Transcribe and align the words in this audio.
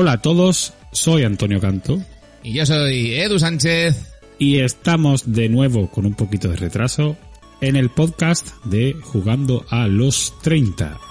Hola 0.00 0.12
a 0.12 0.22
todos, 0.22 0.72
soy 0.92 1.24
Antonio 1.24 1.60
Canto. 1.60 2.02
Y 2.42 2.54
yo 2.54 2.64
soy 2.64 3.16
Edu 3.16 3.38
Sánchez. 3.38 4.14
Y 4.38 4.60
estamos 4.60 5.30
de 5.30 5.50
nuevo 5.50 5.90
con 5.90 6.06
un 6.06 6.14
poquito 6.14 6.48
de 6.48 6.56
retraso 6.56 7.18
en 7.60 7.76
el 7.76 7.90
podcast 7.90 8.48
de 8.64 8.94
Jugando 8.94 9.66
a 9.68 9.88
los 9.88 10.32
30. 10.40 11.09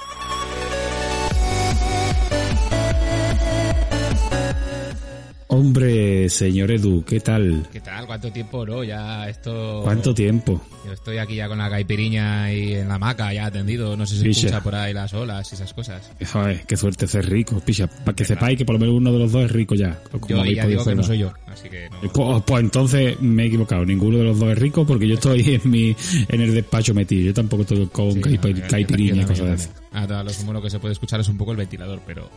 Hombre, 5.60 6.30
señor 6.30 6.71
Edu, 6.71 7.04
¿qué 7.04 7.20
tal? 7.20 7.68
¿Qué 7.70 7.82
tal? 7.82 8.07
¿Cuánto 8.07 8.32
tiempo, 8.32 8.65
no? 8.65 8.82
Ya 8.82 9.28
esto... 9.28 9.82
¿Cuánto 9.84 10.14
tiempo? 10.14 10.61
Yo 10.86 10.93
estoy 10.93 11.18
aquí 11.18 11.36
ya 11.36 11.50
con 11.50 11.57
la 11.57 11.70
caipiriña 11.70 12.54
y 12.54 12.75
en 12.75 12.88
la 12.88 12.93
hamaca 12.96 13.34
ya 13.34 13.47
atendido. 13.47 13.98
No 13.98 14.06
sé 14.06 14.15
si 14.15 14.24
Picha. 14.24 14.39
escucha 14.48 14.64
por 14.64 14.74
ahí 14.74 14.93
las 14.93 15.14
olas 15.14 15.51
y 15.51 15.56
esas 15.56 15.74
cosas. 15.74 16.10
Joder, 16.32 16.65
qué 16.65 16.78
suerte 16.78 17.07
ser 17.07 17.29
rico, 17.29 17.60
picha. 17.60 17.87
Para 17.87 18.15
que 18.15 18.24
sepáis 18.24 18.57
que 18.57 18.64
por 18.64 18.75
lo 18.75 18.79
menos 18.79 18.96
uno 18.96 19.11
de 19.11 19.20
los 19.20 19.34
dos 19.34 19.43
es 19.43 19.51
rico 19.51 19.75
ya. 19.75 20.00
como 20.10 20.28
Yo 20.29 20.46
ya 20.46 20.65
digo 20.65 20.86
que 20.86 20.96
no 20.96 21.04
soy 21.04 21.18
yo. 21.18 21.34
Así 21.46 21.68
que 21.68 21.89
no... 21.89 21.98
Eh, 22.04 22.10
Pues, 22.14 22.43
pues 22.48 22.64
entonces 22.64 23.20
me 23.20 23.43
he 23.43 23.48
equivocado. 23.48 23.86
Ninguno 23.86 24.20
de 24.20 24.23
los 24.23 24.39
dos 24.39 24.54
es 24.54 24.60
rico 24.60 24.87
porque 24.87 25.10
yo 25.10 25.15
estoy 25.15 25.60
en 25.62 25.70
mi 25.70 25.93
en 26.29 26.39
el 26.39 26.54
despacho 26.54 26.93
metido. 26.93 27.26
Yo 27.26 27.34
tampoco 27.34 27.64
estoy 27.64 27.86
con 27.87 28.14
Sí, 28.14 28.21
no, 28.21 28.68
caipiriña 28.70 29.23
y 29.23 29.26
cosas 29.26 29.68
también. 29.68 29.70
Ah, 29.92 30.23
lo 30.54 30.62
que 30.62 30.70
se 30.70 30.79
puede 30.79 30.93
escuchar 30.93 31.20
es 31.20 31.28
un 31.28 31.37
poco 31.37 31.51
el 31.51 31.57
ventilador, 31.57 32.00
pero... 32.08 32.30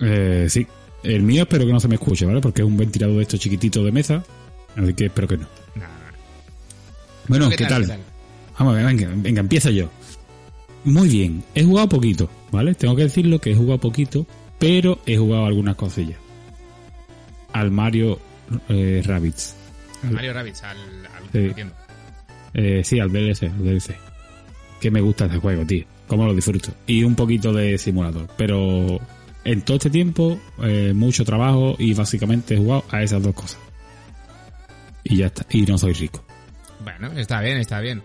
Eh, 0.00 0.48
sí. 0.50 0.66
El 1.06 1.22
mío 1.22 1.42
espero 1.42 1.64
que 1.64 1.72
no 1.72 1.78
se 1.78 1.86
me 1.86 1.94
escuche, 1.94 2.26
¿vale? 2.26 2.40
Porque 2.40 2.62
es 2.62 2.66
un 2.66 2.76
ventilador 2.76 3.16
de 3.16 3.22
estos 3.22 3.38
chiquititos 3.38 3.84
de 3.84 3.92
mesa. 3.92 4.24
Así 4.74 4.92
que 4.94 5.06
espero 5.06 5.28
que 5.28 5.36
no. 5.36 5.46
Nada. 5.76 6.12
Bueno, 7.28 7.48
¿qué, 7.50 7.64
tal? 7.64 7.86
Vamos 8.58 8.74
a 8.74 8.76
ver, 8.76 8.86
venga, 8.86 9.12
venga, 9.14 9.40
empieza 9.40 9.70
yo. 9.70 9.88
Muy 10.84 11.08
bien, 11.08 11.44
he 11.54 11.62
jugado 11.64 11.88
poquito, 11.88 12.28
¿vale? 12.50 12.74
Tengo 12.74 12.96
que 12.96 13.02
decirlo 13.04 13.40
que 13.40 13.52
he 13.52 13.54
jugado 13.54 13.78
poquito, 13.78 14.26
pero 14.58 14.98
he 15.06 15.16
jugado 15.16 15.46
algunas 15.46 15.76
cosillas. 15.76 16.18
Al 17.52 17.70
Mario 17.70 18.18
eh, 18.68 19.02
Rabbids. 19.04 19.54
Mario 20.10 20.32
Rabbids, 20.32 20.62
al... 20.62 20.76
al 20.78 21.24
Sí. 21.32 21.62
Eh, 22.54 22.82
sí, 22.84 22.98
al 22.98 23.12
DLC, 23.12 23.44
al 23.44 23.64
DLC. 23.64 23.96
Que 24.80 24.90
me 24.90 25.00
gusta 25.00 25.26
este 25.26 25.38
juego, 25.38 25.64
tío. 25.64 25.84
Cómo 26.06 26.26
lo 26.26 26.34
disfruto. 26.34 26.70
Y 26.86 27.04
un 27.04 27.14
poquito 27.14 27.52
de 27.52 27.78
simulador. 27.78 28.28
Pero 28.36 29.00
en 29.46 29.62
todo 29.62 29.76
este 29.76 29.90
tiempo, 29.90 30.38
eh, 30.62 30.92
mucho 30.94 31.24
trabajo 31.24 31.76
y 31.78 31.94
básicamente 31.94 32.54
he 32.54 32.58
jugado 32.58 32.84
a 32.90 33.02
esas 33.02 33.22
dos 33.22 33.34
cosas. 33.34 33.58
Y 35.04 35.18
ya 35.18 35.26
está. 35.26 35.46
Y 35.50 35.62
no 35.62 35.78
soy 35.78 35.92
rico. 35.92 36.24
Bueno, 36.82 37.12
está 37.18 37.40
bien, 37.40 37.58
está 37.58 37.80
bien. 37.80 38.02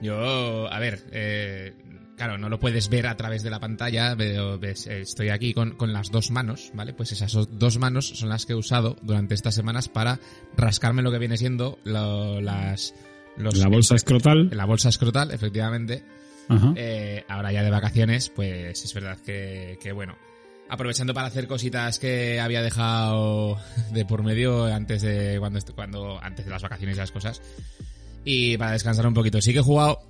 Yo, 0.00 0.68
a 0.72 0.78
ver, 0.80 1.04
eh, 1.12 1.74
claro, 2.16 2.36
no 2.38 2.48
lo 2.48 2.58
puedes 2.58 2.88
ver 2.88 3.06
a 3.06 3.16
través 3.16 3.42
de 3.44 3.50
la 3.50 3.60
pantalla, 3.60 4.14
pero 4.16 4.58
ves, 4.58 4.86
eh, 4.88 5.02
estoy 5.02 5.28
aquí 5.28 5.54
con, 5.54 5.72
con 5.76 5.92
las 5.92 6.10
dos 6.10 6.30
manos, 6.32 6.72
¿vale? 6.74 6.92
Pues 6.92 7.12
esas 7.12 7.32
dos- 7.32 7.48
dos 7.58 7.78
manos 7.78 8.08
son 8.08 8.28
las 8.28 8.44
que 8.44 8.52
he 8.52 8.56
usado 8.56 8.96
durante 9.02 9.34
estas 9.34 9.54
semanas 9.54 9.88
para 9.88 10.18
rascarme 10.56 11.02
lo 11.02 11.12
que 11.12 11.18
viene 11.18 11.36
siendo 11.36 11.78
lo- 11.84 12.40
las... 12.40 12.94
Los, 13.36 13.56
La 13.56 13.68
bolsa 13.68 13.94
escrotal. 13.94 14.50
La 14.52 14.66
bolsa 14.66 14.88
escrotal, 14.90 15.30
efectivamente. 15.30 16.02
Ajá. 16.48 16.74
Eh, 16.76 17.24
ahora 17.28 17.50
ya 17.52 17.62
de 17.62 17.70
vacaciones, 17.70 18.28
pues 18.28 18.84
es 18.84 18.92
verdad 18.92 19.16
que, 19.24 19.78
que, 19.80 19.92
bueno, 19.92 20.16
aprovechando 20.72 21.12
para 21.12 21.26
hacer 21.26 21.46
cositas 21.46 21.98
que 21.98 22.40
había 22.40 22.62
dejado 22.62 23.58
de 23.92 24.06
por 24.06 24.22
medio 24.22 24.64
antes 24.64 25.02
de 25.02 25.36
cuando, 25.38 25.60
cuando 25.74 26.18
antes 26.22 26.46
de 26.46 26.50
las 26.50 26.62
vacaciones 26.62 26.96
y 26.96 26.98
las 26.98 27.12
cosas 27.12 27.42
y 28.24 28.56
para 28.56 28.72
descansar 28.72 29.06
un 29.06 29.12
poquito. 29.12 29.42
Sí 29.42 29.52
que 29.52 29.58
he 29.58 29.62
jugado, 29.62 30.00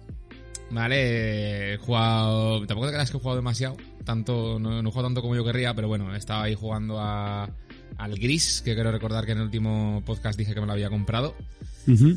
vale, 0.70 1.74
he 1.74 1.76
jugado, 1.78 2.64
tampoco 2.64 2.86
te 2.86 2.92
creas 2.92 3.10
que 3.10 3.16
he 3.16 3.20
jugado 3.20 3.36
demasiado, 3.36 3.76
tanto 4.04 4.60
no, 4.60 4.80
no 4.82 4.88
he 4.88 4.92
jugado 4.92 5.08
tanto 5.08 5.22
como 5.22 5.34
yo 5.34 5.44
querría, 5.44 5.74
pero 5.74 5.88
bueno, 5.88 6.14
he 6.14 6.18
estado 6.18 6.42
ahí 6.42 6.54
jugando 6.54 7.00
a 7.00 7.50
al 7.98 8.14
Gris, 8.14 8.62
que 8.64 8.74
quiero 8.74 8.92
recordar 8.92 9.26
que 9.26 9.32
en 9.32 9.38
el 9.38 9.44
último 9.44 10.00
podcast 10.06 10.38
dije 10.38 10.54
que 10.54 10.60
me 10.60 10.66
lo 10.66 10.74
había 10.74 10.90
comprado. 10.90 11.34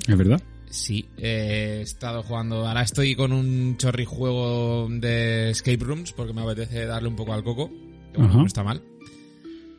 Es 0.08 0.18
verdad. 0.18 0.40
Sí, 0.69 1.06
eh, 1.18 1.78
he 1.80 1.81
estado 1.81 2.22
jugando. 2.22 2.68
Ahora 2.68 2.84
estoy 2.84 3.16
con 3.16 3.31
un 3.31 3.78
chorrijuego 3.78 4.88
de 4.90 5.50
escape 5.50 5.84
rooms 5.84 6.12
porque 6.12 6.34
me 6.34 6.42
apetece 6.42 6.86
darle 6.86 7.09
un 7.09 7.16
poco 7.16 7.34
al 7.34 7.44
coco. 7.44 7.72
Que 8.16 8.22
bueno, 8.22 8.40
no 8.40 8.46
está 8.46 8.64
mal. 8.64 8.81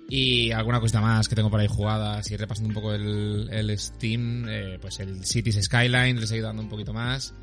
Y 0.09 0.53
alguna 0.53 0.81
cosa 0.81 1.01
más 1.01 1.29
que 1.29 1.35
tengo 1.35 1.51
por 1.51 1.59
ahí 1.59 1.67
jugadas 1.67 2.31
y 2.31 2.37
repasando 2.37 2.69
un 2.69 2.75
poco 2.75 2.95
el, 2.95 3.49
el 3.51 3.77
Steam, 3.79 4.47
eh, 4.49 4.79
pues 4.81 5.01
el 5.01 5.25
Cities 5.25 5.65
Skyline, 5.65 6.17
le 6.17 6.25
he 6.25 6.27
seguido 6.27 6.47
dando 6.47 6.63
un 6.63 6.69
poquito 6.69 6.93
más. 6.93 7.35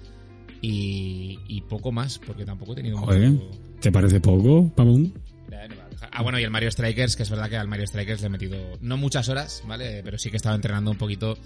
Y, 0.62 1.40
y 1.48 1.62
poco 1.62 1.92
más, 1.92 2.20
porque 2.20 2.46
tampoco 2.46 2.72
he 2.72 2.76
tenido 2.76 2.98
Joder. 2.98 3.34
¿Te 3.82 3.92
parece 3.92 4.22
poco, 4.22 4.72
dejar. 4.74 6.09
Ah, 6.12 6.22
bueno, 6.22 6.40
y 6.40 6.44
el 6.44 6.52
Mario 6.52 6.72
Strikers, 6.72 7.16
que 7.16 7.24
es 7.24 7.30
verdad 7.30 7.50
que 7.50 7.58
al 7.58 7.68
Mario 7.68 7.86
Strikers 7.86 8.22
le 8.22 8.28
he 8.28 8.30
metido 8.30 8.58
no 8.80 8.96
muchas 8.96 9.28
horas, 9.28 9.62
¿vale? 9.68 10.02
Pero 10.03 10.18
sí 10.18 10.30
que 10.30 10.38
estaba 10.38 10.56
entrenando 10.56 10.92
un 10.92 10.98
poquito 10.98 11.38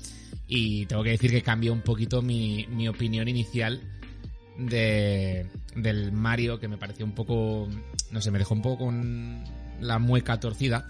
y 0.47 0.86
tengo 0.86 1.03
que 1.03 1.12
decir 1.12 1.31
que 1.31 1.41
cambió 1.41 1.74
un 1.74 1.81
poquito 1.81 2.22
mi, 2.22 2.68
mi 2.69 2.88
opinión 2.88 3.28
inicial 3.28 3.81
de, 4.57 5.47
del 5.77 6.11
Mario, 6.11 6.59
que 6.59 6.67
me 6.67 6.77
pareció 6.77 7.05
un 7.05 7.13
poco, 7.13 7.67
no 8.11 8.21
sé, 8.21 8.31
me 8.31 8.39
dejó 8.39 8.53
un 8.53 8.61
poco 8.61 8.85
con 8.85 9.43
la 9.79 9.99
mueca 9.99 10.39
torcida. 10.39 10.88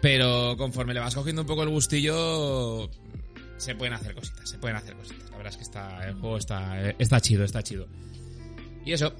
Pero 0.00 0.56
conforme 0.56 0.94
le 0.94 1.00
vas 1.00 1.14
cogiendo 1.14 1.42
un 1.42 1.46
poco 1.46 1.62
el 1.62 1.68
gustillo, 1.68 2.90
se 3.56 3.74
pueden 3.76 3.94
hacer 3.94 4.14
cositas, 4.14 4.50
se 4.50 4.58
pueden 4.58 4.76
hacer 4.76 4.94
cositas. 4.96 5.30
La 5.30 5.36
verdad 5.36 5.52
es 5.52 5.56
que 5.56 5.62
está, 5.62 6.08
el 6.08 6.14
juego 6.14 6.36
está, 6.38 6.90
está 6.90 7.20
chido, 7.20 7.44
está 7.44 7.62
chido. 7.62 7.86
Y 8.84 8.92
eso, 8.92 9.14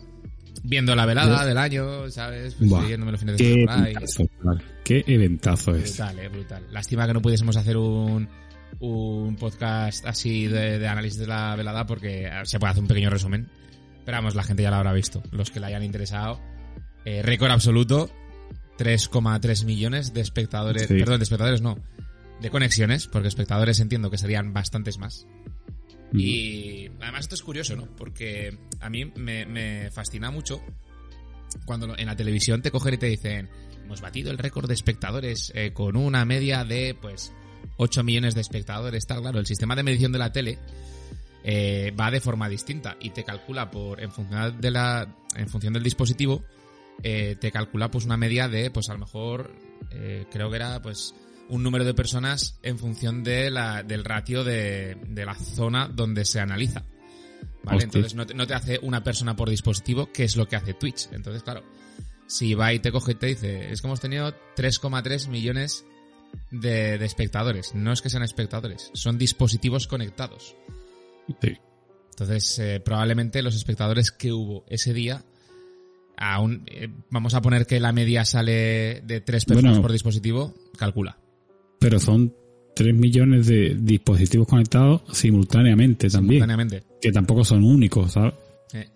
viendo 0.64 0.96
la 0.96 1.06
velada 1.06 1.46
del 1.46 1.56
año, 1.56 2.10
¿sabes? 2.10 2.54
Pues 2.54 2.68
Buah, 2.68 2.88
los 2.96 3.20
fines 3.20 3.38
de 3.38 3.44
Qué 3.44 3.54
semana 3.60 3.84
ahí. 3.84 3.92
eventazo. 3.92 4.24
Qué 4.84 5.04
eventazo 5.06 5.74
es. 5.76 5.96
Brutal, 5.96 6.18
eh, 6.18 6.28
brutal. 6.28 6.66
Lástima 6.72 7.06
que 7.06 7.14
no 7.14 7.22
pudiésemos 7.22 7.56
hacer 7.56 7.76
un, 7.76 8.28
un 8.80 9.36
podcast 9.36 10.04
así 10.06 10.48
de, 10.48 10.80
de 10.80 10.88
análisis 10.88 11.20
de 11.20 11.28
la 11.28 11.54
velada 11.54 11.86
porque 11.86 12.28
se 12.42 12.58
puede 12.58 12.72
hacer 12.72 12.82
un 12.82 12.88
pequeño 12.88 13.10
resumen. 13.10 13.48
Pero 14.04 14.18
vamos, 14.18 14.34
la 14.34 14.42
gente 14.42 14.62
ya 14.62 14.70
lo 14.70 14.76
habrá 14.76 14.92
visto. 14.92 15.22
Los 15.30 15.50
que 15.50 15.60
le 15.60 15.66
hayan 15.66 15.82
interesado. 15.82 16.40
Eh, 17.04 17.22
récord 17.22 17.50
absoluto. 17.50 18.10
3,3 18.78 19.64
millones 19.64 20.12
de 20.12 20.20
espectadores. 20.20 20.88
Sí. 20.88 20.94
Perdón, 20.94 21.18
de 21.18 21.24
espectadores 21.24 21.60
no. 21.60 21.78
De 22.40 22.50
conexiones, 22.50 23.06
porque 23.06 23.28
espectadores 23.28 23.78
entiendo 23.80 24.10
que 24.10 24.18
serían 24.18 24.52
bastantes 24.52 24.98
más. 24.98 25.26
Mm. 26.12 26.20
Y 26.20 26.90
además 27.00 27.20
esto 27.20 27.34
es 27.34 27.42
curioso, 27.42 27.76
¿no? 27.76 27.86
Porque 27.96 28.58
a 28.80 28.90
mí 28.90 29.04
me, 29.16 29.46
me 29.46 29.90
fascina 29.90 30.30
mucho 30.30 30.60
cuando 31.64 31.96
en 31.96 32.06
la 32.06 32.16
televisión 32.16 32.62
te 32.62 32.70
cogen 32.70 32.94
y 32.94 32.98
te 32.98 33.06
dicen, 33.06 33.48
hemos 33.84 34.00
batido 34.00 34.30
el 34.30 34.38
récord 34.38 34.68
de 34.68 34.74
espectadores 34.74 35.52
eh, 35.54 35.72
con 35.72 35.96
una 35.96 36.24
media 36.24 36.64
de, 36.64 36.96
pues, 37.00 37.32
8 37.76 38.02
millones 38.04 38.34
de 38.34 38.40
espectadores, 38.40 39.06
tal, 39.06 39.20
claro, 39.20 39.38
el 39.38 39.46
sistema 39.46 39.76
de 39.76 39.82
medición 39.82 40.12
de 40.12 40.18
la 40.18 40.32
tele 40.32 40.58
eh, 41.44 41.92
va 41.98 42.10
de 42.10 42.20
forma 42.20 42.48
distinta 42.48 42.96
y 43.00 43.10
te 43.10 43.24
calcula 43.24 43.70
por, 43.70 44.00
en 44.00 44.12
función 44.12 44.60
de 44.60 44.70
la, 44.70 45.16
en 45.34 45.48
función 45.48 45.72
del 45.72 45.82
dispositivo, 45.82 46.44
eh, 47.02 47.36
te 47.40 47.50
calcula 47.50 47.90
pues 47.90 48.04
una 48.04 48.16
media 48.16 48.48
de, 48.48 48.70
pues 48.70 48.88
a 48.88 48.92
lo 48.92 49.00
mejor, 49.00 49.54
eh, 49.90 50.26
creo 50.30 50.50
que 50.50 50.56
era, 50.56 50.80
pues, 50.80 51.14
un 51.48 51.62
número 51.62 51.84
de 51.84 51.94
personas 51.94 52.58
en 52.62 52.78
función 52.78 53.24
de 53.24 53.50
la, 53.50 53.82
del 53.82 54.04
ratio 54.04 54.44
de, 54.44 54.96
de 55.08 55.26
la 55.26 55.34
zona 55.34 55.88
donde 55.88 56.24
se 56.24 56.40
analiza. 56.40 56.84
¿Vale? 57.64 57.84
Hostia. 57.84 57.84
Entonces 57.84 58.14
no 58.14 58.26
te, 58.26 58.34
no 58.34 58.46
te 58.46 58.54
hace 58.54 58.78
una 58.82 59.02
persona 59.02 59.36
por 59.36 59.50
dispositivo, 59.50 60.12
que 60.12 60.24
es 60.24 60.36
lo 60.36 60.46
que 60.46 60.56
hace 60.56 60.74
Twitch. 60.74 61.08
Entonces, 61.12 61.42
claro, 61.42 61.62
si 62.26 62.54
va 62.54 62.72
y 62.72 62.78
te 62.78 62.92
coge 62.92 63.12
y 63.12 63.16
te 63.16 63.26
dice, 63.26 63.72
es 63.72 63.80
que 63.80 63.86
hemos 63.88 64.00
tenido 64.00 64.32
3,3 64.56 65.28
millones 65.28 65.84
de, 66.50 66.98
de 66.98 67.04
espectadores. 67.04 67.74
No 67.74 67.92
es 67.92 68.00
que 68.00 68.10
sean 68.10 68.22
espectadores, 68.22 68.90
son 68.94 69.18
dispositivos 69.18 69.86
conectados. 69.86 70.56
Sí. 71.40 71.56
Entonces, 72.10 72.58
eh, 72.58 72.80
probablemente 72.84 73.42
los 73.42 73.54
espectadores 73.56 74.10
que 74.10 74.32
hubo 74.32 74.64
ese 74.68 74.92
día, 74.92 75.24
aún, 76.16 76.64
eh, 76.66 76.88
vamos 77.10 77.34
a 77.34 77.40
poner 77.42 77.66
que 77.66 77.80
la 77.80 77.92
media 77.92 78.24
sale 78.24 79.00
de 79.04 79.20
3 79.20 79.44
personas 79.44 79.72
Bueno. 79.72 79.82
por 79.82 79.92
dispositivo, 79.92 80.54
calcula. 80.78 81.18
Pero 81.80 81.98
son 81.98 82.34
3 82.76 82.94
millones 82.94 83.46
de 83.46 83.76
dispositivos 83.80 84.46
conectados 84.46 85.02
simultáneamente 85.12 86.08
también. 86.10 86.42
Simultáneamente. 86.42 86.82
Que 87.00 87.10
tampoco 87.12 87.44
son 87.44 87.64
únicos, 87.64 88.12
¿sabes? 88.12 88.34
Eh, 88.74 88.88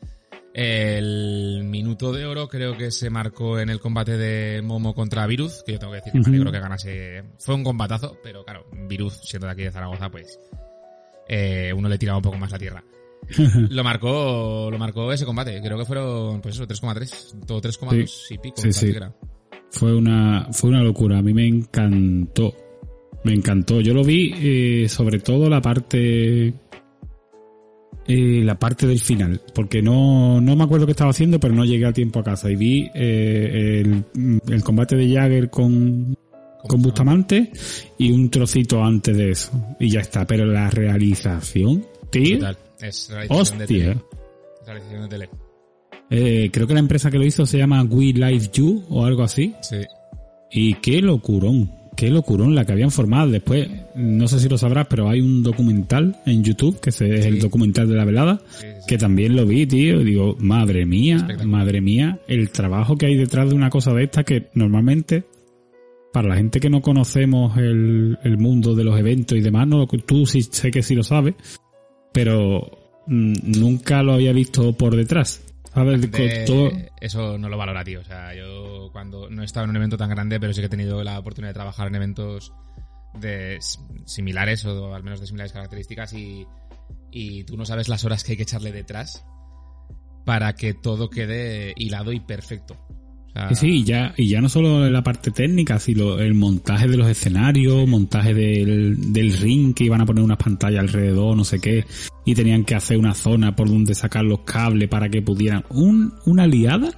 El 0.99 1.65
minuto 1.65 2.13
de 2.13 2.25
oro 2.25 2.49
creo 2.49 2.79
que 2.79 2.91
se 2.91 3.11
marcó 3.11 3.59
en 3.61 3.69
el 3.69 3.79
combate 3.81 4.17
de 4.17 4.63
Momo 4.63 4.95
contra 4.95 5.27
Viruz, 5.27 5.63
que 5.65 5.73
yo 5.73 5.79
tengo 5.79 5.93
que 5.93 5.97
decir 5.99 6.13
que 6.13 6.19
me 6.19 6.23
Ujú. 6.23 6.31
alegro 6.31 6.53
que 6.53 6.61
ganase. 6.61 7.25
Fue 7.39 7.55
un 7.55 7.63
combatazo, 7.65 8.17
pero 8.23 8.43
claro, 8.45 8.65
Viruz, 8.89 9.21
siendo 9.25 9.47
de 9.49 9.53
aquí 9.53 9.63
de 9.65 9.73
Zaragoza, 9.73 10.09
pues 10.11 10.39
eh, 11.29 11.73
uno 11.77 11.89
le 11.89 11.99
tiraba 11.99 12.19
un 12.19 12.23
poco 12.23 12.39
más 12.39 12.51
la 12.51 12.59
tierra. 12.59 12.85
lo 13.71 13.83
marcó 13.83 14.69
lo 14.71 14.79
marcó 14.79 15.13
ese 15.13 15.25
combate, 15.25 15.61
creo 15.61 15.77
que 15.79 15.85
fueron, 15.85 16.41
pues 16.41 16.55
eso, 16.55 16.67
3,3, 16.67 17.45
todo 17.47 17.61
3,2 17.61 18.27
y 18.31 18.39
pico, 18.39 18.57
Sí, 18.57 18.73
sí. 18.73 18.87
parece 18.87 18.91
que 18.91 18.97
era. 18.97 19.15
Fue 19.71 19.95
una, 19.95 20.49
fue 20.53 20.71
una 20.71 20.83
locura. 20.83 21.19
A 21.19 21.23
mí 21.23 21.35
me 21.35 21.47
encantó. 21.47 22.55
Me 23.25 23.33
encantó. 23.33 23.81
Yo 23.81 23.93
lo 23.93 24.05
vi, 24.05 24.33
eh, 24.37 24.89
sobre 24.89 25.19
todo 25.19 25.51
la 25.51 25.61
parte 25.61 26.55
eh, 28.09 28.41
la 28.45 28.57
parte 28.57 28.87
del 28.87 29.01
final, 29.01 29.41
porque 29.53 29.83
no, 29.83 30.41
no 30.41 30.55
me 30.55 30.63
acuerdo 30.63 30.87
qué 30.87 30.93
estaba 30.93 31.11
haciendo, 31.11 31.41
pero 31.41 31.55
no 31.55 31.65
llegué 31.65 31.87
a 31.87 31.93
tiempo 31.93 32.21
a 32.21 32.25
casa 32.25 32.49
y 32.49 32.55
vi 32.55 32.89
eh, 32.95 33.83
el, 33.85 34.41
el 34.49 34.63
combate 34.63 34.95
de 34.95 35.13
Jagger 35.13 35.51
con, 35.51 36.17
con 36.67 36.83
Bustamante 36.83 37.51
y 37.99 38.11
un 38.13 38.31
trocito 38.31 38.83
antes 38.85 39.17
de 39.17 39.31
eso. 39.31 39.51
Y 39.81 39.91
ya 39.91 40.01
está, 40.01 40.27
pero 40.27 40.45
la 40.47 40.71
realización, 40.71 41.85
tío. 42.11 42.37
Brutal. 42.37 42.57
Es 42.81 43.09
realización 43.11 43.59
de 43.59 43.67
tele. 43.67 43.97
Realización 44.67 45.03
de 45.03 45.09
tele. 45.09 45.29
Eh, 46.11 46.51
creo 46.53 46.67
que 46.67 46.75
la 46.75 46.81
empresa 46.81 47.11
que 47.11 47.19
lo 47.19 47.25
hizo 47.25 47.47
se 47.47 47.59
llama 47.59 47.83
We 47.83 48.13
Live 48.13 48.51
You 48.53 48.85
o 48.89 49.05
algo 49.05 49.23
así. 49.23 49.55
Sí. 49.63 49.79
Y 50.53 50.75
qué 50.75 51.01
locurón, 51.03 51.73
qué 51.97 52.11
locurón 52.11 52.55
la 52.55 52.65
que 52.65 52.73
habían 52.73 52.91
formado. 52.93 53.31
Después, 53.31 53.69
no 53.97 54.29
sé 54.29 54.39
si 54.39 54.49
lo 54.49 54.57
sabrás, 54.59 54.87
pero 54.89 55.09
hay 55.09 55.21
un 55.21 55.43
documental 55.43 56.17
en 56.27 56.45
YouTube, 56.45 56.79
que 56.81 56.91
es 56.91 57.01
el 57.01 57.41
documental 57.41 57.89
de 57.89 57.95
la 57.97 58.05
velada, 58.05 58.41
Sí, 58.51 58.61
sí, 58.61 58.67
sí. 58.81 58.87
que 58.87 58.99
también 58.99 59.35
lo 59.35 59.45
vi, 59.47 59.67
tío. 59.67 60.01
y 60.01 60.05
Digo, 60.05 60.37
madre 60.39 60.87
mía, 60.87 61.27
madre 61.45 61.81
mía, 61.81 62.21
el 62.29 62.51
trabajo 62.51 62.97
que 62.97 63.07
hay 63.07 63.17
detrás 63.17 63.49
de 63.49 63.57
una 63.57 63.71
cosa 63.71 63.93
de 63.93 64.05
esta 64.05 64.23
que 64.23 64.47
normalmente, 64.55 65.25
para 66.17 66.29
la 66.31 66.37
gente 66.37 66.61
que 66.61 66.71
no 66.71 66.81
conocemos 66.81 67.59
el, 67.59 68.19
el 68.25 68.39
mundo 68.39 68.75
de 68.75 68.85
los 68.85 68.99
eventos 68.99 69.37
y 69.37 69.43
demás, 69.43 69.67
no, 69.69 69.87
tú 69.87 70.25
sí 70.25 70.41
sé 70.41 70.71
que 70.71 70.83
sí 70.83 70.95
lo 70.95 71.03
sabes, 71.03 71.35
pero 72.11 72.71
mm, 73.07 73.35
nunca 73.61 74.03
lo 74.03 74.15
había 74.15 74.33
visto 74.33 74.73
por 74.73 74.97
detrás. 74.97 75.43
De- 75.99 76.45
todo- 76.47 76.71
Eso 77.03 77.37
no 77.37 77.51
lo 77.51 77.59
valora, 77.59 77.85
tío. 77.85 78.01
O 78.01 78.05
sea, 78.05 78.35
yo 78.35 78.89
cuando 78.93 79.29
no 79.29 79.43
he 79.43 79.45
estado 79.45 79.65
en 79.65 79.71
un 79.71 79.77
evento 79.77 79.99
tan 79.99 80.09
grande, 80.09 80.41
pero 80.41 80.55
sí 80.55 80.61
que 80.63 80.69
he 80.69 80.71
tenido 80.71 81.05
la 81.05 81.19
oportunidad 81.19 81.51
de 81.51 81.55
trabajar 81.55 81.89
en 81.89 81.97
eventos 81.97 82.51
de 83.21 83.59
similares 84.07 84.65
o 84.65 84.95
al 84.95 85.03
menos 85.03 85.21
de 85.21 85.27
similares 85.27 85.53
características 85.53 86.15
y, 86.15 86.47
y 87.11 87.45
tú 87.45 87.59
no 87.59 87.67
sabes 87.67 87.91
las 87.91 88.07
horas 88.07 88.25
que 88.25 88.33
hay 88.33 88.37
que 88.39 88.45
echarle 88.45 88.73
detrás 88.73 89.23
para 90.25 90.55
que 90.55 90.73
todo 90.73 91.11
quede 91.11 91.75
hilado 91.77 92.11
y 92.13 92.21
perfecto. 92.21 92.79
Sí, 93.55 93.69
y 93.69 93.85
ya, 93.85 94.15
y 94.17 94.29
ya 94.29 94.41
no 94.41 94.49
solo 94.49 94.89
la 94.89 95.03
parte 95.03 95.31
técnica, 95.31 95.79
sino 95.79 96.19
el 96.19 96.35
montaje 96.35 96.89
de 96.89 96.97
los 96.97 97.09
escenarios, 97.09 97.87
montaje 97.87 98.35
del, 98.35 99.13
del 99.13 99.37
ring 99.37 99.75
que 99.75 99.85
iban 99.85 100.01
a 100.01 100.07
poner 100.07 100.25
unas 100.25 100.39
pantallas 100.39 100.81
alrededor, 100.81 101.37
no 101.37 101.45
sé 101.45 101.61
qué, 101.61 101.85
y 102.25 102.35
tenían 102.35 102.65
que 102.65 102.75
hacer 102.75 102.97
una 102.99 103.15
zona 103.15 103.55
por 103.55 103.69
donde 103.69 103.95
sacar 103.95 104.25
los 104.25 104.41
cables 104.41 104.89
para 104.89 105.09
que 105.09 105.23
pudieran. 105.23 105.65
Un, 105.71 106.15
una 106.25 106.47
liada, 106.47 106.91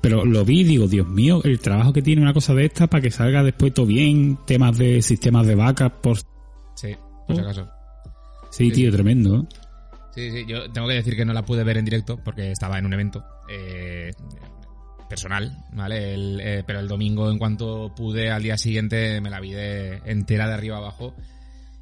pero 0.00 0.24
lo 0.24 0.44
vi 0.44 0.60
y 0.60 0.64
digo, 0.64 0.86
Dios 0.86 1.08
mío, 1.08 1.40
el 1.44 1.58
trabajo 1.60 1.92
que 1.92 2.02
tiene 2.02 2.22
una 2.22 2.34
cosa 2.34 2.54
de 2.54 2.66
esta 2.66 2.86
para 2.88 3.02
que 3.02 3.10
salga 3.10 3.42
después 3.42 3.72
todo 3.72 3.86
bien, 3.86 4.38
temas 4.46 4.76
de 4.76 5.02
sistemas 5.02 5.46
de 5.46 5.54
backup, 5.54 6.00
por... 6.00 6.18
Sí, 6.74 6.94
por 7.26 7.36
si 7.36 7.42
acaso. 7.42 7.68
Sí, 8.50 8.66
Sí, 8.66 8.72
tío, 8.72 8.90
sí. 8.90 8.96
tremendo. 8.96 9.46
Sí, 10.14 10.30
sí, 10.30 10.44
yo 10.46 10.70
tengo 10.70 10.86
que 10.86 10.94
decir 10.94 11.16
que 11.16 11.24
no 11.24 11.32
la 11.32 11.44
pude 11.44 11.64
ver 11.64 11.76
en 11.76 11.84
directo 11.84 12.20
porque 12.22 12.52
estaba 12.52 12.78
en 12.78 12.86
un 12.86 12.92
evento 12.92 13.24
eh, 13.48 14.12
personal, 15.08 15.56
¿vale? 15.72 16.14
El, 16.14 16.40
eh, 16.40 16.64
pero 16.66 16.80
el 16.80 16.88
domingo, 16.88 17.30
en 17.30 17.38
cuanto 17.38 17.94
pude, 17.94 18.30
al 18.30 18.42
día 18.42 18.56
siguiente 18.58 19.20
me 19.20 19.30
la 19.30 19.40
vi 19.40 19.52
de, 19.52 20.00
entera 20.04 20.48
de 20.48 20.54
arriba 20.54 20.78
abajo. 20.78 21.14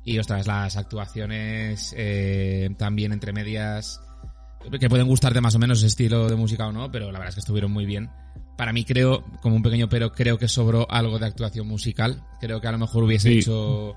Y 0.04 0.18
ostras, 0.18 0.46
las 0.46 0.76
actuaciones 0.76 1.94
eh, 1.96 2.70
también 2.76 3.12
entre 3.12 3.32
medias, 3.32 4.00
que 4.80 4.88
pueden 4.88 5.06
gustarte 5.06 5.40
más 5.40 5.54
o 5.54 5.58
menos 5.58 5.78
ese 5.78 5.86
estilo 5.88 6.28
de 6.28 6.36
música 6.36 6.66
o 6.66 6.72
no, 6.72 6.90
pero 6.90 7.06
la 7.06 7.18
verdad 7.18 7.28
es 7.28 7.34
que 7.36 7.40
estuvieron 7.40 7.70
muy 7.70 7.86
bien. 7.86 8.10
Para 8.56 8.72
mí 8.72 8.84
creo, 8.84 9.24
como 9.40 9.56
un 9.56 9.62
pequeño 9.62 9.88
pero, 9.88 10.12
creo 10.12 10.38
que 10.38 10.48
sobró 10.48 10.86
algo 10.90 11.18
de 11.18 11.26
actuación 11.26 11.66
musical. 11.66 12.22
Creo 12.40 12.60
que 12.60 12.68
a 12.68 12.72
lo 12.72 12.78
mejor 12.78 13.04
hubiese 13.04 13.28
Sí. 13.30 13.38
hecho 13.38 13.94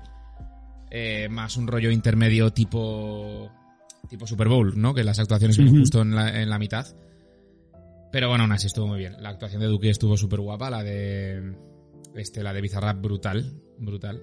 eh, 0.90 1.28
más 1.28 1.56
un 1.56 1.66
rollo 1.66 1.90
intermedio 1.90 2.52
tipo 2.52 3.50
tipo 4.08 4.26
Super 4.26 4.48
Bowl, 4.48 4.80
¿no? 4.80 4.94
Que 4.94 5.02
las 5.02 5.18
actuaciones 5.18 5.56
vienen 5.56 5.74
Ujú. 5.74 5.82
justo 5.82 6.02
en 6.02 6.14
la, 6.14 6.40
en 6.40 6.48
la 6.48 6.58
mitad. 6.58 6.86
Pero 8.12 8.28
bueno, 8.28 8.44
aún 8.44 8.52
así 8.52 8.66
estuvo 8.66 8.86
muy 8.86 8.98
bien. 8.98 9.16
La 9.20 9.30
actuación 9.30 9.60
de 9.60 9.66
Duque 9.66 9.90
estuvo 9.90 10.16
súper 10.16 10.40
guapa, 10.40 10.70
la 10.70 10.82
de 10.82 11.54
este, 12.14 12.42
la 12.42 12.52
de 12.52 12.60
Bizarrap 12.60 13.00
brutal, 13.00 13.60
brutal. 13.78 14.22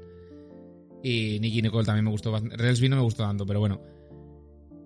Y 1.03 1.37
Nicky 1.39 1.61
Nicole 1.61 1.85
también 1.85 2.05
me 2.05 2.11
gustó 2.11 2.31
bastante. 2.31 2.55
Relsby 2.57 2.89
no 2.89 2.95
me 2.95 3.01
gustó 3.01 3.23
tanto, 3.23 3.45
pero 3.45 3.59
bueno. 3.59 3.81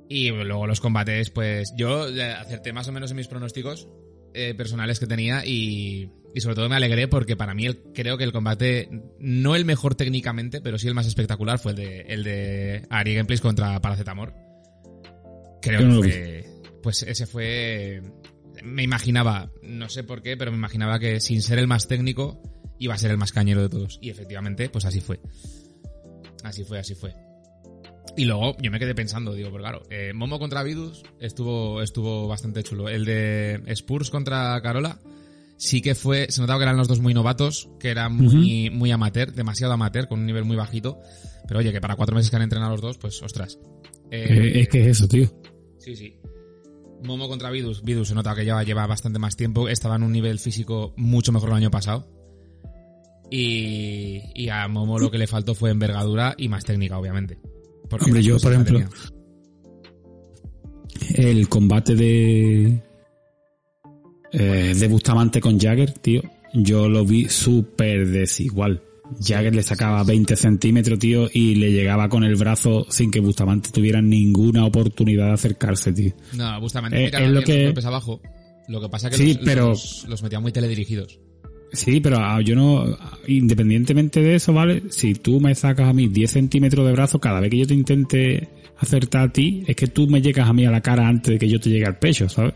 Y 0.10 0.30
luego 0.32 0.66
los 0.68 0.80
combates, 0.82 1.30
pues 1.30 1.74
yo 1.78 2.08
eh, 2.10 2.32
acerté 2.32 2.74
más 2.74 2.88
o 2.88 2.92
menos 2.92 3.12
en 3.12 3.18
mis 3.18 3.28
pronósticos 3.28 3.88
eh, 4.34 4.54
personales 4.56 5.00
que 5.00 5.06
tenía 5.06 5.46
y, 5.46 6.10
y 6.34 6.42
sobre 6.42 6.56
todo 6.56 6.70
me 6.70 6.76
alegré 6.78 7.08
porque 7.08 7.36
para 7.36 7.54
mí 7.54 7.66
el- 7.66 7.84
creo 7.94 8.18
que 8.18 8.24
el 8.24 8.32
combate, 8.32 8.90
no 9.20 9.56
el 9.56 9.66
mejor 9.66 9.96
técnicamente, 9.96 10.62
pero 10.62 10.78
sí 10.80 10.88
el 10.88 10.94
más 10.96 11.08
espectacular 11.08 11.60
fue 11.60 11.74
el 11.74 11.78
de, 11.78 12.02
el 12.02 12.24
de 12.24 12.86
Ari 12.90 13.16
Gameplays 13.16 13.42
contra 13.42 13.80
Paracetamor. 13.82 14.34
Creo 15.62 15.80
que 15.80 15.86
fue, 16.02 16.46
pues 16.82 17.04
ese 17.04 17.26
fue, 17.28 18.02
me 18.64 18.84
imaginaba, 18.84 19.52
no 19.62 19.90
sé 19.90 20.04
por 20.04 20.22
qué, 20.22 20.38
pero 20.38 20.52
me 20.52 20.58
imaginaba 20.58 21.00
que 21.00 21.20
sin 21.20 21.42
ser 21.42 21.60
el 21.60 21.68
más 21.68 21.88
técnico 21.88 22.42
iba 22.80 22.94
a 22.94 22.98
ser 22.98 23.12
el 23.12 23.18
más 23.18 23.32
cañero 23.32 23.62
de 23.62 23.70
todos. 23.70 24.00
Y 24.02 24.10
efectivamente, 24.10 24.70
pues 24.70 24.86
así 24.86 25.02
fue. 25.02 25.20
Así 26.44 26.64
fue, 26.64 26.80
así 26.80 26.96
fue. 26.96 27.14
Y 28.16 28.26
luego 28.26 28.56
yo 28.62 28.72
me 28.72 28.80
quedé 28.80 28.96
pensando, 28.96 29.34
digo, 29.34 29.50
pero 29.52 29.64
claro, 29.64 29.84
eh, 29.90 30.12
Momo 30.14 30.40
contra 30.40 30.64
Vidus 30.64 31.04
estuvo, 31.20 31.82
estuvo 31.82 32.28
bastante 32.28 32.64
chulo. 32.64 32.90
El 32.90 33.06
de 33.06 33.62
Spurs 33.68 34.10
contra 34.10 34.60
Carola 34.62 35.00
sí 35.58 35.82
que 35.82 35.96
fue, 35.96 36.28
se 36.30 36.42
notaba 36.42 36.60
que 36.60 36.64
eran 36.64 36.78
los 36.78 36.88
dos 36.88 37.00
muy 37.00 37.14
novatos, 37.14 37.70
que 37.80 37.90
eran 37.90 38.16
muy, 38.16 38.70
muy 38.70 38.92
amateur, 38.92 39.34
demasiado 39.34 39.74
amateur, 39.74 40.08
con 40.08 40.20
un 40.20 40.26
nivel 40.26 40.46
muy 40.46 40.56
bajito. 40.56 41.00
Pero 41.48 41.60
oye, 41.60 41.72
que 41.72 41.82
para 41.82 41.96
cuatro 41.96 42.16
meses 42.16 42.30
que 42.30 42.36
han 42.38 42.42
entrenado 42.42 42.72
los 42.72 42.82
dos, 42.82 42.98
pues 42.98 43.22
ostras. 43.22 43.60
Eh, 44.12 44.62
es 44.62 44.70
que 44.70 44.82
es 44.82 44.88
eso, 44.88 45.08
tío. 45.08 45.28
Sí, 45.78 45.96
sí. 45.96 46.20
Momo 47.04 47.28
contra 47.28 47.52
Vidus. 47.52 47.84
Vidus 47.84 48.10
se 48.10 48.16
nota 48.16 48.36
que 48.36 48.44
lleva, 48.44 48.64
lleva 48.64 48.88
bastante 48.88 49.20
más 49.20 49.36
tiempo. 49.36 49.70
Estaba 49.70 49.96
en 49.96 50.04
un 50.04 50.12
nivel 50.12 50.40
físico 50.40 50.94
mucho 50.98 51.32
mejor 51.32 51.50
el 51.50 51.56
año 51.56 51.72
pasado. 51.72 52.08
Y, 53.30 54.22
y 54.36 54.50
a 54.50 54.68
Momo 54.68 55.00
lo 55.00 55.12
que 55.12 55.18
le 55.18 55.28
faltó 55.28 55.54
fue 55.54 55.70
envergadura 55.70 56.34
y 56.38 56.48
más 56.48 56.64
técnica, 56.64 56.98
obviamente. 56.98 57.40
Porque 57.90 58.06
Hombre, 58.06 58.24
yo, 58.24 58.40
por 58.40 58.54
ejemplo, 58.54 58.80
el 61.16 61.50
combate 61.50 61.96
de 61.96 62.82
eh, 64.32 64.74
de 64.76 64.88
Bustamante 64.88 65.40
con 65.42 65.60
Jagger, 65.60 65.94
tío, 65.94 66.22
yo 66.54 66.90
lo 66.90 67.06
vi 67.06 67.30
súper 67.30 68.08
desigual. 68.08 68.82
Jagger 69.20 69.56
le 69.56 69.64
sacaba 69.64 70.04
20 70.04 70.36
centímetros, 70.36 71.00
tío, 71.00 71.28
y 71.34 71.56
le 71.56 71.72
llegaba 71.72 72.10
con 72.10 72.24
el 72.24 72.36
brazo 72.36 72.86
sin 72.90 73.10
que 73.12 73.20
Bustamante 73.20 73.70
tuviera 73.72 74.02
ninguna 74.02 74.66
oportunidad 74.66 75.28
de 75.28 75.34
acercarse, 75.34 75.94
tío. 75.94 76.14
No, 76.34 76.60
Bustamante 76.62 77.06
Eh, 77.06 77.12
es 77.14 77.22
lo 77.22 77.36
los 77.36 77.44
que- 77.46 77.66
golpes 77.66 77.86
abajo. 77.86 78.22
Lo 78.68 78.82
que 78.82 78.90
pasa 78.90 79.10
que 79.10 79.18
Sí, 79.18 79.34
los, 79.36 79.46
pero- 79.46 79.68
los, 79.70 80.06
los 80.10 80.24
metía 80.24 80.40
muy 80.40 80.52
teledirigidos. 80.52 81.20
Sí, 81.74 82.00
pero 82.00 82.18
ah, 82.20 82.40
yo 82.42 82.56
no, 82.56 82.86
independientemente 83.28 84.22
de 84.22 84.36
eso, 84.36 84.54
¿vale? 84.54 84.84
Si 84.90 85.14
tú 85.16 85.40
me 85.42 85.54
sacas 85.54 85.90
a 85.90 85.94
mí 85.94 86.08
10 86.08 86.32
centímetros 86.32 86.86
de 86.86 86.94
brazo, 86.94 87.20
cada 87.20 87.40
vez 87.42 87.50
que 87.50 87.58
yo 87.60 87.68
te 87.68 87.74
intente 87.74 88.50
acertar 88.78 89.30
a 89.30 89.34
ti, 89.34 89.64
es 89.68 89.76
que 89.76 89.88
tú 89.88 90.08
me 90.08 90.22
llegas 90.22 90.48
a 90.50 90.54
mí 90.54 90.66
a 90.66 90.72
la 90.72 90.80
cara 90.82 91.08
antes 91.08 91.34
de 91.34 91.40
que 91.40 91.50
yo 91.50 91.60
te 91.60 91.70
llegue 91.70 91.86
al 91.86 91.98
pecho, 92.00 92.30
¿sabes? 92.30 92.54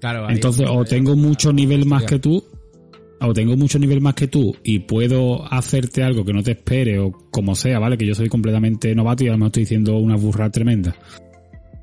Claro, 0.00 0.28
Entonces, 0.28 0.66
o 0.68 0.84
tengo 0.84 1.16
mucho 1.16 1.52
nivel 1.52 1.86
más 1.86 2.04
que 2.04 2.18
tú, 2.18 2.44
o 3.20 3.32
tengo 3.32 3.56
mucho 3.56 3.78
nivel 3.78 4.00
más 4.00 4.14
que 4.14 4.28
tú 4.28 4.54
y 4.62 4.80
puedo 4.80 5.50
hacerte 5.52 6.02
algo 6.02 6.24
que 6.24 6.32
no 6.32 6.42
te 6.42 6.52
espere 6.52 6.98
o 6.98 7.12
como 7.30 7.54
sea, 7.54 7.78
¿vale? 7.78 7.96
Que 7.96 8.06
yo 8.06 8.14
soy 8.14 8.28
completamente 8.28 8.94
novato 8.94 9.24
y 9.24 9.28
a 9.28 9.32
lo 9.32 9.38
mejor 9.38 9.48
estoy 9.48 9.62
diciendo 9.62 9.96
una 9.96 10.16
burra 10.16 10.50
tremenda. 10.50 10.94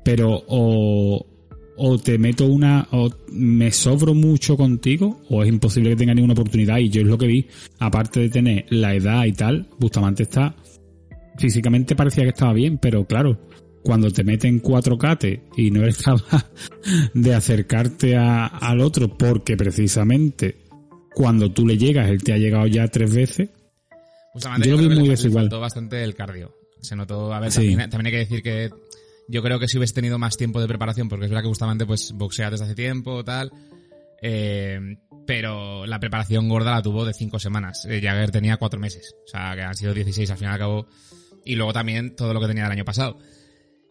Pero 0.04 0.42
o, 0.46 1.26
o 1.76 1.98
te 1.98 2.18
meto 2.18 2.46
una, 2.46 2.86
o 2.92 3.10
me 3.32 3.72
sobro 3.72 4.14
mucho 4.14 4.56
contigo, 4.56 5.20
o 5.28 5.42
es 5.42 5.48
imposible 5.48 5.90
que 5.90 5.96
tenga 5.96 6.14
ninguna 6.14 6.34
oportunidad. 6.34 6.78
Y 6.78 6.90
yo 6.90 7.00
es 7.02 7.06
lo 7.06 7.18
que 7.18 7.26
vi, 7.26 7.46
aparte 7.78 8.20
de 8.20 8.28
tener 8.28 8.66
la 8.70 8.94
edad 8.94 9.24
y 9.24 9.32
tal, 9.32 9.68
Bustamante 9.78 10.24
está, 10.24 10.54
físicamente 11.38 11.96
parecía 11.96 12.24
que 12.24 12.30
estaba 12.30 12.52
bien, 12.52 12.78
pero 12.78 13.04
claro, 13.06 13.38
cuando 13.82 14.10
te 14.10 14.24
meten 14.24 14.60
cuatro 14.60 14.96
cates 14.96 15.40
y 15.56 15.70
no 15.70 15.82
eres 15.82 15.98
capaz 15.98 16.50
de 17.14 17.34
acercarte 17.34 18.16
al 18.16 18.80
otro 18.80 19.16
porque 19.16 19.56
precisamente 19.56 20.63
cuando 21.14 21.50
tú 21.50 21.66
le 21.66 21.78
llegas, 21.78 22.08
él 22.10 22.22
te 22.22 22.32
ha 22.32 22.38
llegado 22.38 22.66
ya 22.66 22.88
tres 22.88 23.14
veces. 23.14 23.48
Bustamante 24.34 24.68
Yo 24.68 24.76
lo 24.76 24.88
vi 24.88 24.98
muy 24.98 25.08
desigual. 25.08 25.48
Bastante 25.48 26.02
el 26.02 26.14
cardio. 26.14 26.54
Se 26.80 26.96
notó, 26.96 27.32
a 27.32 27.40
ver, 27.40 27.52
Sí. 27.52 27.68
también, 27.68 27.90
también 27.90 28.06
hay 28.06 28.12
que 28.12 28.18
decir 28.18 28.42
que 28.42 28.70
yo 29.28 29.42
creo 29.42 29.58
que 29.58 29.68
si 29.68 29.78
hubiese 29.78 29.94
tenido 29.94 30.18
más 30.18 30.36
tiempo 30.36 30.60
de 30.60 30.66
preparación, 30.68 31.08
porque 31.08 31.24
es 31.26 31.30
verdad 31.30 31.42
que 31.42 31.48
Bustamante 31.48 31.86
pues 31.86 32.12
boxea 32.12 32.50
desde 32.50 32.64
hace 32.64 32.74
tiempo, 32.74 33.24
tal, 33.24 33.50
eh, 34.20 34.78
pero 35.26 35.86
la 35.86 35.98
preparación 36.00 36.48
gorda 36.48 36.72
la 36.72 36.82
tuvo 36.82 37.04
de 37.04 37.14
cinco 37.14 37.38
semanas. 37.38 37.86
Eh, 37.88 38.00
Jagger 38.02 38.30
tenía 38.30 38.56
cuatro 38.58 38.78
meses, 38.80 39.14
o 39.24 39.28
sea, 39.28 39.54
que 39.54 39.62
han 39.62 39.74
sido 39.74 39.94
16 39.94 40.30
al 40.30 40.36
fin 40.38 40.48
y 40.48 40.50
al 40.50 40.58
cabo, 40.58 40.86
y 41.44 41.54
luego 41.54 41.72
también 41.72 42.14
todo 42.16 42.34
lo 42.34 42.40
que 42.40 42.48
tenía 42.48 42.66
el 42.66 42.72
año 42.72 42.84
pasado. 42.84 43.18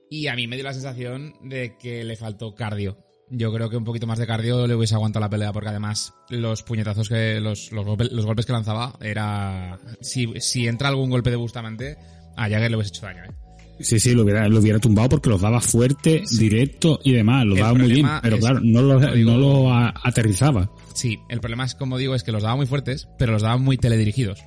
Y 0.10 0.28
a 0.28 0.36
mí 0.36 0.46
me 0.48 0.56
dio 0.58 0.66
la 0.66 0.74
sensación 0.74 1.34
de 1.42 1.78
que 1.78 2.04
le 2.04 2.16
faltó 2.16 2.54
cardio. 2.54 2.98
Yo 3.36 3.52
creo 3.52 3.70
que 3.70 3.78
un 3.78 3.84
poquito 3.84 4.06
más 4.06 4.20
de 4.20 4.28
cardio 4.28 4.68
le 4.68 4.76
hubiese 4.76 4.94
aguantado 4.94 5.22
la 5.26 5.30
pelea, 5.30 5.52
porque 5.52 5.70
además 5.70 6.14
los 6.30 6.62
puñetazos 6.64 7.10
que, 7.10 7.40
los, 7.40 7.72
los, 7.72 7.86
golpe- 7.86 8.10
los 8.12 8.26
golpes 8.26 8.46
que 8.46 8.54
lanzaba 8.54 8.94
era, 9.02 9.80
si, 10.02 10.32
si 10.40 10.68
entra 10.68 10.90
algún 10.90 11.10
golpe 11.10 11.30
de 11.32 11.36
Bustamante, 11.38 11.98
a 12.38 12.44
Jagger 12.50 12.70
le 12.70 12.78
hubiese 12.78 12.90
hecho 12.96 13.06
daño, 13.06 13.24
eh. 13.24 13.32
Sí, 13.80 14.00
sí, 14.00 14.14
lo 14.14 14.22
hubiera, 14.22 14.48
lo 14.48 14.60
hubiera 14.60 14.78
tumbado 14.78 15.10
porque 15.10 15.30
los 15.32 15.42
daba 15.42 15.60
fuerte, 15.60 16.24
directo 16.38 17.00
y 17.04 17.12
demás, 17.14 17.44
lo 17.46 17.56
El 17.56 17.62
daba 17.62 17.74
muy 17.74 17.92
bien, 17.92 18.08
pero 18.22 18.36
es- 18.36 18.42
claro, 18.42 18.60
no 18.64 18.82
lo, 18.84 19.00
digo- 19.00 19.32
no 19.32 19.38
lo 19.40 19.74
a- 19.74 19.94
aterrizaba. 20.04 20.70
Sí, 20.94 21.18
el 21.28 21.40
problema 21.40 21.66
es, 21.66 21.74
como 21.74 21.98
digo, 21.98 22.14
es 22.14 22.24
que 22.24 22.32
los 22.32 22.44
daba 22.44 22.56
muy 22.56 22.68
fuertes, 22.68 23.08
pero 23.18 23.32
los 23.32 23.42
daba 23.42 23.58
muy 23.58 23.78
teledirigidos. 23.78 24.40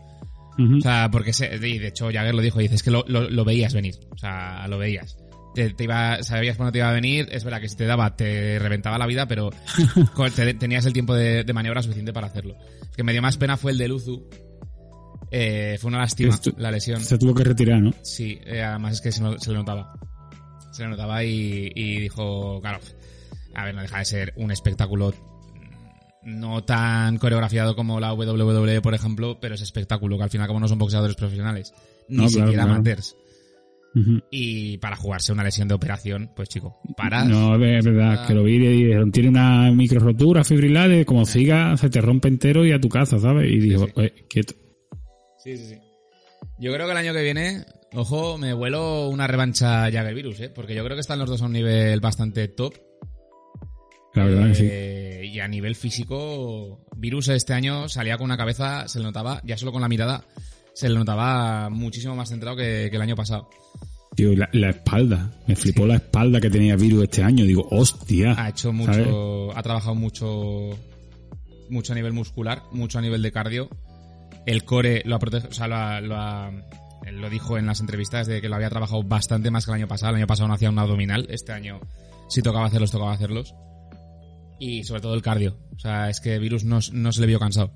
Ujú. 0.59 0.79
O 0.79 0.81
sea, 0.81 1.11
porque 1.11 1.33
se, 1.33 1.55
y 1.57 1.79
de 1.79 1.89
hecho 1.89 2.07
Jagger 2.13 2.35
lo 2.37 2.41
dijo, 2.41 2.61
dice, 2.61 2.77
es 2.77 2.83
que 2.85 2.93
lo, 2.93 3.05
lo- 3.09 3.29
lo 3.29 3.45
veías 3.45 3.75
venir. 3.75 3.97
O 4.13 4.17
sea, 4.17 4.67
lo 4.69 4.79
veías. 4.79 5.19
Te, 5.57 5.71
te 5.71 5.85
iba, 5.85 6.23
sabías 6.23 6.57
cuándo 6.59 6.71
te 6.71 6.79
iba 6.79 6.91
a 6.91 6.93
venir, 6.93 7.29
es 7.33 7.43
verdad 7.43 7.63
que 7.63 7.69
si 7.71 7.77
te 7.77 7.87
daba 7.87 8.15
te 8.15 8.59
reventaba 8.59 8.99
la 8.99 9.07
vida, 9.07 9.27
pero 9.27 9.51
te- 10.37 10.53
tenías 10.53 10.85
el 10.85 10.93
tiempo 10.93 11.15
de, 11.15 11.45
de 11.45 11.53
maniobra 11.55 11.81
suficiente 11.83 12.13
para 12.13 12.27
hacerlo. 12.27 12.57
El 12.83 12.91
que 12.95 13.03
me 13.03 13.13
dio 13.13 13.23
más 13.23 13.39
pena 13.39 13.57
fue 13.57 13.73
el 13.73 13.79
de 13.79 13.89
Luzu. 13.89 14.29
Eh, 15.31 15.77
fue 15.81 15.89
una 15.89 15.99
lástima 16.01 16.35
Esto- 16.35 16.53
la 16.59 16.71
lesión. 16.71 17.01
Se 17.01 17.17
tuvo 17.19 17.35
que 17.35 17.43
retirar, 17.45 17.81
¿no? 17.81 17.93
Sí, 18.03 18.39
eh, 18.45 18.63
además 18.63 18.95
es 18.97 19.01
que 19.01 19.13
se, 19.13 19.23
no- 19.23 19.39
se 19.39 19.51
le 19.51 19.57
notaba. 19.57 19.95
Se 20.73 20.83
le 20.83 20.91
notaba 20.91 21.25
y, 21.25 21.73
y 21.75 22.01
dijo, 22.01 22.61
claro, 22.61 22.81
a 23.55 23.65
ver, 23.65 23.75
no 23.75 23.81
deja 23.81 23.99
de 23.99 24.05
ser 24.05 24.33
un 24.37 24.51
espectáculo 24.51 25.15
mm, 26.23 26.39
no 26.39 26.65
tan 26.65 27.17
coreografiado 27.17 27.75
como 27.75 27.99
la 27.99 28.13
WWE, 28.13 28.83
por 28.83 28.93
ejemplo, 28.95 29.39
pero 29.41 29.55
es 29.55 29.63
espectáculo, 29.63 30.19
que 30.19 30.25
al 30.25 30.31
final 30.31 30.47
como 30.49 30.61
no 30.61 30.69
son 30.69 30.79
boxeadores 30.79 31.17
profesionales, 31.17 31.73
ni 32.09 32.17
No, 32.19 32.23
claro, 32.25 32.29
siquiera 32.29 32.53
claro. 32.65 32.73
amateurs. 32.75 33.17
Y 34.31 34.77
para 34.79 34.95
jugarse 34.97 35.33
una 35.33 35.43
lesión 35.43 35.69
de 35.69 35.75
operación, 35.75 36.31
pues 36.37 36.49
chico, 36.51 36.81
paras. 36.97 37.27
No, 37.27 37.55
es 37.55 37.85
verdad, 37.85 38.21
Ah. 38.23 38.27
que 38.27 38.35
lo 38.35 38.43
vi 38.43 38.57
y 38.57 38.85
dijeron, 38.85 39.11
tiene 39.11 39.31
una 39.31 39.71
micro 39.73 40.01
rotura 40.01 40.45
fibrilar, 40.45 40.93
y 40.93 41.05
como 41.07 41.25
siga, 41.25 41.77
se 41.79 41.89
te 41.89 42.01
rompe 42.03 42.29
entero 42.29 42.67
y 42.67 42.73
a 42.73 42.81
tu 42.81 42.89
casa, 42.91 43.19
¿sabes? 43.19 43.51
Y 43.51 43.59
dijo, 43.59 43.87
sí. 43.87 43.93
"Eh, 43.97 44.27
quieto. 44.29 44.55
Sí, 45.43 45.57
sí, 45.57 45.65
sí. 45.71 45.77
Yo 46.59 46.73
creo 46.75 46.87
que 46.87 46.93
el 46.93 46.99
año 46.99 47.13
que 47.15 47.23
viene, 47.23 47.65
ojo, 47.95 48.37
me 48.37 48.53
vuelo 48.53 49.09
una 49.09 49.27
revancha 49.27 49.91
Jagger 49.91 50.15
Virus, 50.15 50.41
¿eh? 50.41 50.49
Porque 50.55 50.75
yo 50.75 50.85
creo 50.85 50.97
que 50.97 51.01
están 51.01 51.19
los 51.19 51.29
dos 51.31 51.41
a 51.43 51.47
un 51.47 51.53
nivel 51.53 52.01
bastante 52.01 52.49
top. 52.49 52.75
La 54.15 54.25
verdad 54.25 54.49
que 54.49 54.55
sí. 54.55 54.69
Eh, 54.71 55.03
Y 55.33 55.41
a 55.41 55.49
nivel 55.49 55.75
físico, 55.75 56.87
Virus 56.97 57.29
este 57.29 57.53
año 57.53 57.89
salía 57.91 58.17
con 58.17 58.25
una 58.27 58.37
cabeza, 58.39 58.89
se 58.89 58.99
le 59.01 59.05
notaba, 59.05 59.41
ya 59.45 59.59
solo 59.59 59.73
con 59.73 59.83
la 59.83 59.89
mirada, 59.89 60.25
se 60.77 60.89
le 60.91 60.95
notaba 60.95 61.71
muchísimo 61.71 62.15
más 62.15 62.29
centrado 62.29 62.55
que, 62.57 62.89
que 62.91 62.97
el 62.97 63.03
año 63.03 63.17
pasado. 63.17 63.49
Tío, 64.15 64.35
la, 64.37 64.49
la 64.53 64.71
espalda, 64.71 65.31
me 65.47 65.57
flipó 65.57 65.87
la 65.87 65.97
espalda 65.97 66.41
que 66.41 66.49
tenía 66.51 66.77
Virus 66.77 67.05
este 67.05 67.23
año. 67.23 67.45
Digo, 67.45 67.67
hostia. 67.71 68.35
Ha 68.39 68.49
hecho 68.51 68.73
mucho, 68.73 68.93
¿sabes? 68.93 69.57
ha 69.57 69.63
trabajado 69.63 69.95
mucho, 69.95 70.71
mucho 71.71 71.93
a 71.93 71.97
nivel 71.97 72.13
muscular, 72.13 72.63
mucho 72.73 72.99
a 72.99 73.03
nivel 73.03 73.23
de 73.23 73.33
cardio. 73.33 73.69
El 74.47 74.65
core 74.65 75.03
lo 75.05 75.17
ha 75.17 75.19
protegido, 75.19 75.51
o 75.51 75.55
sea, 75.55 75.67
lo, 75.67 75.77
ha- 75.77 76.01
lo 76.01 76.17
ha- 76.17 76.51
él 77.05 77.21
lo 77.21 77.29
dijo 77.31 77.59
en 77.59 77.67
las 77.67 77.81
entrevistas 77.81 78.27
de 78.27 78.41
que 78.41 78.49
lo 78.49 78.57
había 78.57 78.71
trabajado 78.71 79.03
bastante 79.03 79.51
más 79.51 79.65
que 79.65 79.71
el 79.73 79.77
año 79.77 79.89
pasado. 79.89 80.11
El 80.11 80.17
año 80.17 80.27
pasado 80.27 80.49
no 80.49 80.55
hacía 80.55 80.71
un 80.71 80.79
abdominal, 80.79 81.27
este 81.31 81.53
año 81.53 81.81
si 82.29 82.43
tocaba 82.43 82.67
hacerlos, 82.67 82.91
tocaba 82.91 83.13
hacerlos. 83.13 83.55
Y 84.59 84.85
sobre 84.85 85.01
todo 85.03 85.15
el 85.15 85.23
cardio. 85.23 85.59
O 85.75 85.79
sea, 85.79 86.09
es 86.09 86.21
que 86.21 86.39
Virus 86.39 86.65
no, 86.65 86.79
no 86.93 87.13
se 87.13 87.21
le 87.21 87.27
vio 87.27 87.39
cansado. 87.39 87.73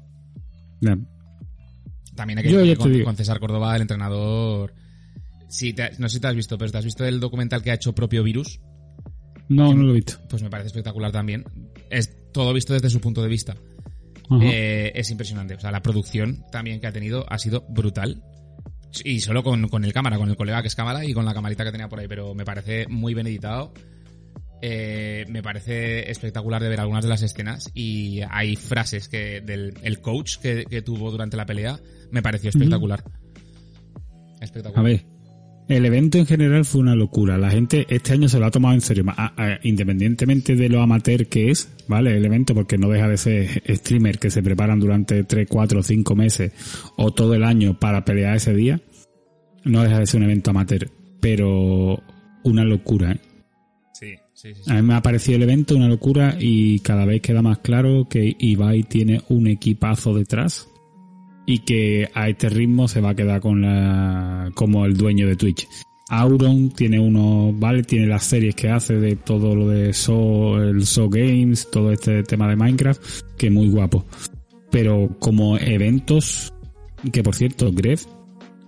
También 2.20 2.38
hay 2.38 2.44
que 2.44 2.50
Yo 2.50 2.58
con, 3.04 3.16
César 3.16 3.40
Córdoba, 3.40 3.74
el 3.74 3.80
entrenador. 3.80 4.74
Sí, 5.48 5.72
te- 5.72 5.92
no 5.96 6.06
sé 6.10 6.16
si 6.16 6.20
te 6.20 6.26
has 6.28 6.34
visto, 6.34 6.58
pero 6.58 6.70
¿te 6.70 6.76
has 6.76 6.84
visto 6.84 7.02
el 7.06 7.18
documental 7.18 7.62
que 7.62 7.70
ha 7.70 7.74
hecho 7.74 7.94
propio 7.94 8.22
Virus? 8.22 8.60
No, 9.48 9.72
no 9.74 9.84
lo 9.84 9.92
he 9.92 9.94
visto. 9.94 10.18
Pues 10.28 10.42
me 10.42 10.50
parece 10.50 10.66
espectacular 10.66 11.10
también. 11.12 11.44
Es 11.88 12.30
todo 12.30 12.52
visto 12.52 12.74
desde 12.74 12.90
su 12.90 13.00
punto 13.00 13.22
de 13.22 13.28
vista. 13.28 13.56
Eh, 14.42 14.92
es 14.94 15.10
impresionante. 15.10 15.54
O 15.54 15.60
sea, 15.60 15.70
la 15.70 15.80
producción 15.80 16.44
también 16.52 16.78
que 16.78 16.86
ha 16.88 16.92
tenido 16.92 17.24
ha 17.26 17.38
sido 17.38 17.64
brutal. 17.70 18.22
Y 19.02 19.20
solo 19.20 19.42
con, 19.42 19.68
con 19.68 19.82
el 19.86 19.94
cámara, 19.94 20.18
con 20.18 20.28
el 20.28 20.36
colega 20.36 20.60
que 20.60 20.68
es 20.68 20.74
cámara 20.74 21.06
y 21.06 21.14
con 21.14 21.24
la 21.24 21.32
camarita 21.32 21.64
que 21.64 21.72
tenía 21.72 21.88
por 21.88 22.00
ahí, 22.00 22.06
pero 22.06 22.34
me 22.34 22.44
parece 22.44 22.86
muy 22.86 23.14
bien 23.14 23.26
editado. 23.26 23.72
Eh, 24.62 25.24
me 25.28 25.42
parece 25.42 26.10
espectacular 26.10 26.62
de 26.62 26.68
ver 26.68 26.80
algunas 26.80 27.02
de 27.04 27.08
las 27.10 27.22
escenas 27.22 27.70
y 27.74 28.20
hay 28.30 28.56
frases 28.56 29.08
que 29.08 29.40
del 29.40 29.74
el 29.82 30.00
coach 30.00 30.36
que, 30.36 30.64
que 30.68 30.82
tuvo 30.82 31.10
durante 31.10 31.36
la 31.36 31.46
pelea 31.46 31.78
me 32.10 32.22
pareció 32.22 32.50
espectacular. 32.50 33.02
A 34.40 34.44
Espectacular. 34.44 34.84
ver, 34.84 35.04
el 35.68 35.84
evento 35.86 36.18
en 36.18 36.26
general 36.26 36.64
fue 36.64 36.80
una 36.80 36.94
locura. 36.94 37.38
La 37.38 37.50
gente 37.50 37.86
este 37.88 38.12
año 38.12 38.28
se 38.28 38.38
lo 38.38 38.46
ha 38.46 38.50
tomado 38.50 38.74
en 38.74 38.80
serio, 38.80 39.04
a- 39.08 39.32
a- 39.36 39.58
independientemente 39.62 40.56
de 40.56 40.68
lo 40.68 40.82
amateur 40.82 41.26
que 41.26 41.50
es, 41.50 41.68
¿vale? 41.88 42.16
El 42.16 42.24
evento, 42.24 42.54
porque 42.54 42.76
no 42.78 42.88
deja 42.88 43.08
de 43.08 43.16
ser 43.16 43.62
streamer 43.76 44.18
que 44.18 44.30
se 44.30 44.42
preparan 44.42 44.80
durante 44.80 45.24
3, 45.24 45.46
4, 45.48 45.82
5 45.82 46.14
meses 46.16 46.52
o 46.96 47.12
todo 47.12 47.34
el 47.34 47.44
año 47.44 47.78
para 47.78 48.04
pelear 48.04 48.36
ese 48.36 48.54
día. 48.54 48.80
No 49.64 49.82
deja 49.82 49.98
de 50.00 50.06
ser 50.06 50.18
un 50.20 50.24
evento 50.24 50.50
amateur, 50.50 50.90
pero 51.20 52.02
una 52.44 52.64
locura, 52.64 53.12
¿eh? 53.12 53.20
A 54.66 54.74
mí 54.74 54.82
me 54.82 54.94
ha 54.94 55.02
parecido 55.02 55.36
el 55.36 55.42
evento 55.42 55.76
una 55.76 55.88
locura 55.88 56.36
y 56.38 56.78
cada 56.80 57.04
vez 57.04 57.20
queda 57.20 57.42
más 57.42 57.58
claro 57.58 58.06
que 58.08 58.36
Ibai 58.38 58.84
tiene 58.84 59.22
un 59.28 59.46
equipazo 59.46 60.14
detrás 60.14 60.68
y 61.46 61.60
que 61.60 62.08
a 62.14 62.28
este 62.28 62.48
ritmo 62.48 62.88
se 62.88 63.00
va 63.00 63.10
a 63.10 63.14
quedar 63.14 63.40
con 63.40 63.60
la 63.60 64.50
como 64.54 64.86
el 64.86 64.96
dueño 64.96 65.26
de 65.26 65.36
Twitch. 65.36 65.68
Auron 66.08 66.70
tiene 66.70 66.98
uno, 66.98 67.52
vale, 67.52 67.82
tiene 67.82 68.06
las 68.06 68.24
series 68.24 68.54
que 68.54 68.68
hace 68.68 68.94
de 68.94 69.16
todo 69.16 69.54
lo 69.54 69.68
de 69.68 69.92
So, 69.92 70.60
el 70.60 70.84
So 70.86 71.08
Games, 71.08 71.70
todo 71.70 71.92
este 71.92 72.22
tema 72.24 72.48
de 72.48 72.56
Minecraft, 72.56 73.00
que 73.36 73.46
es 73.46 73.52
muy 73.52 73.68
guapo. 73.68 74.04
Pero 74.70 75.16
como 75.18 75.56
eventos, 75.58 76.52
que 77.12 77.22
por 77.22 77.34
cierto, 77.34 77.72
Gref 77.72 78.06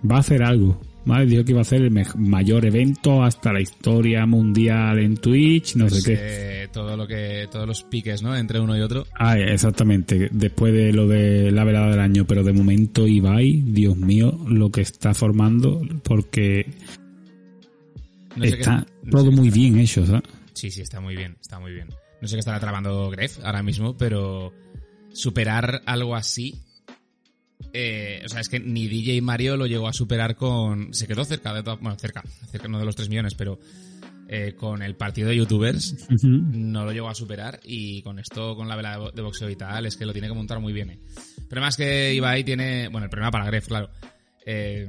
va 0.09 0.17
a 0.17 0.19
hacer 0.19 0.43
algo. 0.43 0.79
¿Vale? 1.05 1.25
Dijo 1.25 1.43
que 1.43 1.51
iba 1.51 1.59
a 1.59 1.63
hacer 1.63 1.81
el 1.81 1.91
mayor 2.15 2.65
evento 2.65 3.23
hasta 3.23 3.51
la 3.51 3.59
historia 3.59 4.25
mundial 4.25 4.99
en 4.99 5.17
Twitch, 5.17 5.75
no 5.75 5.89
sé 5.89 5.95
Pues, 5.95 6.05
qué. 6.05 6.15
eh, 6.63 6.67
todo 6.71 6.95
lo 6.95 7.05
que 7.05 7.47
todos 7.51 7.67
los 7.67 7.83
piques 7.83 8.23
no 8.23 8.33
entre 8.37 8.61
uno 8.61 8.77
y 8.77 8.79
otro 8.81 9.05
Ah, 9.19 9.37
exactamente, 9.37 10.29
después 10.31 10.71
de 10.73 10.93
lo 10.93 11.05
de 11.07 11.51
la 11.51 11.65
velada 11.65 11.89
del 11.91 11.99
año, 11.99 12.25
pero 12.25 12.41
de 12.43 12.53
momento 12.53 13.05
Ibai, 13.05 13.63
Dios 13.65 13.97
mío, 13.97 14.39
lo 14.47 14.69
que 14.71 14.79
está 14.79 15.13
formando, 15.13 15.81
porque 16.03 16.67
no 18.35 18.45
sé 18.45 18.51
qué- 18.51 18.59
está 18.61 18.77
no 18.77 18.85
sé 19.03 19.09
todo 19.11 19.31
muy 19.31 19.49
bien 19.49 19.77
hecho, 19.79 20.05
¿sabes? 20.05 20.23
Sí, 20.53 20.71
sí, 20.71 20.81
está 20.81 21.01
muy 21.01 21.15
bien, 21.15 21.35
está 21.41 21.59
muy 21.59 21.73
bien. 21.73 21.89
No 22.21 22.27
sé 22.29 22.35
qué 22.35 22.39
estará 22.39 22.59
trabando 22.59 23.09
Gref 23.09 23.39
ahora 23.43 23.61
mismo, 23.61 23.97
pero 23.97 24.53
superar 25.11 25.81
algo 25.85 26.15
así. 26.15 26.61
Eh, 27.71 28.21
o 28.25 28.29
sea, 28.29 28.41
es 28.41 28.49
que 28.49 28.59
ni 28.59 28.87
DJ 28.87 29.21
Mario 29.21 29.57
lo 29.57 29.65
llegó 29.65 29.87
a 29.87 29.93
superar 29.93 30.35
con. 30.35 30.93
Se 30.93 31.07
quedó 31.07 31.23
cerca 31.23 31.53
de. 31.53 31.61
Bueno, 31.61 31.95
cerca, 31.97 32.23
cerca 32.51 32.67
no 32.67 32.79
de 32.79 32.85
los 32.85 32.95
3 32.95 33.09
millones, 33.09 33.35
pero 33.35 33.59
eh, 34.27 34.55
con 34.55 34.81
el 34.81 34.95
partido 34.95 35.29
de 35.29 35.35
youtubers 35.35 36.07
no 36.23 36.85
lo 36.85 36.91
llegó 36.91 37.09
a 37.09 37.15
superar 37.15 37.59
y 37.63 38.01
con 38.01 38.19
esto, 38.19 38.55
con 38.55 38.67
la 38.67 38.75
vela 38.75 39.11
de 39.13 39.21
boxeo 39.21 39.49
y 39.49 39.55
tal, 39.55 39.85
es 39.85 39.97
que 39.97 40.05
lo 40.05 40.13
tiene 40.13 40.27
que 40.27 40.33
montar 40.33 40.59
muy 40.59 40.73
bien. 40.73 40.91
¿eh? 40.91 40.99
El 41.37 41.47
problema 41.47 41.67
es 41.67 41.77
que 41.77 42.13
Ibai 42.13 42.43
tiene, 42.43 42.87
bueno, 42.87 43.05
el 43.05 43.09
problema 43.09 43.31
para 43.31 43.45
Gref, 43.45 43.67
claro. 43.67 43.89
Eh, 44.45 44.87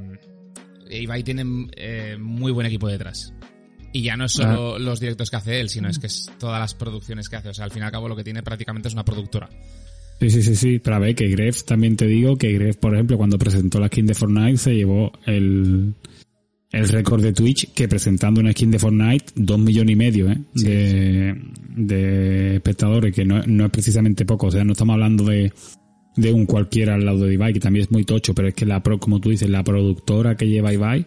Ibai 0.90 1.22
tiene 1.22 1.68
eh, 1.76 2.16
muy 2.18 2.52
buen 2.52 2.66
equipo 2.66 2.88
detrás. 2.88 3.34
Y 3.92 4.02
ya 4.02 4.16
no 4.16 4.24
es 4.24 4.32
solo 4.32 4.78
los 4.78 4.98
directos 4.98 5.30
que 5.30 5.36
hace 5.36 5.60
él, 5.60 5.68
sino 5.68 5.88
es 5.88 6.00
que 6.00 6.08
es 6.08 6.28
todas 6.38 6.58
las 6.58 6.74
producciones 6.74 7.28
que 7.28 7.36
hace. 7.36 7.50
O 7.50 7.54
sea, 7.54 7.64
al 7.64 7.70
fin 7.70 7.82
y 7.82 7.86
al 7.86 7.92
cabo 7.92 8.08
lo 8.08 8.16
que 8.16 8.24
tiene 8.24 8.42
prácticamente 8.42 8.88
es 8.88 8.94
una 8.94 9.04
productora. 9.04 9.48
Sí, 10.20 10.30
sí, 10.30 10.42
sí, 10.42 10.56
sí, 10.56 10.78
pero 10.78 10.96
a 10.96 10.98
ver, 11.00 11.14
que 11.14 11.28
Gref, 11.28 11.64
también 11.64 11.96
te 11.96 12.06
digo 12.06 12.36
que 12.36 12.52
Gref, 12.52 12.76
por 12.76 12.94
ejemplo, 12.94 13.16
cuando 13.16 13.38
presentó 13.38 13.78
la 13.78 13.88
skin 13.88 14.06
de 14.06 14.14
Fortnite, 14.14 14.56
se 14.56 14.74
llevó 14.74 15.12
el, 15.26 15.94
el 16.70 16.88
récord 16.88 17.22
de 17.22 17.32
Twitch, 17.32 17.72
que 17.72 17.88
presentando 17.88 18.40
una 18.40 18.52
skin 18.52 18.70
de 18.70 18.78
Fortnite, 18.78 19.26
dos 19.34 19.58
millones 19.58 19.92
y 19.92 19.96
medio, 19.96 20.30
¿eh? 20.30 20.38
Sí, 20.54 20.64
de, 20.64 21.42
de 21.76 22.56
espectadores, 22.56 23.14
que 23.14 23.24
no, 23.24 23.42
no 23.42 23.66
es 23.66 23.70
precisamente 23.70 24.24
poco, 24.24 24.46
o 24.46 24.50
sea, 24.50 24.64
no 24.64 24.72
estamos 24.72 24.94
hablando 24.94 25.24
de, 25.24 25.52
de 26.16 26.32
un 26.32 26.46
cualquiera 26.46 26.94
al 26.94 27.04
lado 27.04 27.24
de 27.24 27.34
Ibai, 27.34 27.52
que 27.52 27.60
también 27.60 27.84
es 27.84 27.90
muy 27.90 28.04
tocho, 28.04 28.34
pero 28.34 28.48
es 28.48 28.54
que 28.54 28.66
la 28.66 28.82
pro, 28.82 28.98
como 28.98 29.20
tú 29.20 29.30
dices, 29.30 29.50
la 29.50 29.64
productora 29.64 30.36
que 30.36 30.48
lleva 30.48 30.72
Ibai, 30.72 31.06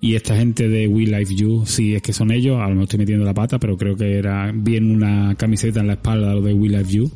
y 0.00 0.14
esta 0.14 0.36
gente 0.36 0.68
de 0.68 0.86
We 0.86 1.06
Life 1.06 1.34
You, 1.34 1.64
sí 1.66 1.94
es 1.94 2.02
que 2.02 2.12
son 2.12 2.30
ellos, 2.30 2.58
a 2.58 2.64
lo 2.64 2.70
mejor 2.70 2.82
estoy 2.84 2.98
metiendo 3.00 3.24
la 3.24 3.34
pata, 3.34 3.58
pero 3.58 3.76
creo 3.76 3.96
que 3.96 4.16
era 4.16 4.52
bien 4.54 4.90
una 4.90 5.34
camiseta 5.34 5.80
en 5.80 5.88
la 5.88 5.94
espalda 5.94 6.34
lo 6.34 6.40
de 6.40 6.54
We 6.54 6.68
Life 6.68 6.92
You. 6.92 7.10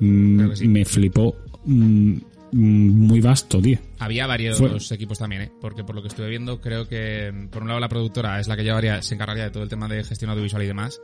Mm, 0.00 0.52
sí. 0.54 0.68
Me 0.68 0.84
flipó 0.84 1.34
mm, 1.64 2.12
mm, 2.52 2.90
muy 3.06 3.20
vasto, 3.20 3.60
tío. 3.60 3.78
Había 3.98 4.26
varios 4.26 4.58
Fue- 4.58 4.76
equipos 4.96 5.18
también, 5.18 5.42
¿eh? 5.42 5.52
Porque 5.60 5.84
por 5.84 5.94
lo 5.94 6.02
que 6.02 6.08
estuve 6.08 6.28
viendo, 6.28 6.60
creo 6.60 6.86
que, 6.88 7.32
por 7.50 7.62
un 7.62 7.68
lado, 7.68 7.80
la 7.80 7.88
productora 7.88 8.38
es 8.40 8.48
la 8.48 8.56
que 8.56 8.64
llevaría, 8.64 9.00
se 9.02 9.14
encargaría 9.14 9.44
de 9.44 9.50
todo 9.50 9.62
el 9.62 9.68
tema 9.68 9.88
de 9.88 10.04
gestión 10.04 10.30
audiovisual 10.30 10.62
y 10.62 10.66
demás. 10.66 11.00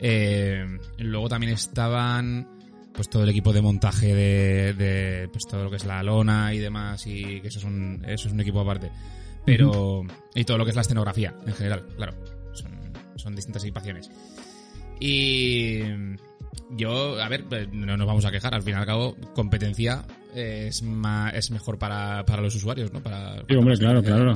Eh, 0.00 0.64
luego 0.98 1.28
también 1.28 1.52
estaban, 1.52 2.48
pues, 2.94 3.08
todo 3.08 3.22
el 3.24 3.28
equipo 3.28 3.52
de 3.52 3.62
montaje 3.62 4.14
de, 4.14 4.72
de, 4.74 5.28
pues, 5.28 5.44
todo 5.46 5.64
lo 5.64 5.70
que 5.70 5.76
es 5.76 5.84
la 5.84 6.02
lona 6.02 6.52
y 6.54 6.58
demás, 6.58 7.06
y 7.06 7.40
que 7.40 7.48
eso 7.48 7.58
es 7.58 7.64
un, 7.64 8.02
eso 8.06 8.28
es 8.28 8.32
un 8.34 8.40
equipo 8.40 8.60
aparte. 8.60 8.90
Pero, 9.46 10.02
y 10.34 10.44
todo 10.44 10.56
lo 10.58 10.64
que 10.64 10.70
es 10.70 10.74
la 10.76 10.80
escenografía, 10.82 11.34
en 11.46 11.52
general, 11.54 11.84
claro. 11.96 12.14
Son, 12.54 12.70
son 13.16 13.36
distintas 13.36 13.62
equipaciones. 13.62 14.10
Y 15.00 15.80
yo, 16.76 17.20
a 17.20 17.28
ver, 17.28 17.44
pues, 17.44 17.72
no 17.72 17.96
nos 17.96 18.06
vamos 18.06 18.24
a 18.24 18.30
quejar. 18.30 18.54
Al 18.54 18.62
fin 18.62 18.74
y 18.74 18.76
al 18.76 18.86
cabo, 18.86 19.16
competencia 19.34 20.04
es, 20.34 20.82
ma- 20.82 21.30
es 21.30 21.50
mejor 21.50 21.78
para, 21.78 22.24
para 22.24 22.42
los 22.42 22.54
usuarios, 22.54 22.92
¿no? 22.92 23.02
Para, 23.02 23.36
Sí, 23.48 23.54
hombre, 23.54 23.76
para 23.76 24.00
claro, 24.00 24.02
claro. 24.02 24.34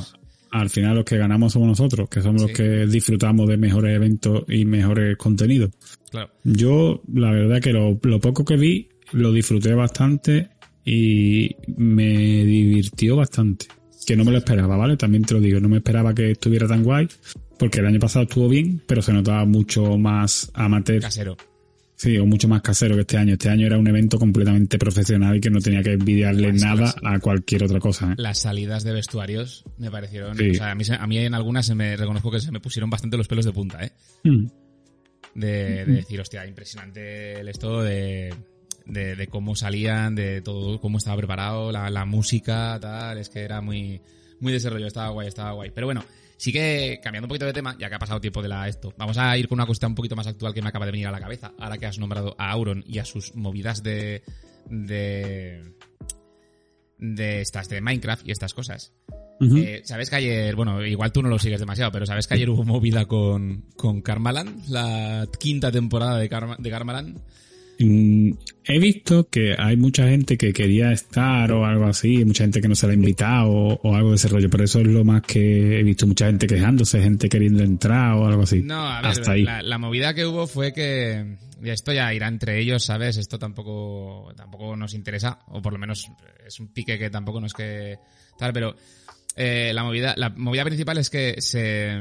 al 0.53 0.71
final 0.71 0.97
los 0.97 1.05
que 1.05 1.17
ganamos 1.19 1.53
somos 1.53 1.69
nosotros, 1.69 2.09
que 2.09 2.21
somos 2.23 2.43
los 2.43 2.53
que 2.53 2.87
disfrutamos 2.87 3.49
de 3.49 3.57
mejores 3.57 3.95
eventos 3.97 4.45
y 4.49 4.65
mejores 4.65 5.17
contenidos. 5.17 5.71
Claro. 6.11 6.31
Yo, 6.45 7.03
la 7.12 7.31
verdad 7.33 7.61
que 7.61 7.73
lo, 7.73 7.99
lo 8.03 8.21
poco 8.21 8.45
que 8.45 8.57
vi, 8.57 8.88
lo 9.12 9.33
disfruté 9.33 9.75
bastante 9.75 10.49
y 10.85 11.55
me 11.77 12.45
divirtió 12.45 13.17
bastante. 13.17 13.67
Que 14.09 14.17
no 14.17 14.25
me 14.25 14.33
lo 14.33 14.38
esperaba, 14.38 14.75
¿vale? 14.79 14.97
También 14.97 15.23
te 15.23 15.35
lo 15.35 15.41
digo, 15.41 15.61
no 15.61 15.69
me 15.69 15.77
esperaba 15.77 16.15
que 16.15 16.31
estuviera 16.31 16.67
tan 16.67 16.83
guay, 16.83 17.07
porque 17.59 17.81
el 17.81 17.87
año 17.87 17.99
pasado 18.00 18.23
estuvo 18.23 18.49
bien, 18.49 18.81
pero 18.87 19.03
se 19.03 19.12
notaba 19.12 19.45
mucho 19.45 19.99
más 19.99 20.50
amateur. 20.55 21.03
Casero. 21.03 21.37
Sí, 21.95 22.17
o 22.17 22.25
mucho 22.25 22.49
más 22.49 22.62
casero 22.62 22.95
que 22.95 23.03
este 23.03 23.19
año. 23.19 23.35
Este 23.35 23.50
año 23.50 23.67
era 23.67 23.77
un 23.77 23.87
evento 23.87 24.19
completamente 24.19 24.79
profesional 24.79 25.37
y 25.37 25.41
que 25.43 25.50
no 25.50 25.61
tenía 25.61 25.83
que 25.83 25.93
envidiarle 25.93 26.55
nada 26.55 26.81
las- 26.81 26.97
a 27.05 27.19
cualquier 27.19 27.65
otra 27.65 27.81
cosa. 27.81 28.12
¿eh? 28.12 28.15
Las 28.17 28.38
salidas 28.38 28.83
de 28.83 28.95
vestuarios 28.95 29.65
me 29.77 29.91
parecieron... 29.91 30.35
Sí. 30.38 30.53
O 30.53 30.55
sea, 30.55 30.71
a 30.71 30.75
mí, 30.75 30.85
a 30.99 31.07
mí 31.07 31.19
en 31.19 31.35
algunas 31.35 31.67
se 31.67 31.75
me 31.75 31.95
reconozco 31.95 32.31
que 32.31 32.41
se 32.41 32.50
me 32.50 32.61
pusieron 32.61 32.88
bastante 32.88 33.19
los 33.19 33.29
pelos 33.29 33.45
de 33.45 33.53
punta, 33.53 33.85
¿eh? 33.85 33.93
Mm. 34.25 34.47
de, 35.35 35.85
de 35.85 35.93
decir, 35.93 36.19
hostia, 36.19 36.47
impresionante 36.47 37.41
el 37.41 37.49
esto 37.49 37.83
de, 37.83 38.33
de, 38.88 39.14
de 39.14 39.26
cómo 39.28 39.54
salían, 39.54 40.14
de 40.14 40.40
todo, 40.42 40.80
cómo 40.80 40.99
estaba 40.99 41.16
preparado, 41.16 41.71
la, 41.71 41.90
la 41.90 42.04
música, 42.04 42.78
tal, 42.80 43.18
es 43.18 43.28
que 43.28 43.40
era 43.40 43.61
muy, 43.61 44.00
muy 44.40 44.52
desarrollo, 44.52 44.87
estaba 44.87 45.11
guay, 45.11 45.28
estaba 45.28 45.52
guay. 45.52 45.71
Pero 45.75 45.87
bueno, 45.87 46.04
sí 46.37 46.52
que 46.52 46.99
cambiando 47.02 47.26
un 47.26 47.28
poquito 47.28 47.47
de 47.47 47.52
tema, 47.52 47.76
ya 47.78 47.88
que 47.88 47.95
ha 47.95 47.99
pasado 47.99 48.21
tiempo 48.21 48.42
de 48.42 48.49
la 48.49 48.66
esto, 48.66 48.92
vamos 48.97 49.18
a 49.18 49.37
ir 49.37 49.47
con 49.49 49.57
una 49.57 49.66
cuestión 49.66 49.92
un 49.92 49.97
poquito 49.97 50.16
más 50.16 50.26
actual 50.26 50.54
que 50.54 50.62
me 50.62 50.68
acaba 50.68 50.87
de 50.87 50.92
venir 50.92 51.07
a 51.07 51.12
la 51.12 51.21
cabeza, 51.21 51.52
ahora 51.59 51.78
que 51.78 51.87
has 51.87 51.99
nombrado 51.99 52.35
a 52.38 52.50
Auron 52.50 52.83
y 52.87 52.99
a 52.99 53.04
sus 53.04 53.35
movidas 53.35 53.83
de, 53.83 54.23
de, 54.68 55.62
de 56.99 57.40
estas, 57.40 57.68
de 57.68 57.80
Minecraft 57.80 58.26
y 58.26 58.33
estas 58.33 58.54
cosas. 58.54 58.92
Eh, 59.40 59.83
¿Sabes 59.85 60.11
que 60.11 60.16
ayer, 60.16 60.57
bueno, 60.57 60.85
igual 60.85 61.12
tú 61.12 61.23
no 61.23 61.28
lo 61.28 61.38
sigues 61.38 61.61
demasiado, 61.61 61.92
pero 61.92 62.07
¿sabes 62.07 62.26
que 62.26 62.35
ayer 62.35 62.50
hubo 62.50 62.64
movida 62.64 63.04
con, 63.04 63.66
con 63.76 64.02
Karmaland? 64.02 64.68
La 64.68 65.28
quinta 65.38 65.71
temporada 65.71 66.18
de, 66.18 66.28
Karma, 66.28 66.57
de 66.59 66.71
Karmaland. 66.71 67.21
Mm, 67.79 68.33
he 68.65 68.79
visto 68.79 69.29
que 69.29 69.55
hay 69.57 69.77
mucha 69.77 70.09
gente 70.09 70.37
que 70.37 70.53
quería 70.53 70.91
estar 70.93 71.53
o 71.53 71.65
algo 71.65 71.85
así, 71.85 72.25
mucha 72.25 72.45
gente 72.45 72.61
que 72.61 72.69
no 72.69 72.75
se 72.75 72.87
la 72.87 72.93
ha 72.93 72.97
invitado 72.97 73.51
o, 73.51 73.81
o 73.83 73.95
algo 73.95 74.11
de 74.11 74.17
ese 74.17 74.29
rollo, 74.29 74.51
pero 74.51 74.65
eso 74.65 74.81
es 74.81 74.87
lo 74.87 75.05
más 75.05 75.23
que 75.23 75.79
he 75.79 75.83
visto, 75.83 76.07
mucha 76.07 76.27
gente 76.27 76.47
quejándose, 76.47 77.01
gente 77.01 77.29
queriendo 77.29 77.63
entrar 77.63 78.15
o 78.15 78.27
algo 78.27 78.43
así. 78.43 78.63
No, 78.63 78.87
a 78.87 79.01
ver, 79.01 79.11
Hasta 79.13 79.33
ahí. 79.33 79.45
La, 79.45 79.63
la 79.63 79.79
movida 79.79 80.15
que 80.15 80.27
hubo 80.27 80.47
fue 80.47 80.73
que 80.73 81.37
y 81.63 81.71
esto 81.71 81.93
ya 81.93 82.13
irá 82.15 82.29
entre 82.29 82.61
ellos, 82.61 82.85
¿sabes? 82.85 83.17
Esto 83.17 83.39
tampoco, 83.39 84.33
tampoco 84.37 84.77
nos 84.77 84.95
interesa, 84.95 85.41
o 85.49 85.61
por 85.61 85.73
lo 85.73 85.79
menos 85.79 86.09
es 86.47 86.61
un 86.61 86.73
pique 86.73 86.99
que 86.99 87.11
tampoco 87.11 87.41
nos 87.41 87.53
que 87.53 87.99
tal, 88.39 88.53
pero 88.53 88.77
eh, 89.37 89.73
la 89.73 89.83
movida, 89.83 90.15
la 90.17 90.31
movida 90.31 90.65
principal 90.65 90.99
es 90.99 91.11
que 91.11 91.37
se 91.41 92.01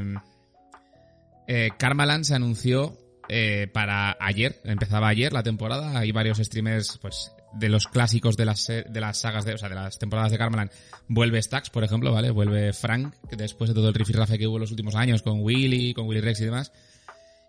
eh, 1.48 1.70
Karmaland 1.76 2.24
se 2.24 2.34
anunció 2.34 2.96
eh, 3.28 3.68
para 3.72 4.16
ayer, 4.20 4.60
empezaba 4.64 5.08
ayer 5.08 5.32
la 5.32 5.42
temporada, 5.42 5.98
hay 5.98 6.12
varios 6.12 6.38
streamers, 6.38 6.98
pues 7.00 7.32
de 7.54 7.68
los 7.68 7.86
clásicos 7.86 8.36
de 8.36 8.44
las 8.44 8.60
se- 8.60 8.82
de 8.84 9.00
las 9.00 9.18
sagas 9.18 9.44
de, 9.44 9.54
o 9.54 9.58
sea, 9.58 9.68
de 9.68 9.74
las 9.74 9.98
temporadas 9.98 10.30
de 10.30 10.38
Karmaland, 10.38 10.70
vuelve 11.08 11.40
Stax, 11.42 11.70
por 11.70 11.82
ejemplo, 11.84 12.12
¿vale? 12.12 12.30
Vuelve 12.30 12.72
Frank, 12.72 13.14
después 13.36 13.68
de 13.68 13.74
todo 13.74 13.88
el 13.88 13.94
rifirrafe 13.94 14.38
que 14.38 14.46
hubo 14.46 14.58
los 14.58 14.70
últimos 14.70 14.94
años 14.94 15.22
con 15.22 15.40
Willy, 15.40 15.94
con 15.94 16.06
Willy 16.06 16.20
Rex 16.20 16.40
y 16.40 16.44
demás. 16.44 16.72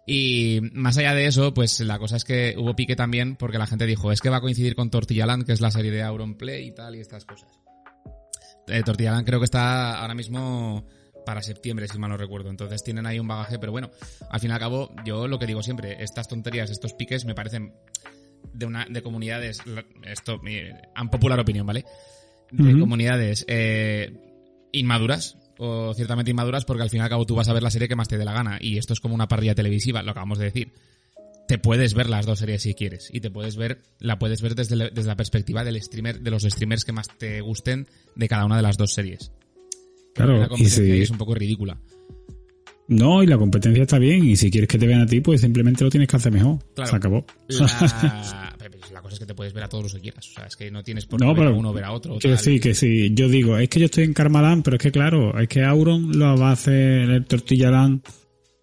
Y 0.06 0.60
más 0.74 0.98
allá 0.98 1.14
de 1.14 1.28
eso, 1.28 1.54
pues 1.54 1.80
la 1.82 2.00
cosa 2.00 2.16
es 2.16 2.24
que 2.24 2.56
hubo 2.58 2.76
pique 2.76 2.96
también 2.96 3.36
porque 3.36 3.60
la 3.60 3.68
gente 3.68 3.86
dijo, 3.86 4.12
es 4.12 4.22
que 4.22 4.30
va 4.30 4.38
a 4.38 4.42
coincidir 4.42 4.76
con 4.76 4.90
Tortillaland, 4.90 5.46
que 5.46 5.52
es 5.52 5.62
la 5.62 5.70
serie 5.70 5.92
de 5.92 6.02
Auron 6.02 6.36
Play 6.36 6.68
y 6.68 6.72
tal 6.72 6.96
y 6.96 7.00
estas 7.02 7.26
cosas. 7.26 7.50
Eh, 8.68 8.82
Tortillaland 8.84 9.26
creo 9.26 9.40
que 9.40 9.46
está 9.46 10.00
ahora 10.00 10.16
mismo 10.16 10.86
para 11.30 11.44
septiembre, 11.44 11.88
si 11.88 12.00
mal 12.00 12.10
no 12.10 12.18
recuerdo. 12.18 12.50
Entonces 12.50 12.84
tienen 12.84 13.06
ahí 13.06 13.20
un 13.20 13.28
bagaje, 13.28 13.60
pero 13.60 13.72
bueno, 13.72 13.92
al 14.32 14.39
fin 14.39 14.50
y 14.50 14.54
al 14.54 14.60
cabo, 14.60 14.92
yo 15.06 15.28
lo 15.28 15.38
que 15.38 15.46
digo 15.46 15.62
siempre, 15.62 16.02
estas 16.04 16.28
tonterías, 16.28 16.72
estos 16.72 16.94
piques 16.94 17.24
me 17.24 17.36
parecen 17.36 17.72
de 18.52 18.65
una 18.65 18.88
de 18.89 19.04
comunidades, 19.04 19.62
esto, 20.08 20.39
mi 20.39 20.58
popular 21.12 21.39
opinión, 21.39 21.68
¿vale? 21.68 21.86
De 22.52 22.80
comunidades 22.80 23.46
eh, 23.48 24.12
inmaduras 24.72 25.38
o 25.60 25.94
ciertamente 25.94 26.32
inmaduras 26.32 26.65
porque 26.65 26.82
al 26.82 26.89
fin 26.89 27.00
y 27.02 27.04
al 27.04 27.10
cabo 27.10 27.28
tú 27.28 27.36
vas 27.36 27.48
a 27.48 27.54
ver 27.54 27.62
la 27.62 27.70
serie 27.70 27.88
que 27.88 27.96
más 27.96 28.08
te 28.08 28.18
dé 28.18 28.26
la 28.26 28.34
gana 28.34 28.58
y 28.60 28.80
esto 28.80 28.94
es 28.94 29.00
como 29.00 29.13
una 29.13 29.28
parrilla 29.28 29.54
televisiva, 29.54 30.02
lo 30.02 30.10
acabamos 30.10 30.39
de 30.39 30.46
decir. 30.46 30.74
Te 31.48 31.60
puedes 31.60 31.94
ver 31.94 32.10
las 32.10 32.26
dos 32.26 32.39
series 32.39 32.63
si 32.63 32.74
quieres 32.74 33.10
y 33.13 33.20
te 33.22 33.30
puedes 33.30 33.56
ver, 33.56 33.82
la 34.00 34.18
puedes 34.18 34.42
ver 34.42 34.56
desde, 34.56 34.76
la- 34.76 34.89
desde 34.89 35.10
la 35.10 35.15
perspectiva 35.15 35.63
del 35.63 35.80
streamer, 35.80 36.22
de 36.22 36.32
los 36.32 36.42
streamers 36.44 36.86
que 36.86 36.92
más 36.92 37.08
te 37.20 37.42
gusten 37.42 37.88
de 38.15 38.28
cada 38.28 38.46
una 38.46 38.56
de 38.58 38.63
las 38.63 38.78
dos 38.78 38.94
series. 38.94 39.32
Claro, 40.25 40.38
la 40.39 40.45
y 40.45 40.49
competencia 40.49 40.84
si- 40.86 40.91
ahí 40.91 41.01
es 41.01 41.10
un 41.10 41.17
poco 41.17 41.34
ridícula. 41.36 41.77
No, 42.88 43.21
y 43.21 43.27
la 43.27 43.38
competencia 43.38 43.84
está 43.84 43.99
bien, 43.99 44.25
y 44.25 44.36
si 44.36 44.49
quieres 44.49 44.67
que 44.67 44.79
te 44.79 44.88
vean 44.88 45.01
a 45.01 45.05
ti, 45.05 45.21
pues 45.21 45.41
simplemente 45.41 45.84
lo 45.84 45.91
tienes 45.91 46.08
que 46.10 46.15
hacer 46.15 46.32
mejor. 46.32 46.58
Claro. 46.73 46.89
Se 46.89 46.95
acabó. 46.95 47.25
La, 48.91 49.01
cosa 49.03 49.13
es 49.13 49.19
que 49.19 49.25
te 49.27 49.36
puedes 49.36 49.53
ver 49.53 49.63
a 49.63 49.69
todos 49.69 49.84
los 49.84 49.93
que 49.93 49.99
quieras. 50.01 50.27
O 50.27 50.34
sea, 50.34 50.45
es 50.47 50.55
que 50.55 50.71
no 50.71 50.84
tienes 50.84 51.05
por 51.05 51.19
qué 51.19 51.25
No, 51.25 51.36
ver 51.36 51.47
a 51.47 51.51
uno 51.51 51.71
ver 51.71 51.84
a 51.84 51.91
otro. 51.91 52.17
Que 52.17 52.29
tal. 52.29 52.39
sí, 52.39 52.60
que 52.60 52.73
sí. 52.73 53.12
Yo 53.13 53.29
digo, 53.29 53.58
es 53.60 53.69
que 53.69 53.79
yo 53.79 53.86
estoy 53.86 54.03
en 54.05 54.13
Karmaland, 54.13 54.63
pero 54.63 54.77
es 54.77 54.82
que 54.82 54.91
claro, 54.91 55.39
es 55.39 55.47
que 55.47 55.63
Auron 55.63 56.17
lo 56.17 56.36
va 56.36 56.49
a 56.49 56.53
hacer 56.53 57.10
el 57.12 57.25
Tortillalán 57.25 58.01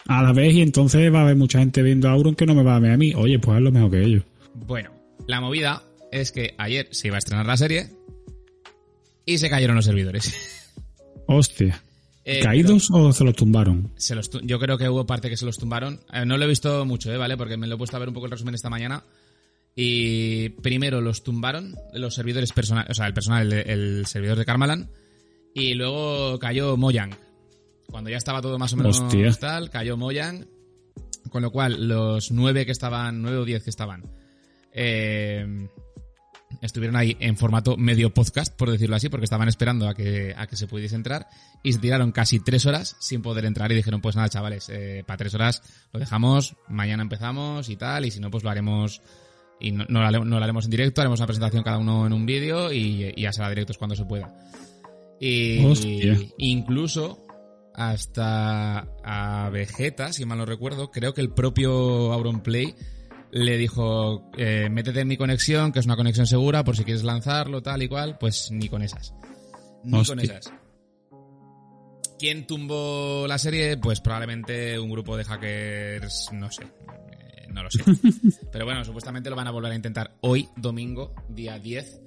a 0.08 0.22
la 0.24 0.32
vez 0.32 0.52
y 0.54 0.62
entonces 0.62 1.12
va 1.14 1.20
a 1.20 1.22
haber 1.22 1.36
mucha 1.36 1.60
gente 1.60 1.80
viendo 1.82 2.08
a 2.08 2.12
Auron 2.12 2.34
que 2.34 2.44
no 2.44 2.54
me 2.56 2.64
va 2.64 2.74
a 2.74 2.80
ver 2.80 2.90
a 2.90 2.96
mí. 2.96 3.14
Oye, 3.14 3.38
pues 3.38 3.56
hazlo 3.56 3.70
mejor 3.70 3.92
que 3.92 4.02
ellos. 4.02 4.22
Bueno, 4.54 4.90
la 5.28 5.40
movida 5.40 5.84
es 6.10 6.32
que 6.32 6.54
ayer 6.58 6.88
se 6.90 7.06
iba 7.06 7.16
a 7.16 7.18
estrenar 7.20 7.46
la 7.46 7.56
serie 7.56 7.86
y 9.24 9.38
se 9.38 9.48
cayeron 9.48 9.76
los 9.76 9.84
servidores. 9.84 10.34
Hostia. 11.26 11.82
Eh, 12.24 12.40
¿Caídos 12.42 12.88
o 12.92 13.12
se 13.12 13.22
los 13.24 13.34
tumbaron? 13.36 13.92
Se 13.96 14.14
los 14.16 14.28
tu- 14.30 14.40
yo 14.40 14.58
creo 14.58 14.76
que 14.78 14.88
hubo 14.88 15.06
parte 15.06 15.28
que 15.28 15.36
se 15.36 15.44
los 15.46 15.58
tumbaron. 15.58 16.00
Eh, 16.12 16.24
no 16.26 16.36
lo 16.36 16.44
he 16.44 16.48
visto 16.48 16.84
mucho, 16.84 17.12
¿eh? 17.12 17.16
¿Vale? 17.16 17.36
Porque 17.36 17.56
me 17.56 17.66
lo 17.68 17.76
he 17.76 17.78
puesto 17.78 17.96
a 17.96 18.00
ver 18.00 18.08
un 18.08 18.14
poco 18.14 18.26
el 18.26 18.32
resumen 18.32 18.54
esta 18.54 18.68
mañana. 18.70 19.04
Y 19.74 20.48
primero 20.48 21.00
los 21.00 21.22
tumbaron 21.22 21.74
los 21.92 22.14
servidores 22.14 22.52
personales, 22.52 22.90
o 22.90 22.94
sea, 22.94 23.06
el 23.06 23.14
personal, 23.14 23.52
el, 23.52 23.68
el 23.70 24.06
servidor 24.06 24.38
de 24.38 24.44
Karmaland. 24.44 24.88
Y 25.54 25.74
luego 25.74 26.38
cayó 26.38 26.76
Mojang. 26.76 27.14
Cuando 27.90 28.10
ya 28.10 28.16
estaba 28.16 28.42
todo 28.42 28.58
más 28.58 28.72
o 28.72 28.76
menos 28.76 29.00
Hostia. 29.00 29.30
tal, 29.34 29.70
cayó 29.70 29.96
Mojang. 29.96 30.46
Con 31.30 31.42
lo 31.42 31.50
cual, 31.50 31.88
los 31.88 32.30
nueve 32.32 32.64
que 32.66 32.72
estaban, 32.72 33.20
nueve 33.22 33.38
o 33.38 33.44
diez 33.44 33.62
que 33.64 33.70
estaban, 33.70 34.02
eh, 34.72 35.68
estuvieron 36.66 36.96
ahí 36.96 37.16
en 37.20 37.37
formato 37.37 37.76
medio 37.76 38.12
podcast, 38.12 38.55
por 38.55 38.70
decirlo 38.70 38.96
así, 38.96 39.09
porque 39.09 39.24
estaban 39.24 39.48
esperando 39.48 39.88
a 39.88 39.94
que, 39.94 40.35
a 40.37 40.46
que 40.46 40.57
se 40.57 40.66
pudiese 40.66 40.94
entrar 40.94 41.29
y 41.62 41.72
se 41.72 41.79
tiraron 41.79 42.12
casi 42.12 42.40
tres 42.40 42.66
horas 42.66 42.96
sin 43.00 43.22
poder 43.22 43.44
entrar 43.44 43.72
y 43.72 43.74
dijeron, 43.74 44.00
pues 44.00 44.16
nada, 44.16 44.29
chavales, 44.29 44.68
eh, 44.68 45.02
para 45.07 45.16
tres 45.16 45.35
horas 45.35 45.62
lo 45.92 46.00
dejamos, 46.00 46.57
mañana 46.68 47.02
empezamos 47.02 47.68
y 47.68 47.76
tal, 47.76 48.05
y 48.05 48.11
si 48.11 48.20
no, 48.20 48.31
pues 48.31 48.44
lo 48.44 48.50
haremos 48.50 49.00
y 49.59 49.72
no, 49.72 49.87
no 49.88 50.00
lo, 50.00 50.07
haremos, 50.07 50.26
no 50.26 50.38
lo 50.38 50.44
haremos 50.44 50.64
en 50.66 50.70
directo, 50.70 51.00
haremos 51.00 51.20
una 51.20 51.26
presentación 51.26 51.62
cada 51.62 51.79
uno 51.79 52.07
en 52.07 52.12
un 52.12 52.26
vídeo 52.26 52.72
y, 52.72 53.12
y 53.16 53.22
ya 53.22 53.33
será 53.33 53.48
directos 53.48 53.79
cuando 53.79 53.96
se 53.96 54.05
pueda. 54.05 54.35
Y 55.18 55.64
Hostia. 55.64 56.18
incluso 56.38 57.26
hasta 57.74 58.88
a 59.05 59.50
Vegeta, 59.50 60.12
si 60.12 60.24
mal 60.24 60.38
no 60.38 60.46
recuerdo, 60.46 60.90
creo 60.90 61.14
que 61.14 61.20
el 61.20 61.31
propio 61.31 62.12
Auronplay 62.12 62.74
le 63.30 63.58
dijo, 63.58 64.30
eh, 64.36 64.68
métete 64.70 65.00
en 65.00 65.08
mi 65.08 65.16
conexión, 65.16 65.72
que 65.72 65.80
es 65.80 65.86
una 65.86 65.96
conexión 65.96 66.26
segura, 66.26 66.64
por 66.64 66.76
si 66.76 66.84
quieres 66.84 67.04
lanzarlo, 67.04 67.62
tal 67.62 67.82
y 67.82 67.88
cual, 67.88 68.16
pues 68.18 68.50
ni 68.50 68.68
con 68.68 68.82
esas. 68.82 69.14
Ni 69.84 70.04
con 70.04 70.20
esas. 70.20 70.52
¿Quién 72.18 72.46
tumbó 72.46 73.26
la 73.28 73.38
serie? 73.38 73.76
Pues 73.76 74.00
probablemente 74.00 74.78
un 74.78 74.90
grupo 74.90 75.16
de 75.16 75.24
hackers, 75.24 76.30
no 76.32 76.50
sé, 76.50 76.62
eh, 76.64 77.46
no 77.50 77.62
lo 77.62 77.70
sé. 77.70 77.82
Pero 78.52 78.64
bueno, 78.64 78.84
supuestamente 78.84 79.28
lo 79.28 79.36
van 79.36 79.48
a 79.48 79.50
volver 79.50 79.72
a 79.72 79.76
intentar 79.76 80.16
hoy, 80.22 80.48
domingo, 80.56 81.14
día 81.28 81.58
10 81.58 82.00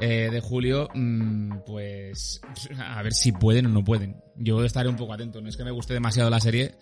eh, 0.00 0.30
de 0.30 0.40
julio, 0.40 0.88
mm, 0.94 1.58
pues 1.66 2.40
a 2.78 3.02
ver 3.02 3.12
si 3.12 3.32
pueden 3.32 3.66
o 3.66 3.68
no 3.68 3.84
pueden. 3.84 4.16
Yo 4.36 4.64
estaré 4.64 4.88
un 4.88 4.96
poco 4.96 5.12
atento, 5.12 5.40
no 5.40 5.48
es 5.48 5.56
que 5.56 5.64
me 5.64 5.70
guste 5.70 5.92
demasiado 5.92 6.30
la 6.30 6.40
serie. 6.40 6.74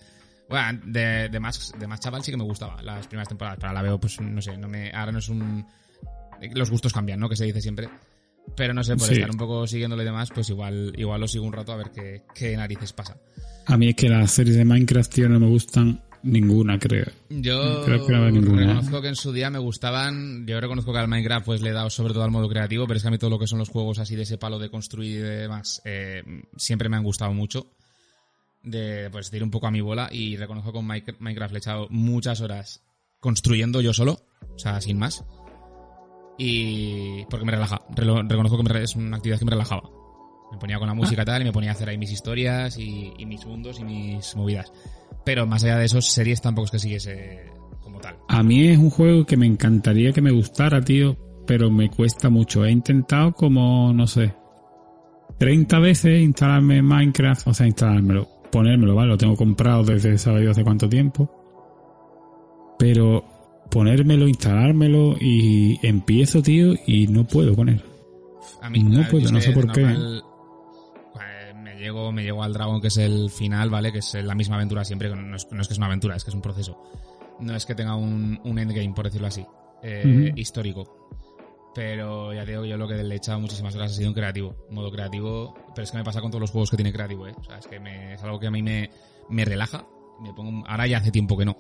Bueno, 0.52 0.80
de, 0.84 1.28
de 1.30 1.40
más 1.40 1.72
de 1.78 1.86
más 1.86 1.98
chaval 2.00 2.22
sí 2.22 2.30
que 2.30 2.36
me 2.36 2.44
gustaba 2.44 2.82
las 2.82 3.06
primeras 3.06 3.28
temporadas, 3.28 3.58
pero 3.60 3.72
la 3.72 3.80
veo 3.82 3.98
pues 3.98 4.20
no 4.20 4.42
sé, 4.42 4.56
no 4.58 4.68
me 4.68 4.90
ahora 4.92 5.10
no 5.12 5.18
es 5.18 5.28
un 5.28 5.64
los 6.54 6.70
gustos 6.70 6.92
cambian, 6.92 7.18
¿no? 7.20 7.28
Que 7.28 7.36
se 7.36 7.44
dice 7.46 7.60
siempre. 7.60 7.88
Pero 8.56 8.74
no 8.74 8.82
sé, 8.84 8.96
por 8.96 9.06
Sí. 9.06 9.14
estar 9.14 9.30
un 9.30 9.36
poco 9.38 9.66
siguiéndole 9.66 10.02
y 10.02 10.06
demás, 10.06 10.30
pues 10.34 10.50
igual 10.50 10.92
igual 10.98 11.20
lo 11.20 11.28
sigo 11.28 11.46
un 11.46 11.52
rato 11.52 11.72
a 11.72 11.76
ver 11.76 11.90
qué, 11.90 12.22
qué 12.34 12.56
narices 12.56 12.92
pasa. 12.92 13.16
A 13.66 13.76
mí 13.78 13.88
es 13.88 13.94
que 13.94 14.08
las 14.08 14.30
series 14.32 14.56
de 14.56 14.64
Minecraft, 14.64 15.12
tío, 15.14 15.28
no 15.28 15.38
me 15.40 15.46
gustan 15.46 16.02
ninguna, 16.24 16.78
creo. 16.78 17.06
Yo 17.30 17.82
Creo 17.84 18.04
que 18.06 18.12
no 18.12 18.20
veo 18.22 18.30
ninguna, 18.32 18.62
¿eh? 18.62 18.66
reconozco 18.66 19.00
que 19.00 19.08
en 19.08 19.16
su 19.16 19.32
día 19.32 19.48
me 19.50 19.58
gustaban. 19.60 20.44
Yo 20.46 20.60
reconozco 20.60 20.92
que 20.92 20.98
al 20.98 21.08
Minecraft 21.08 21.46
pues 21.46 21.62
le 21.62 21.70
he 21.70 21.72
dado 21.72 21.88
sobre 21.90 22.12
todo 22.12 22.24
al 22.24 22.30
modo 22.30 22.48
creativo, 22.48 22.86
pero 22.86 22.96
es 22.96 23.02
que 23.02 23.08
a 23.08 23.10
mí 23.12 23.18
todo 23.18 23.30
lo 23.30 23.38
que 23.38 23.46
son 23.46 23.58
los 23.60 23.68
juegos 23.70 23.98
así 24.00 24.16
de 24.16 24.22
ese 24.22 24.36
palo 24.38 24.58
de 24.58 24.68
construir 24.68 25.16
y 25.18 25.20
demás 25.20 25.80
eh, 25.84 26.22
siempre 26.56 26.88
me 26.88 26.96
han 26.96 27.04
gustado 27.04 27.32
mucho. 27.32 27.68
De 28.62 29.08
pues 29.10 29.30
de 29.30 29.38
ir 29.38 29.42
un 29.42 29.50
poco 29.50 29.66
a 29.66 29.70
mi 29.70 29.80
bola 29.80 30.08
y 30.12 30.36
reconozco 30.36 30.70
que 30.72 30.78
con 30.78 30.86
Minec- 30.86 31.16
Minecraft 31.18 31.52
le 31.52 31.58
he 31.58 31.60
echado 31.60 31.86
muchas 31.90 32.40
horas 32.40 32.82
construyendo 33.18 33.80
yo 33.80 33.92
solo, 33.92 34.20
o 34.54 34.58
sea, 34.58 34.80
sin 34.80 34.98
más. 34.98 35.24
Y 36.38 37.24
porque 37.26 37.44
me 37.44 37.52
relaja. 37.52 37.82
Reconozco 37.94 38.56
que 38.56 38.62
me 38.72 38.82
es 38.82 38.96
una 38.96 39.16
actividad 39.16 39.38
que 39.38 39.44
me 39.44 39.50
relajaba. 39.52 39.82
Me 40.50 40.58
ponía 40.58 40.78
con 40.78 40.86
la 40.88 40.94
música 40.94 41.22
y 41.22 41.24
tal 41.24 41.42
y 41.42 41.44
me 41.44 41.52
ponía 41.52 41.70
a 41.70 41.72
hacer 41.74 41.88
ahí 41.88 41.98
mis 41.98 42.12
historias 42.12 42.78
y, 42.78 43.12
y 43.16 43.26
mis 43.26 43.44
mundos 43.46 43.80
y 43.80 43.84
mis 43.84 44.36
movidas. 44.36 44.72
Pero 45.24 45.46
más 45.46 45.64
allá 45.64 45.78
de 45.78 45.86
eso, 45.86 46.00
series 46.00 46.40
tampoco 46.42 46.66
es 46.66 46.70
que 46.72 46.78
siguiese 46.78 47.50
como 47.80 48.00
tal. 48.00 48.16
A 48.28 48.42
mí 48.42 48.68
es 48.68 48.78
un 48.78 48.90
juego 48.90 49.24
que 49.24 49.36
me 49.36 49.46
encantaría 49.46 50.12
que 50.12 50.20
me 50.20 50.30
gustara, 50.30 50.80
tío, 50.82 51.16
pero 51.46 51.70
me 51.70 51.88
cuesta 51.90 52.28
mucho. 52.28 52.64
He 52.64 52.70
intentado 52.70 53.32
como, 53.32 53.92
no 53.94 54.06
sé, 54.06 54.34
30 55.38 55.78
veces 55.78 56.20
instalarme 56.22 56.82
Minecraft, 56.82 57.48
o 57.48 57.54
sea, 57.54 57.66
instalármelo, 57.66 58.28
ponérmelo, 58.52 58.94
¿vale? 58.94 59.08
Lo 59.08 59.18
tengo 59.18 59.34
comprado 59.36 59.82
desde 59.82 60.16
sabe 60.18 60.48
hace 60.48 60.62
cuánto 60.62 60.88
tiempo. 60.88 61.28
Pero 62.78 63.24
ponérmelo, 63.70 64.28
instalármelo 64.28 65.16
y 65.20 65.78
empiezo, 65.86 66.42
tío, 66.42 66.74
y 66.86 67.06
no 67.08 67.24
puedo 67.24 67.56
él. 67.68 67.82
A 68.60 68.70
mí 68.70 68.82
No 68.82 69.02
puedo, 69.10 69.30
no 69.32 69.40
sé 69.40 69.52
por 69.52 69.72
qué. 69.72 69.82
eh, 69.82 71.54
Me 71.56 71.76
llego, 71.76 72.12
me 72.12 72.22
llego 72.22 72.42
al 72.42 72.52
dragón, 72.52 72.80
que 72.80 72.88
es 72.88 72.96
el 72.98 73.30
final, 73.30 73.70
¿vale? 73.70 73.92
Que 73.92 73.98
es 73.98 74.14
la 74.14 74.34
misma 74.34 74.56
aventura 74.56 74.84
siempre. 74.84 75.08
que 75.08 75.16
No 75.16 75.36
es, 75.36 75.48
no 75.50 75.60
es 75.62 75.66
que 75.68 75.72
es 75.74 75.78
una 75.78 75.86
aventura, 75.86 76.16
es 76.16 76.24
que 76.24 76.30
es 76.30 76.34
un 76.34 76.42
proceso. 76.42 76.78
No 77.40 77.54
es 77.56 77.66
que 77.66 77.74
tenga 77.74 77.96
un, 77.96 78.38
un 78.44 78.58
endgame, 78.58 78.92
por 78.94 79.06
decirlo 79.06 79.26
así, 79.28 79.44
eh, 79.82 80.32
histórico. 80.36 81.08
Pero 81.74 82.34
ya 82.34 82.44
digo, 82.44 82.64
yo 82.66 82.76
lo 82.76 82.86
que 82.86 83.02
le 83.02 83.14
he 83.14 83.16
echado 83.16 83.40
muchísimas 83.40 83.74
horas 83.74 83.92
ha 83.92 83.94
sido 83.94 84.08
en 84.08 84.14
creativo. 84.14 84.54
Modo 84.70 84.90
creativo. 84.90 85.54
Pero 85.74 85.84
es 85.84 85.90
que 85.90 85.96
me 85.98 86.04
pasa 86.04 86.20
con 86.20 86.30
todos 86.30 86.40
los 86.42 86.50
juegos 86.50 86.70
que 86.70 86.76
tiene 86.76 86.92
creativo, 86.92 87.26
¿eh? 87.26 87.34
O 87.38 87.44
sea, 87.44 87.58
es 87.58 87.66
que 87.66 87.80
me- 87.80 88.14
es 88.14 88.22
algo 88.22 88.38
que 88.38 88.46
a 88.46 88.50
mí 88.50 88.62
me, 88.62 88.90
me 89.30 89.44
relaja. 89.44 89.86
Me 90.20 90.34
pongo, 90.34 90.66
ahora 90.68 90.86
ya 90.86 90.98
hace 90.98 91.10
tiempo 91.10 91.36
que 91.36 91.44
no. 91.46 91.56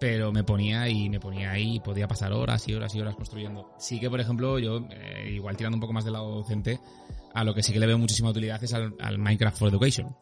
Pero 0.00 0.30
me 0.30 0.44
ponía 0.44 0.88
y 0.88 1.08
me 1.10 1.18
ponía 1.18 1.50
ahí 1.50 1.76
y 1.76 1.80
podía 1.80 2.06
pasar 2.06 2.32
horas 2.32 2.66
y 2.68 2.74
horas 2.74 2.94
y 2.94 3.00
horas 3.00 3.16
construyendo. 3.16 3.72
Sí 3.78 3.98
que, 3.98 4.08
por 4.08 4.20
ejemplo, 4.20 4.58
yo, 4.60 4.78
eh, 4.90 5.30
igual 5.34 5.56
tirando 5.56 5.74
un 5.76 5.80
poco 5.80 5.92
más 5.92 6.04
del 6.04 6.12
lado 6.12 6.36
docente, 6.36 6.78
a 7.34 7.42
lo 7.42 7.52
que 7.52 7.64
sí 7.64 7.72
que 7.72 7.80
le 7.80 7.86
veo 7.86 7.98
muchísima 7.98 8.30
utilidad 8.30 8.62
es 8.62 8.72
al, 8.72 8.94
al 9.00 9.18
Minecraft 9.18 9.58
for 9.58 9.68
Education. 9.68 10.14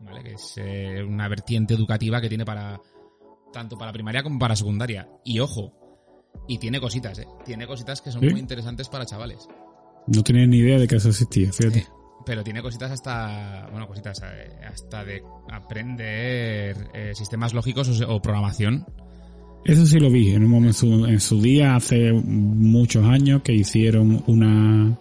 ¿Vale? 0.00 0.22
Que 0.22 0.32
es 0.34 0.54
eh, 0.58 1.02
una 1.02 1.28
vertiente 1.28 1.72
educativa 1.72 2.20
que 2.20 2.28
tiene 2.28 2.44
para. 2.44 2.78
tanto 3.52 3.78
para 3.78 3.92
primaria 3.92 4.22
como 4.22 4.38
para 4.38 4.54
secundaria. 4.56 5.08
Y 5.24 5.38
ojo, 5.38 5.72
y 6.48 6.58
tiene 6.58 6.80
cositas, 6.80 7.18
¿eh? 7.18 7.26
Tiene 7.44 7.66
cositas 7.66 8.00
que 8.00 8.10
son 8.10 8.20
¿Sí? 8.20 8.28
muy 8.30 8.40
interesantes 8.40 8.88
para 8.88 9.06
chavales. 9.06 9.48
No 10.06 10.22
tenía 10.22 10.46
ni 10.46 10.58
idea 10.58 10.78
de 10.78 10.88
que 10.88 10.96
eso 10.96 11.08
existía, 11.10 11.52
fíjate. 11.52 11.78
Eh, 11.80 11.86
pero 12.26 12.42
tiene 12.44 12.62
cositas 12.62 12.90
hasta, 12.90 13.68
bueno, 13.70 13.86
cositas, 13.88 14.20
eh, 14.24 14.50
hasta 14.68 15.04
de 15.04 15.22
aprender 15.50 16.76
eh, 16.94 17.12
sistemas 17.14 17.52
lógicos 17.54 18.00
o, 18.06 18.20
programación. 18.22 18.86
Eso 19.64 19.86
sí 19.86 20.00
lo 20.00 20.10
vi 20.10 20.30
en 20.30 20.44
un 20.44 20.50
momento, 20.50 20.74
su- 20.78 21.06
en 21.06 21.20
su 21.20 21.40
día, 21.40 21.76
hace 21.76 22.12
muchos 22.12 23.04
años, 23.06 23.42
que 23.42 23.52
hicieron 23.52 24.22
una, 24.26 24.98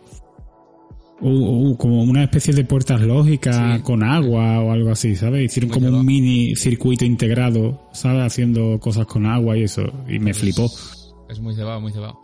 u- 1.19 1.69
u- 1.71 1.77
como 1.77 2.03
una 2.03 2.23
especie 2.23 2.53
de 2.53 2.63
puertas 2.65 3.01
lógicas 3.01 3.55
Sí. 3.77 3.81
con 3.83 4.03
agua 4.03 4.59
o 4.61 4.71
algo 4.71 4.91
así, 4.91 5.15
¿sabes? 5.15 5.45
Hicieron 5.45 5.71
como 5.71 5.87
un 5.89 6.05
mini 6.05 6.55
circuito 6.55 7.05
integrado, 7.05 7.89
¿sabes? 7.91 8.21
Haciendo 8.23 8.79
cosas 8.79 9.05
con 9.07 9.25
agua 9.25 9.57
y 9.57 9.63
eso, 9.63 9.81
y 10.07 10.19
me 10.19 10.33
flipó. 10.33 10.67
Es, 11.31 11.39
muy 11.39 11.55
cebado, 11.55 11.79
muy 11.81 11.91
cebado. 11.91 12.19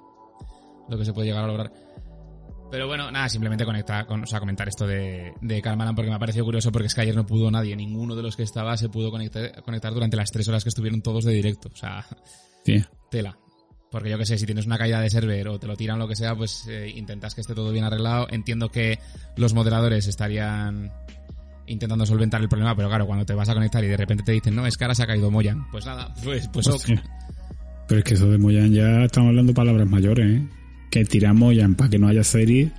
Lo 0.89 0.97
que 0.97 1.05
se 1.05 1.13
puede 1.13 1.27
llegar 1.27 1.43
a 1.43 1.47
lograr. 1.47 1.71
Pero 2.69 2.87
bueno, 2.87 3.09
nada, 3.11 3.29
simplemente 3.29 3.63
conectar, 3.65 4.05
con, 4.05 4.23
o 4.23 4.27
sea, 4.27 4.39
comentar 4.39 4.67
esto 4.67 4.85
de, 4.85 5.33
de 5.41 5.61
porque 5.95 6.09
me 6.09 6.15
ha 6.15 6.19
parecido 6.19 6.43
curioso 6.43 6.71
porque 6.71 6.87
es 6.87 6.95
que 6.95 7.01
ayer 7.01 7.15
no 7.15 7.25
pudo 7.25 7.49
nadie, 7.49 7.75
ninguno 7.75 8.15
de 8.15 8.23
los 8.23 8.35
que 8.35 8.43
estaba 8.43 8.75
se 8.75 8.89
pudo 8.89 9.09
conectar, 9.09 9.63
conectar 9.63 9.93
durante 9.93 10.17
las 10.17 10.31
tres 10.31 10.47
horas 10.49 10.63
que 10.63 10.69
estuvieron 10.69 11.01
todos 11.01 11.23
de 11.23 11.33
directo. 11.33 11.69
O 11.73 11.77
sea, 11.77 12.05
Sí. 12.65 12.83
tela. 13.09 13.37
Porque 13.89 14.09
yo 14.09 14.17
que 14.17 14.25
sé, 14.25 14.37
si 14.37 14.45
tienes 14.45 14.65
una 14.65 14.77
caída 14.77 14.99
de 14.99 15.09
server 15.09 15.47
o 15.47 15.59
te 15.59 15.67
lo 15.67 15.77
tiran 15.77 15.97
lo 15.97 16.09
que 16.09 16.15
sea, 16.17 16.35
pues 16.35 16.67
eh, 16.67 16.91
intentas 16.93 17.33
que 17.33 17.41
esté 17.41 17.55
todo 17.55 17.71
bien 17.71 17.85
arreglado. 17.85 18.27
Entiendo 18.29 18.69
que 18.69 18.99
los 19.37 19.53
moderadores 19.53 20.07
estarían 20.07 20.91
intentando 21.67 22.05
solventar 22.05 22.41
el 22.41 22.49
problema, 22.49 22.75
pero 22.75 22.89
claro, 22.89 23.07
cuando 23.07 23.25
te 23.25 23.33
vas 23.33 23.47
a 23.47 23.53
conectar 23.53 23.81
y 23.83 23.87
de 23.87 23.97
repente 23.97 24.23
te 24.23 24.33
dicen, 24.33 24.55
no, 24.55 24.65
es 24.65 24.77
que 24.77 24.83
ahora 24.83 24.95
se 24.95 25.03
ha 25.03 25.07
caído 25.07 25.31
Moyan. 25.31 25.69
Pues 25.71 25.85
nada, 25.85 26.13
pues, 26.21 26.49
pues 26.49 26.67
ok. 26.67 26.99
Pero 27.87 27.99
es 27.99 28.05
que 28.05 28.13
eso 28.15 28.29
de 28.29 28.37
Moyan 28.37 28.73
ya 28.73 29.05
estamos 29.05 29.29
hablando 29.29 29.53
palabras 29.53 29.89
mayores, 29.89 30.25
¿eh? 30.25 30.41
Que 30.89 31.05
tiran 31.05 31.37
Moyan 31.37 31.75
para 31.75 31.89
que 31.89 31.97
no 31.97 32.07
haya 32.07 32.23
serie. 32.23 32.71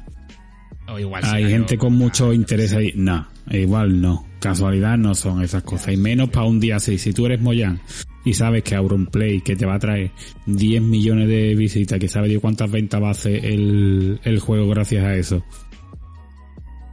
O 0.86 0.98
igual 0.98 1.22
se 1.22 1.30
Hay 1.30 1.50
gente 1.50 1.76
con 1.78 1.94
mucho 1.94 2.32
interés 2.32 2.72
ahí. 2.72 2.92
No, 2.94 3.26
igual 3.50 4.00
no. 4.00 4.26
Casualidad 4.40 4.96
no 4.96 5.14
son 5.14 5.42
esas 5.42 5.62
cosas. 5.62 5.94
Y 5.94 5.96
menos 5.96 6.30
para 6.30 6.46
un 6.46 6.60
día 6.60 6.76
así. 6.76 6.98
Si 6.98 7.12
tú 7.12 7.26
eres 7.26 7.40
Moyan 7.40 7.80
y 8.24 8.34
sabes 8.34 8.62
que 8.62 8.74
Auronplay, 8.74 9.40
que 9.40 9.56
te 9.56 9.66
va 9.66 9.74
a 9.74 9.78
traer 9.78 10.10
10 10.46 10.82
millones 10.82 11.28
de 11.28 11.54
visitas, 11.54 11.98
que 11.98 12.08
sabe 12.08 12.28
Dios 12.28 12.40
cuántas 12.40 12.70
ventas 12.70 13.02
va 13.02 13.08
a 13.08 13.12
hacer 13.12 13.44
el, 13.44 14.20
el 14.22 14.38
juego 14.38 14.68
gracias 14.68 15.04
a 15.04 15.14
eso, 15.14 15.44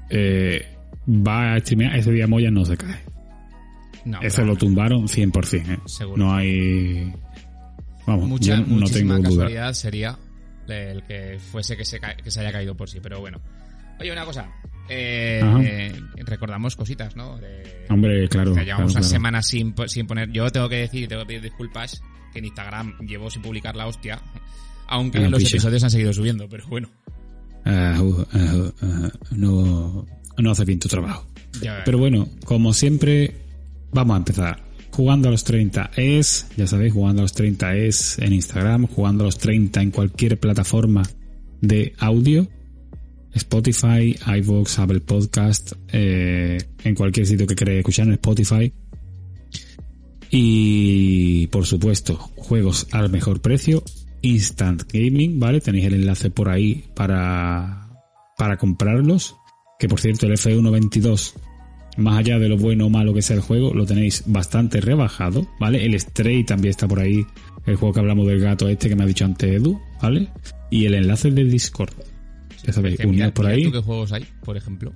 eh, 0.10 0.65
va 1.08 1.54
a 1.54 1.60
streamear, 1.60 1.95
ese 1.95 2.12
día 2.12 2.28
Moyan 2.28 2.54
no 2.54 2.65
se 2.65 2.78
cae. 2.78 2.99
No, 4.06 4.21
Eso 4.21 4.43
lo 4.43 4.56
tumbaron 4.56 5.08
100%. 5.08 5.67
¿eh? 5.67 5.80
Seguro. 5.86 6.17
No 6.17 6.34
hay... 6.36 7.12
Vamos, 8.07 8.27
mucha, 8.27 8.57
no 8.57 8.67
muchísima 8.67 9.15
tengo 9.15 9.29
duda. 9.29 9.43
casualidad 9.43 9.73
sería 9.73 10.17
el 10.67 11.03
que 11.03 11.39
fuese 11.39 11.75
que 11.77 11.85
se, 11.85 11.99
que 11.99 12.31
se 12.31 12.39
haya 12.39 12.51
caído 12.51 12.75
por 12.75 12.89
sí, 12.89 12.99
pero 13.01 13.19
bueno. 13.19 13.39
Oye, 13.99 14.11
una 14.11 14.25
cosa. 14.25 14.47
Eh, 14.89 15.41
eh, 15.63 15.99
recordamos 16.25 16.75
cositas, 16.75 17.15
¿no? 17.15 17.37
De- 17.37 17.85
Hombre, 17.89 18.27
claro. 18.29 18.51
llevamos 18.51 18.65
claro, 18.65 18.83
unas 18.83 18.93
claro. 18.93 19.07
semanas 19.07 19.47
sin, 19.47 19.73
sin 19.87 20.05
poner. 20.07 20.31
Yo 20.31 20.49
tengo 20.51 20.69
que 20.69 20.75
decir 20.77 21.03
y 21.03 21.07
tengo 21.07 21.21
que 21.23 21.27
pedir 21.27 21.41
disculpas 21.41 22.01
que 22.33 22.39
en 22.39 22.45
Instagram 22.45 22.97
llevo 22.99 23.29
sin 23.31 23.41
publicar 23.41 23.75
la 23.75 23.87
hostia. 23.87 24.19
Aunque 24.87 25.19
Ah, 25.19 25.29
los 25.29 25.39
picha. 25.39 25.55
episodios 25.55 25.83
han 25.83 25.89
seguido 25.89 26.13
subiendo, 26.13 26.47
pero 26.49 26.67
bueno. 26.67 26.89
Ah, 27.65 27.97
uh, 27.99 28.25
ah, 28.33 29.09
no, 29.31 30.05
no 30.37 30.51
hace 30.51 30.65
bien 30.65 30.79
tu 30.79 30.87
trabajo. 30.87 31.25
Ya, 31.61 31.81
Pero 31.85 31.97
bueno, 31.97 32.27
como 32.43 32.73
siempre, 32.73 33.33
vamos 33.91 34.13
a 34.15 34.17
empezar. 34.17 34.64
Jugando 34.95 35.27
a 35.27 35.31
los 35.31 35.43
30 35.43 35.91
es, 35.97 36.47
ya 36.55 36.67
sabéis, 36.67 36.93
jugando 36.93 37.21
a 37.21 37.23
los 37.23 37.34
30 37.34 37.75
es 37.75 38.17
en 38.17 38.31
Instagram, 38.31 38.88
jugando 38.88 39.25
a 39.25 39.27
los 39.27 39.38
30 39.38 39.81
en 39.81 39.91
cualquier 39.91 40.39
plataforma 40.39 41.03
de 41.60 41.93
audio, 41.97 42.47
Spotify, 43.34 44.15
iVoox, 44.38 44.79
Apple 44.79 45.01
Podcast, 45.01 45.73
eh, 45.91 46.60
en 46.81 46.95
cualquier 46.95 47.27
sitio 47.27 47.45
que 47.45 47.55
queráis 47.55 47.79
escuchar 47.79 48.08
en 48.08 48.13
Spotify. 48.13 48.71
Y 50.31 51.47
por 51.47 51.65
supuesto, 51.65 52.15
juegos 52.15 52.88
al 52.93 53.10
mejor 53.10 53.41
precio, 53.41 53.84
Instant 54.21 54.84
Gaming, 54.89 55.41
¿vale? 55.41 55.60
Tenéis 55.60 55.88
el 55.88 55.95
enlace 55.95 56.29
por 56.29 56.47
ahí 56.47 56.86
para, 56.95 57.89
para 58.38 58.55
comprarlos. 58.55 59.36
Que 59.77 59.89
por 59.89 59.99
cierto, 59.99 60.25
el 60.25 60.38
F1 60.38 60.71
22 60.71 61.36
más 61.97 62.17
allá 62.19 62.39
de 62.39 62.49
lo 62.49 62.58
bueno 62.58 62.88
o 62.88 62.89
malo 62.89 63.13
que 63.13 63.21
sea 63.21 63.36
el 63.36 63.41
juego, 63.41 63.73
lo 63.73 63.86
tenéis 63.86 64.23
bastante 64.25 64.81
rebajado, 64.81 65.47
¿vale? 65.60 65.86
El 65.86 65.99
Stray 65.99 66.43
también 66.43 66.71
está 66.71 66.88
por 66.88 66.99
ahí, 66.99 67.25
el 67.65 67.75
juego 67.75 67.93
que 67.93 67.99
hablamos 67.99 68.27
del 68.27 68.39
gato 68.39 68.67
este 68.67 68.89
que 68.89 68.95
me 68.95 69.03
ha 69.03 69.08
dicho 69.08 69.25
antes 69.25 69.49
Edu, 69.49 69.79
¿vale? 70.01 70.27
Y 70.69 70.86
el 70.86 70.93
enlace 70.95 71.31
del 71.31 71.49
Discord. 71.51 71.93
Ya 72.63 72.73
sabéis, 72.73 72.99
mira- 73.05 73.34
por 73.34 73.45
ahí. 73.45 73.71
qué 73.71 73.79
juegos 73.79 74.12
hay, 74.12 74.25
por 74.43 74.58
ejemplo. 74.58 74.91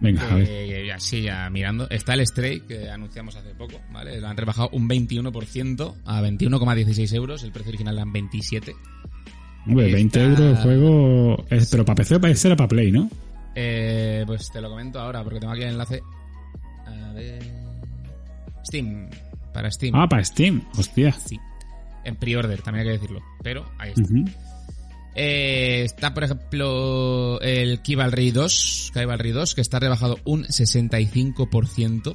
Venga, 0.00 0.30
a 0.30 0.34
ver. 0.36 0.46
Eh, 0.48 0.84
ya, 0.86 1.00
sí, 1.00 1.22
ya 1.22 1.50
mirando. 1.50 1.88
Está 1.90 2.14
el 2.14 2.24
Stray, 2.24 2.60
que 2.60 2.88
anunciamos 2.88 3.34
hace 3.34 3.50
poco, 3.54 3.80
¿vale? 3.92 4.20
Lo 4.20 4.28
han 4.28 4.36
rebajado 4.36 4.68
un 4.72 4.88
21% 4.88 5.94
a 6.04 6.22
21,16 6.22 7.12
euros. 7.14 7.42
El 7.42 7.50
precio 7.50 7.70
original 7.70 7.96
eran 7.96 8.12
27. 8.12 8.74
Hombre, 9.66 9.92
20 9.92 10.18
está- 10.20 10.30
euros 10.44 10.56
el 10.58 10.62
juego, 10.62 11.44
es, 11.50 11.68
pero 11.70 11.84
para 11.84 11.96
PC 11.96 12.14
o 12.16 12.20
para 12.20 12.32
era 12.32 12.56
para 12.56 12.68
Play, 12.68 12.92
¿no? 12.92 13.10
Eh, 13.54 14.24
pues 14.26 14.50
te 14.50 14.60
lo 14.60 14.70
comento 14.70 15.00
ahora, 15.00 15.22
porque 15.22 15.40
tengo 15.40 15.52
aquí 15.52 15.62
el 15.62 15.70
enlace. 15.70 16.02
A 16.86 17.12
ver... 17.12 17.42
Steam. 18.64 19.08
Para 19.52 19.70
Steam. 19.70 19.94
Ah, 19.94 20.08
para 20.08 20.24
Steam, 20.24 20.62
hostia. 20.76 21.12
Sí. 21.12 21.38
En 22.04 22.16
pre-order, 22.16 22.62
también 22.62 22.86
hay 22.86 22.92
que 22.92 22.98
decirlo. 23.00 23.22
Pero 23.42 23.64
ahí 23.78 23.92
está. 23.96 24.14
Eh, 25.14 25.82
está, 25.84 26.14
por 26.14 26.24
ejemplo, 26.24 27.40
el 27.40 27.82
Kivalry 27.82 28.30
2, 28.30 28.92
Kivalry 28.94 29.32
2, 29.32 29.54
que 29.54 29.60
está 29.60 29.80
rebajado 29.80 30.18
un 30.24 30.44
65%. 30.44 32.14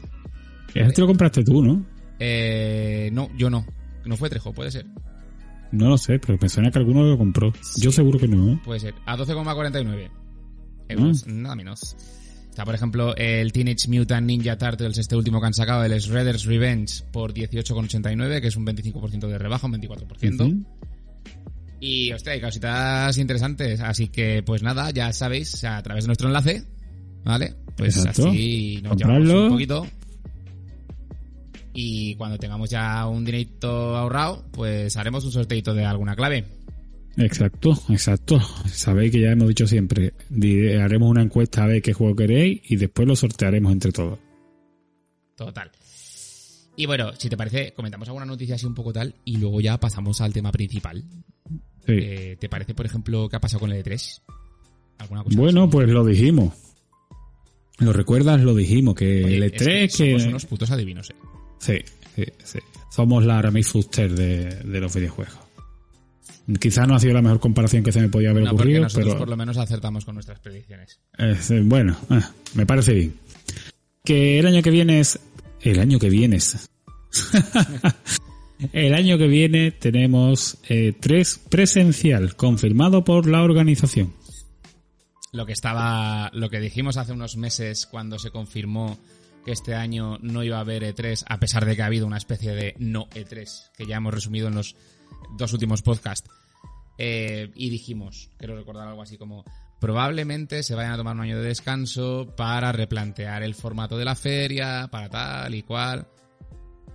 Ese 0.74 0.92
te 0.92 1.02
lo 1.02 1.08
compraste 1.08 1.44
tú, 1.44 1.62
¿no? 1.64 1.86
Eh, 2.20 3.10
no, 3.12 3.30
yo 3.36 3.50
no. 3.50 3.66
No 4.06 4.16
fue 4.16 4.30
Trejo, 4.30 4.54
puede 4.54 4.72
ser. 4.72 4.86
No 5.72 5.90
lo 5.90 5.98
sé, 5.98 6.20
pero 6.20 6.38
me 6.42 6.48
suena 6.50 6.72
que 6.72 6.80
alguno 6.80 7.04
lo 7.04 7.18
compró. 7.18 7.52
Yo 7.78 7.92
seguro 7.92 8.20
que 8.20 8.28
no, 8.28 8.54
¿eh? 8.54 8.60
Puede 8.64 8.80
ser. 8.80 8.94
A 9.06 9.18
12,49 9.18 10.10
euros, 10.94 11.28
nada 11.28 11.56
menos. 11.56 11.96
Está, 12.50 12.66
por 12.66 12.76
ejemplo, 12.76 13.16
el 13.16 13.52
Teenage 13.52 13.88
Mutant 13.90 14.28
Ninja 14.28 14.58
Turtles, 14.58 14.98
este 15.00 15.16
último 15.16 15.40
que 15.42 15.48
han 15.48 15.54
sacado, 15.56 15.84
el 15.84 15.92
Shredder's 16.00 16.46
Revenge, 16.46 17.04
por 17.12 17.34
18,89, 17.34 18.42
que 18.42 18.48
es 18.48 18.56
un 18.56 18.66
25% 18.66 19.28
de 19.28 19.38
rebaja, 19.40 19.66
un 19.66 19.74
24%. 19.74 20.42
Ujú. 20.42 20.64
Y, 21.80 22.14
hostia, 22.14 22.34
hay 22.34 22.40
cositas 22.42 23.18
interesantes. 23.18 23.82
Así 23.82 24.08
que, 24.08 24.44
pues 24.44 24.62
nada, 24.62 24.92
ya 24.92 25.12
sabéis, 25.12 25.64
a 25.64 25.82
través 25.82 26.04
de 26.04 26.08
nuestro 26.10 26.28
enlace, 26.28 26.64
¿vale? 27.26 27.56
Pues 27.76 27.98
Exacto. 27.98 28.30
así 28.30 28.80
nos 28.84 28.92
Comprarlo. 28.92 29.26
llevamos 29.26 29.44
un 29.46 29.50
poquito. 29.50 29.88
Y 31.74 32.16
cuando 32.16 32.38
tengamos 32.38 32.70
ya 32.70 33.08
un 33.08 33.26
dinerito 33.26 33.98
ahorrado, 33.98 34.46
pues 34.52 34.96
haremos 34.96 35.26
un 35.26 35.32
sorteito 35.32 35.74
de 35.74 35.84
alguna 35.86 36.16
clave. 36.16 36.46
Exacto, 37.18 37.78
exacto. 37.90 38.40
Sabéis 38.68 39.12
que 39.12 39.20
ya 39.22 39.32
hemos 39.32 39.48
dicho 39.48 39.68
siempre, 39.68 40.14
haremos 40.82 41.10
una 41.10 41.22
encuesta 41.22 41.64
a 41.64 41.68
ver 41.68 41.82
qué 41.82 41.94
juego 41.94 42.16
queréis 42.16 42.62
y 42.70 42.76
después 42.76 43.08
lo 43.08 43.16
sortearemos 43.16 43.72
entre 43.72 43.92
todos. 43.92 44.20
Total. 45.36 45.72
Y 46.76 46.86
bueno, 46.88 47.12
si 47.18 47.30
te 47.30 47.38
parece, 47.38 47.74
comentamos 47.74 48.08
alguna 48.08 48.26
noticia 48.26 48.56
así 48.56 48.66
un 48.66 48.74
poco 48.74 48.92
tal 48.92 49.14
y 49.26 49.38
luego 49.38 49.62
ya 49.62 49.80
pasamos 49.80 50.22
al 50.22 50.34
tema 50.34 50.52
principal. 50.52 51.04
Sí. 51.86 51.94
Eh, 51.94 52.38
¿Te 52.40 52.50
parece, 52.50 52.74
por 52.74 52.86
ejemplo, 52.86 53.30
qué 53.30 53.36
ha 53.36 53.42
pasado 53.42 53.60
con 53.60 53.72
el 53.72 53.84
E3? 53.84 54.22
¿Alguna 55.00 55.24
cosa 55.24 55.38
Bueno, 55.38 55.70
pues 55.70 55.88
lo 55.90 56.04
dijimos. 56.06 56.54
¿Lo 57.80 57.94
recuerdas? 57.94 58.42
Lo 58.42 58.56
dijimos, 58.56 58.96
que 58.96 59.24
Oye, 59.24 59.38
el 59.38 59.44
es 59.44 59.54
E3 59.54 59.66
que 59.66 59.88
que... 59.88 59.90
somos 59.90 60.26
unos 60.26 60.46
putos 60.46 60.72
adivinos, 60.72 61.10
eh. 61.12 61.16
Sí, 61.60 61.78
sí, 62.16 62.24
sí. 62.44 62.60
Somos 62.90 63.26
la 63.26 63.40
Aramis 63.40 63.68
Fuster 63.68 64.14
de, 64.14 64.46
de 64.46 64.80
los 64.80 64.96
videojuegos. 64.96 65.43
Quizás 66.60 66.88
no 66.88 66.96
ha 66.96 67.00
sido 67.00 67.14
la 67.14 67.22
mejor 67.22 67.40
comparación 67.40 67.84
que 67.84 67.92
se 67.92 68.02
me 68.02 68.10
podía 68.10 68.32
haber 68.32 68.44
No, 68.44 68.50
porque 68.50 68.64
ocurrido, 68.64 68.84
nosotros 68.84 69.08
pero 69.08 69.20
por 69.20 69.30
lo 69.30 69.38
menos 69.38 69.58
acertamos 69.58 70.04
con 70.04 70.16
nuestras 70.16 70.40
predicciones. 70.40 71.00
es, 71.18 71.52
eh, 71.52 71.62
bueno, 71.64 71.96
eh, 72.10 72.20
me 72.54 72.66
parece 72.66 72.94
bien. 72.94 73.14
Que 74.04 74.40
el 74.40 74.48
año 74.48 74.62
que 74.62 74.70
viene 74.70 75.00
es... 75.00 75.20
El 75.62 75.80
año 75.80 76.00
que 76.00 76.10
viene 76.10 76.36
es... 76.38 76.70
el 78.74 78.94
año 78.94 79.18
que 79.18 79.28
viene 79.28 79.72
tenemos 79.72 80.58
eh, 80.68 80.94
tres 81.00 81.40
presencial, 81.50 82.36
confirmado 82.36 83.06
por 83.06 83.26
la 83.28 83.42
organización. 83.42 84.14
Lo 85.32 85.46
que 85.46 85.54
estaba, 85.54 86.30
lo 86.34 86.50
que 86.50 86.60
dijimos 86.60 86.98
hace 86.98 87.14
unos 87.14 87.38
meses 87.38 87.86
cuando 87.86 88.20
se 88.20 88.32
confirmó 88.32 89.00
que 89.44 89.52
este 89.52 89.76
año 89.76 90.18
no 90.22 90.44
iba 90.44 90.58
a 90.58 90.62
haber 90.62 90.84
E3, 90.84 91.26
a 91.28 91.40
pesar 91.40 91.66
de 91.66 91.76
que 91.76 91.82
ha 91.82 91.88
habido 91.88 92.08
una 92.08 92.18
especie 92.18 92.54
de 92.54 92.76
no 92.80 93.10
E3, 93.10 93.72
que 93.76 93.86
ya 93.86 93.98
hemos 93.98 94.14
resumido 94.14 94.48
en 94.48 94.56
los 94.56 94.76
dos 95.38 95.54
últimos 95.54 95.82
podcasts. 95.82 96.30
Eh, 96.98 97.52
y 97.56 97.70
dijimos, 97.70 98.30
quiero 98.38 98.56
recordar 98.56 98.88
algo 98.88 99.02
así 99.02 99.18
como, 99.18 99.44
probablemente 99.80 100.64
se 100.64 100.76
vayan 100.76 100.94
a 100.94 100.98
tomar 100.98 101.16
un 101.16 101.22
año 101.22 101.38
de 101.38 101.48
descanso 101.48 102.34
para 102.38 102.72
replantear 102.72 103.44
el 103.44 103.56
formato 103.56 103.98
de 103.98 104.06
la 104.06 104.16
feria, 104.16 104.88
para 104.92 105.10
tal 105.10 105.56
y 105.56 105.64
cual. 105.64 106.08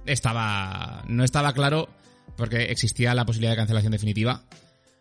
Estaba, 0.06 1.04
no 1.06 1.22
estaba 1.22 1.52
claro 1.52 1.88
porque 2.36 2.62
existía 2.70 3.14
la 3.14 3.26
posibilidad 3.26 3.52
de 3.52 3.58
cancelación 3.58 3.92
definitiva, 3.92 4.42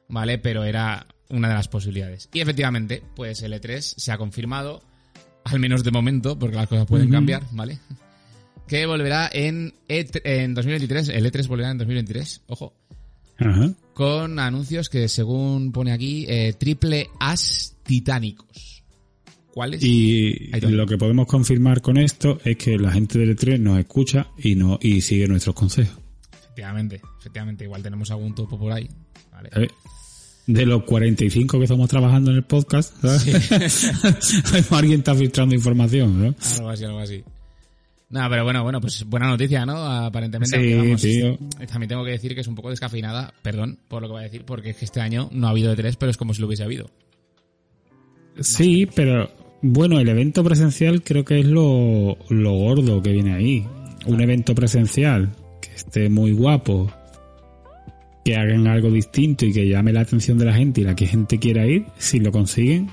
¿vale? 0.10 0.38
Pero 0.38 0.64
era 0.66 1.08
una 1.30 1.48
de 1.48 1.54
las 1.54 1.68
posibilidades. 1.68 2.30
Y 2.34 2.42
efectivamente, 2.42 3.04
pues 3.16 3.42
el 3.44 3.54
E3 3.54 3.80
se 3.80 4.12
ha 4.12 4.18
confirmado, 4.18 4.84
al 5.54 5.60
menos 5.60 5.84
de 5.84 5.92
momento, 5.92 6.38
porque 6.38 6.56
las 6.56 6.68
cosas 6.68 6.86
pueden 6.86 7.10
cambiar, 7.10 7.44
¿vale? 7.52 7.80
Que 8.68 8.86
volverá 8.86 9.30
en, 9.32 9.74
E3 9.88 10.22
en 10.24 10.54
2023, 10.54 11.10
el 11.10 11.26
E3 11.32 11.48
volverá 11.48 11.72
en 11.72 11.78
2023, 11.78 12.42
ojo, 12.48 12.74
Ajá. 13.38 13.72
con 13.94 14.40
anuncios 14.40 14.90
que 14.90 15.08
según 15.08 15.72
pone 15.72 15.92
aquí, 15.92 16.26
eh, 16.28 16.54
triple 16.58 17.10
as 17.20 17.76
titánicos. 17.84 18.84
¿Cuáles? 19.54 19.84
Y 19.84 20.52
lo 20.70 20.86
que 20.86 20.98
podemos 20.98 21.26
confirmar 21.26 21.82
con 21.82 21.98
esto 21.98 22.40
es 22.44 22.58
que 22.58 22.78
la 22.78 22.92
gente 22.92 23.18
del 23.18 23.36
E3 23.36 23.60
nos 23.60 23.80
escucha 23.80 24.28
y 24.38 24.54
no 24.54 24.78
y 24.82 25.02
sigue 25.02 25.28
nuestros 25.28 25.56
consejos. 25.56 25.98
Efectivamente, 26.32 27.02
efectivamente, 27.20 27.64
igual 27.64 27.82
tenemos 27.82 28.12
algún 28.12 28.36
topo 28.36 28.60
por 28.60 28.72
ahí, 28.72 28.88
¿vale? 29.32 29.50
¿sabes? 29.52 29.70
De 30.48 30.66
los 30.66 30.84
45 30.84 31.58
que 31.58 31.66
estamos 31.66 31.90
trabajando 31.90 32.32
en 32.32 32.38
el 32.38 32.44
podcast, 32.44 32.94
¿sabes? 33.02 33.92
alguien 34.72 35.00
está 35.00 35.14
filtrando 35.14 35.54
información, 35.54 36.24
¿no? 36.24 36.36
Algo 36.56 36.70
así, 36.70 36.86
algo 36.86 37.00
así. 37.00 37.24
No, 38.10 38.30
pero 38.30 38.46
bueno, 38.46 38.64
bueno, 38.64 38.80
pues 38.80 39.04
buena 39.06 39.28
noticia, 39.28 39.66
¿no? 39.66 39.76
Aparentemente. 39.76 40.58
Sí, 40.58 40.76
vamos, 40.76 41.02
tío. 41.02 41.38
También 41.68 41.90
tengo 41.90 42.06
que 42.06 42.12
decir 42.12 42.34
que 42.34 42.42
es 42.42 42.48
un 42.48 42.56
poco 42.56 42.70
descafeinada, 42.70 43.34
perdón 43.42 43.80
por 43.90 44.02
lo 44.02 44.08
que 44.08 44.14
voy 44.14 44.22
a 44.22 44.26
decir, 44.26 44.46
porque 44.46 44.70
es 44.70 44.78
que 44.78 44.86
este 44.86 45.02
año 45.02 45.30
no 45.34 45.48
ha 45.48 45.50
habido 45.50 45.70
de 45.70 45.76
tres, 45.76 45.98
pero 45.98 46.10
es 46.10 46.18
como 46.18 46.34
si 46.34 46.40
lo 46.40 46.48
hubiese 46.48 46.64
habido. 46.64 46.90
Sí, 48.40 48.88
pero 48.96 49.30
bueno, 49.62 50.00
el 50.00 50.08
evento 50.08 50.44
presencial 50.44 51.04
creo 51.04 51.26
que 51.26 51.40
es 51.40 51.46
lo, 51.46 52.18
lo 52.30 52.54
gordo 52.54 53.02
que 53.02 53.12
viene 53.12 53.34
ahí. 53.34 53.68
Un 54.06 54.22
evento 54.22 54.56
presencial 54.56 55.36
que 55.62 55.74
esté 55.74 56.08
muy 56.08 56.32
guapo, 56.32 56.90
que 58.28 58.36
hagan 58.36 58.68
algo 58.68 58.92
distinto 58.92 59.46
y 59.46 59.54
que 59.54 59.70
llame 59.70 59.94
la 59.94 60.02
atención 60.02 60.38
de 60.38 60.44
la 60.44 60.54
gente 60.54 60.82
y 60.82 60.84
la 60.84 60.98
que 60.98 61.08
gente 61.08 61.40
quiera 61.40 61.66
ir, 61.66 61.86
si 61.98 62.20
lo 62.20 62.30
consiguen, 62.34 62.90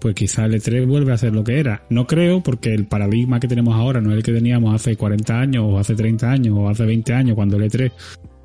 pues 0.00 0.14
quizá 0.14 0.46
el 0.46 0.54
E3 0.54 0.86
vuelve 0.86 1.12
a 1.12 1.18
ser 1.18 1.34
lo 1.34 1.44
que 1.44 1.60
era. 1.60 1.84
No 1.90 2.06
creo, 2.06 2.42
porque 2.42 2.72
el 2.72 2.86
paradigma 2.86 3.40
que 3.40 3.46
tenemos 3.46 3.74
ahora 3.74 4.00
no 4.00 4.10
es 4.12 4.16
el 4.16 4.22
que 4.22 4.32
teníamos 4.32 4.74
hace 4.74 4.96
40 4.96 5.38
años, 5.38 5.64
o 5.68 5.78
hace 5.78 5.94
30 5.94 6.30
años, 6.30 6.54
o 6.56 6.66
hace 6.66 6.86
20 6.86 7.12
años, 7.12 7.34
cuando 7.34 7.58
el 7.58 7.70
E3 7.70 7.92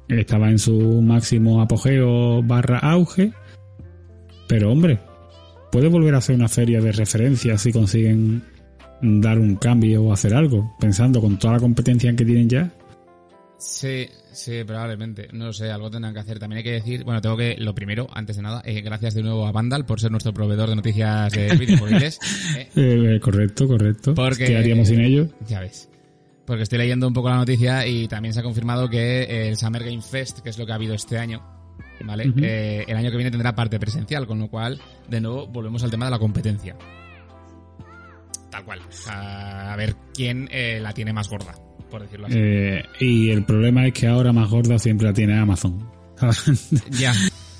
estaba 0.09 0.49
en 0.49 0.59
su 0.59 1.01
máximo 1.01 1.61
apogeo 1.61 2.43
barra 2.43 2.79
auge. 2.79 3.31
Pero 4.49 4.73
hombre, 4.73 4.99
puede 5.71 5.87
volver 5.87 6.15
a 6.15 6.21
ser 6.21 6.35
una 6.35 6.49
feria 6.49 6.81
de 6.81 6.91
referencia 6.91 7.57
si 7.57 7.71
consiguen 7.71 8.43
dar 9.01 9.39
un 9.39 9.55
cambio 9.55 10.03
o 10.03 10.11
hacer 10.11 10.33
algo, 10.33 10.75
pensando 10.81 11.21
con 11.21 11.39
toda 11.39 11.53
la 11.53 11.59
competencia 11.61 12.13
que 12.13 12.25
tienen 12.25 12.49
ya. 12.49 12.73
Sí, 13.59 14.07
sí, 14.31 14.63
probablemente. 14.63 15.27
No 15.33 15.47
lo 15.47 15.53
sé, 15.53 15.69
algo 15.69 15.91
tendrán 15.91 16.13
que 16.13 16.21
hacer. 16.21 16.39
También 16.39 16.57
hay 16.59 16.63
que 16.63 16.71
decir, 16.71 17.03
bueno, 17.03 17.19
tengo 17.21 17.35
que, 17.35 17.55
lo 17.57 17.75
primero, 17.75 18.07
antes 18.13 18.37
de 18.37 18.41
nada, 18.41 18.61
eh, 18.65 18.79
gracias 18.81 19.13
de 19.13 19.21
nuevo 19.21 19.45
a 19.45 19.51
Vandal 19.51 19.85
por 19.85 19.99
ser 19.99 20.11
nuestro 20.11 20.33
proveedor 20.33 20.69
de 20.69 20.75
noticias 20.77 21.31
de 21.33 21.55
videojuegos. 21.57 22.19
eh, 22.57 22.69
Eh, 22.75 23.19
correcto, 23.21 23.67
correcto. 23.67 24.13
Porque- 24.13 24.45
¿Qué 24.45 24.57
haríamos 24.57 24.87
sin 24.87 25.01
ellos? 25.01 25.27
Ya 25.47 25.59
ves. 25.59 25.89
Porque 26.45 26.63
estoy 26.63 26.79
leyendo 26.79 27.05
un 27.07 27.13
poco 27.13 27.29
la 27.29 27.35
noticia 27.35 27.85
y 27.85 28.07
también 28.07 28.33
se 28.33 28.39
ha 28.39 28.43
confirmado 28.43 28.89
que 28.89 29.49
el 29.49 29.57
Summer 29.57 29.83
Game 29.83 30.01
Fest, 30.01 30.39
que 30.39 30.49
es 30.49 30.57
lo 30.57 30.65
que 30.65 30.71
ha 30.71 30.75
habido 30.75 30.95
este 30.95 31.19
año, 31.19 31.43
¿vale? 32.05 32.31
Eh, 32.41 32.85
el 32.87 32.95
año 32.97 33.11
que 33.11 33.17
viene 33.17 33.29
tendrá 33.29 33.53
parte 33.53 33.77
presencial, 33.79 34.25
con 34.25 34.39
lo 34.39 34.47
cual, 34.49 34.79
de 35.09 35.19
nuevo, 35.21 35.45
volvemos 35.47 35.83
al 35.83 35.91
tema 35.91 36.05
de 36.05 36.11
la 36.11 36.17
competencia. 36.19 36.75
Tal 38.49 38.63
cual. 38.63 38.79
A, 39.09 39.73
a 39.73 39.75
ver 39.75 39.95
quién 40.13 40.47
eh, 40.51 40.79
la 40.81 40.91
tiene 40.93 41.13
más 41.13 41.29
gorda, 41.29 41.53
por 41.89 42.01
decirlo 42.01 42.27
así. 42.27 42.35
Eh, 42.37 42.83
y 42.99 43.29
el 43.29 43.45
problema 43.45 43.85
es 43.87 43.93
que 43.93 44.07
ahora 44.07 44.31
más 44.31 44.49
gorda 44.49 44.79
siempre 44.79 45.07
la 45.07 45.13
tiene 45.13 45.37
Amazon. 45.37 45.89
ya. 46.91 47.13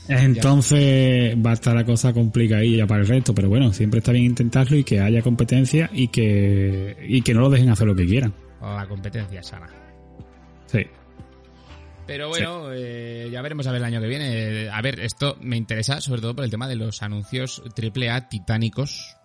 Entonces 0.08 1.36
va 1.36 1.52
a 1.52 1.54
estar 1.54 1.76
la 1.76 1.86
cosa 1.86 2.14
complicadilla 2.14 2.88
para 2.88 3.02
el 3.02 3.08
resto, 3.08 3.34
pero 3.36 3.48
bueno, 3.48 3.72
siempre 3.74 4.00
está 4.00 4.12
bien 4.12 4.26
intentarlo 4.26 4.76
y 4.76 4.84
que 4.84 5.00
haya 5.00 5.22
competencia 5.22 5.90
y 5.94 6.08
que, 6.08 6.98
y 7.08 7.22
que 7.22 7.34
no 7.34 7.42
lo 7.42 7.50
dejen 7.50 7.70
hacer 7.70 7.86
lo 7.86 7.96
que 7.96 8.08
quieran. 8.08 8.34
La 8.60 8.88
competencia 8.88 9.44
sana. 9.44 9.68
Sí. 10.66 10.86
Pero 12.08 12.28
bueno, 12.28 12.74
eh, 12.74 13.30
ya 13.32 13.44
veremos 13.44 13.68
a 13.68 13.72
ver 13.72 13.82
el 13.82 13.86
año 13.86 14.02
que 14.02 14.08
viene. 14.08 14.68
A 14.70 14.82
ver, 14.82 15.00
esto 15.00 15.38
me 15.42 15.58
interesa 15.58 16.02
sobre 16.02 16.22
todo 16.22 16.36
por 16.36 16.44
el 16.44 16.50
tema 16.50 16.68
de 16.68 16.76
los 16.76 17.04
anuncios 17.04 17.62
AAA 17.78 18.30
titánicos, 18.30 19.16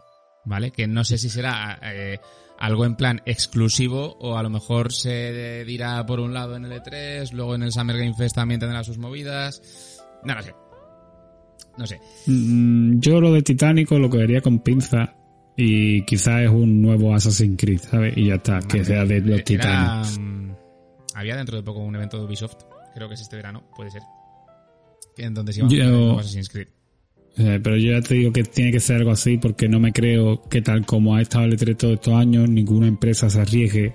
¿vale? 0.45 0.71
Que 0.71 0.87
no 0.87 1.03
sé 1.03 1.17
si 1.17 1.31
será 1.31 1.79
eh, 1.83 2.21
algo 2.59 2.85
en 2.87 2.97
plan 2.97 3.21
exclusivo 3.27 4.17
o 4.21 4.37
a 4.37 4.43
lo 4.43 4.51
mejor 4.51 4.93
se 4.93 5.64
dirá 5.64 6.05
por 6.07 6.21
un 6.21 6.33
lado 6.35 6.57
en 6.57 6.64
el 6.64 6.73
E3, 6.73 7.33
luego 7.33 7.55
en 7.55 7.62
el 7.64 7.73
Summer 7.73 7.97
Game 7.99 8.14
Fest 8.14 8.35
también 8.37 8.61
tendrá 8.61 8.83
sus 8.85 8.99
movidas. 8.99 10.01
No 10.25 10.35
lo 10.35 10.43
sé. 10.43 10.55
No 11.77 11.87
sé. 11.87 12.01
Mm, 12.27 13.01
Yo 13.01 13.21
lo 13.21 13.33
de 13.33 13.43
Titánico 13.43 13.99
lo 13.99 14.09
cogería 14.09 14.40
con 14.40 14.61
pinza 14.61 15.14
y 15.57 16.05
quizás 16.05 16.43
es 16.43 16.51
un 16.51 16.81
nuevo 16.81 17.14
Assassin's 17.14 17.57
Creed, 17.61 17.81
¿sabes? 17.81 18.17
Y 18.17 18.27
ya 18.29 18.35
está, 18.37 18.61
que 18.61 18.85
sea 18.85 19.05
de 19.05 19.21
los 19.21 19.35
Era, 19.38 19.45
Titanes. 19.45 20.19
mm, 20.19 20.51
había 21.14 21.37
dentro 21.37 21.57
de 21.57 21.62
poco 21.62 21.81
un 21.81 21.95
evento 21.97 22.19
de 22.19 22.25
Ubisoft, 22.25 22.57
creo 22.95 23.09
que 23.09 23.14
es 23.14 23.21
este 23.21 23.37
verano, 23.37 23.64
puede 23.77 23.90
ser. 23.90 24.03
En 25.17 25.33
donde 25.35 25.53
se 25.53 25.61
iba 25.61 25.69
a 25.69 25.71
Yo- 25.71 26.19
Assassin's 26.19 26.49
Creed. 26.49 26.69
Eh, 27.37 27.59
pero 27.62 27.77
yo 27.77 27.92
ya 27.92 28.01
te 28.01 28.14
digo 28.14 28.33
que 28.33 28.44
tiene 28.44 28.70
que 28.70 28.79
ser 28.81 28.97
algo 28.99 29.11
así 29.11 29.38
porque 29.38 29.68
no 29.68 29.81
me 29.81 29.92
creo 29.92 30.40
que 30.49 30.62
tal 30.62 30.87
como 30.87 31.16
ha 31.16 31.20
estado 31.23 31.44
el 31.47 31.59
E3 31.59 31.77
todos 31.77 31.94
estos 31.94 32.14
años, 32.14 32.49
ninguna 32.49 32.87
empresa 32.87 33.29
se 33.29 33.40
arriesgue 33.40 33.92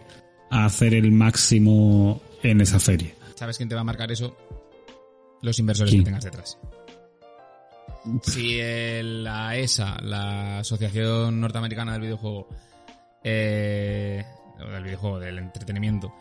a 0.52 0.66
hacer 0.66 0.94
el 0.94 1.12
máximo 1.12 2.22
en 2.44 2.60
esa 2.62 2.80
feria. 2.80 3.12
¿Sabes 3.36 3.56
quién 3.58 3.70
te 3.70 3.76
va 3.76 3.82
a 3.82 3.86
marcar 3.86 4.12
eso? 4.12 4.36
Los 5.42 5.58
inversores 5.60 5.92
¿Quién? 5.92 6.04
que 6.04 6.06
tengas 6.08 6.26
detrás. 6.26 6.58
Si 8.24 8.60
el- 8.60 9.24
la 9.24 9.56
ESA, 9.58 9.98
la 10.02 10.60
Asociación 10.60 11.40
Norteamericana 11.40 11.94
del 11.94 12.02
Videojuego, 12.02 12.48
eh, 13.24 14.24
del 14.74 14.84
videojuego, 14.84 15.20
del 15.20 15.38
entretenimiento, 15.38 16.14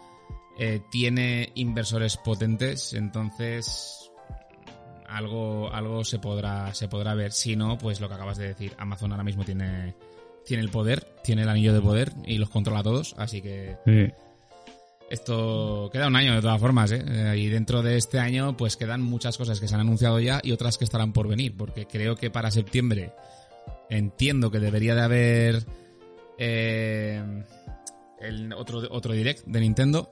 eh, 0.59 0.81
tiene 0.90 1.50
inversores 1.54 2.16
potentes, 2.16 2.94
entonces 2.94 4.08
algo, 5.09 5.73
algo 5.73 6.05
se 6.05 6.18
podrá, 6.18 6.73
se 6.75 6.88
podrá 6.88 7.14
ver. 7.14 7.33
Si 7.33 7.57
no, 7.57 7.79
pues 7.79 8.01
lo 8.01 8.09
que 8.09 8.14
acabas 8.14 8.38
de 8.38 8.49
decir, 8.49 8.75
Amazon 8.79 9.12
ahora 9.12 9.25
mismo 9.25 9.44
tiene, 9.44 9.94
tiene 10.44 10.62
el 10.62 10.71
poder, 10.71 11.05
tiene 11.25 11.42
el 11.42 11.49
anillo 11.49 11.73
de 11.73 11.81
poder 11.81 12.12
y 12.25 12.38
los 12.38 12.51
controla 12.51 12.81
a 12.81 12.85
todos, 12.85 13.14
así 13.18 13.42
que 13.42 13.77
esto 15.11 15.88
queda 15.90 16.09
un 16.09 16.16
año 16.16 16.35
de 16.35 16.42
todas 16.42 16.61
formas, 16.61 16.92
¿eh? 16.92 17.03
Eh, 17.07 17.38
Y 17.38 17.47
dentro 17.49 17.83
de 17.83 17.97
este 17.97 18.18
año, 18.18 18.57
pues 18.57 18.77
quedan 18.77 19.01
muchas 19.01 19.38
cosas 19.38 19.59
que 19.59 19.66
se 19.66 19.75
han 19.75 19.81
anunciado 19.81 20.21
ya 20.21 20.40
y 20.42 20.53
otras 20.53 20.77
que 20.77 20.85
estarán 20.85 21.12
por 21.12 21.29
venir, 21.29 21.57
porque 21.57 21.87
creo 21.87 22.16
que 22.16 22.31
para 22.31 22.51
septiembre 22.51 23.12
entiendo 23.90 24.51
que 24.51 24.59
debería 24.59 24.94
de 24.94 25.01
haber 25.01 25.64
eh, 26.38 27.44
el 28.21 28.53
otro, 28.53 28.83
otro 28.90 29.12
direct 29.12 29.47
de 29.47 29.61
Nintendo. 29.61 30.11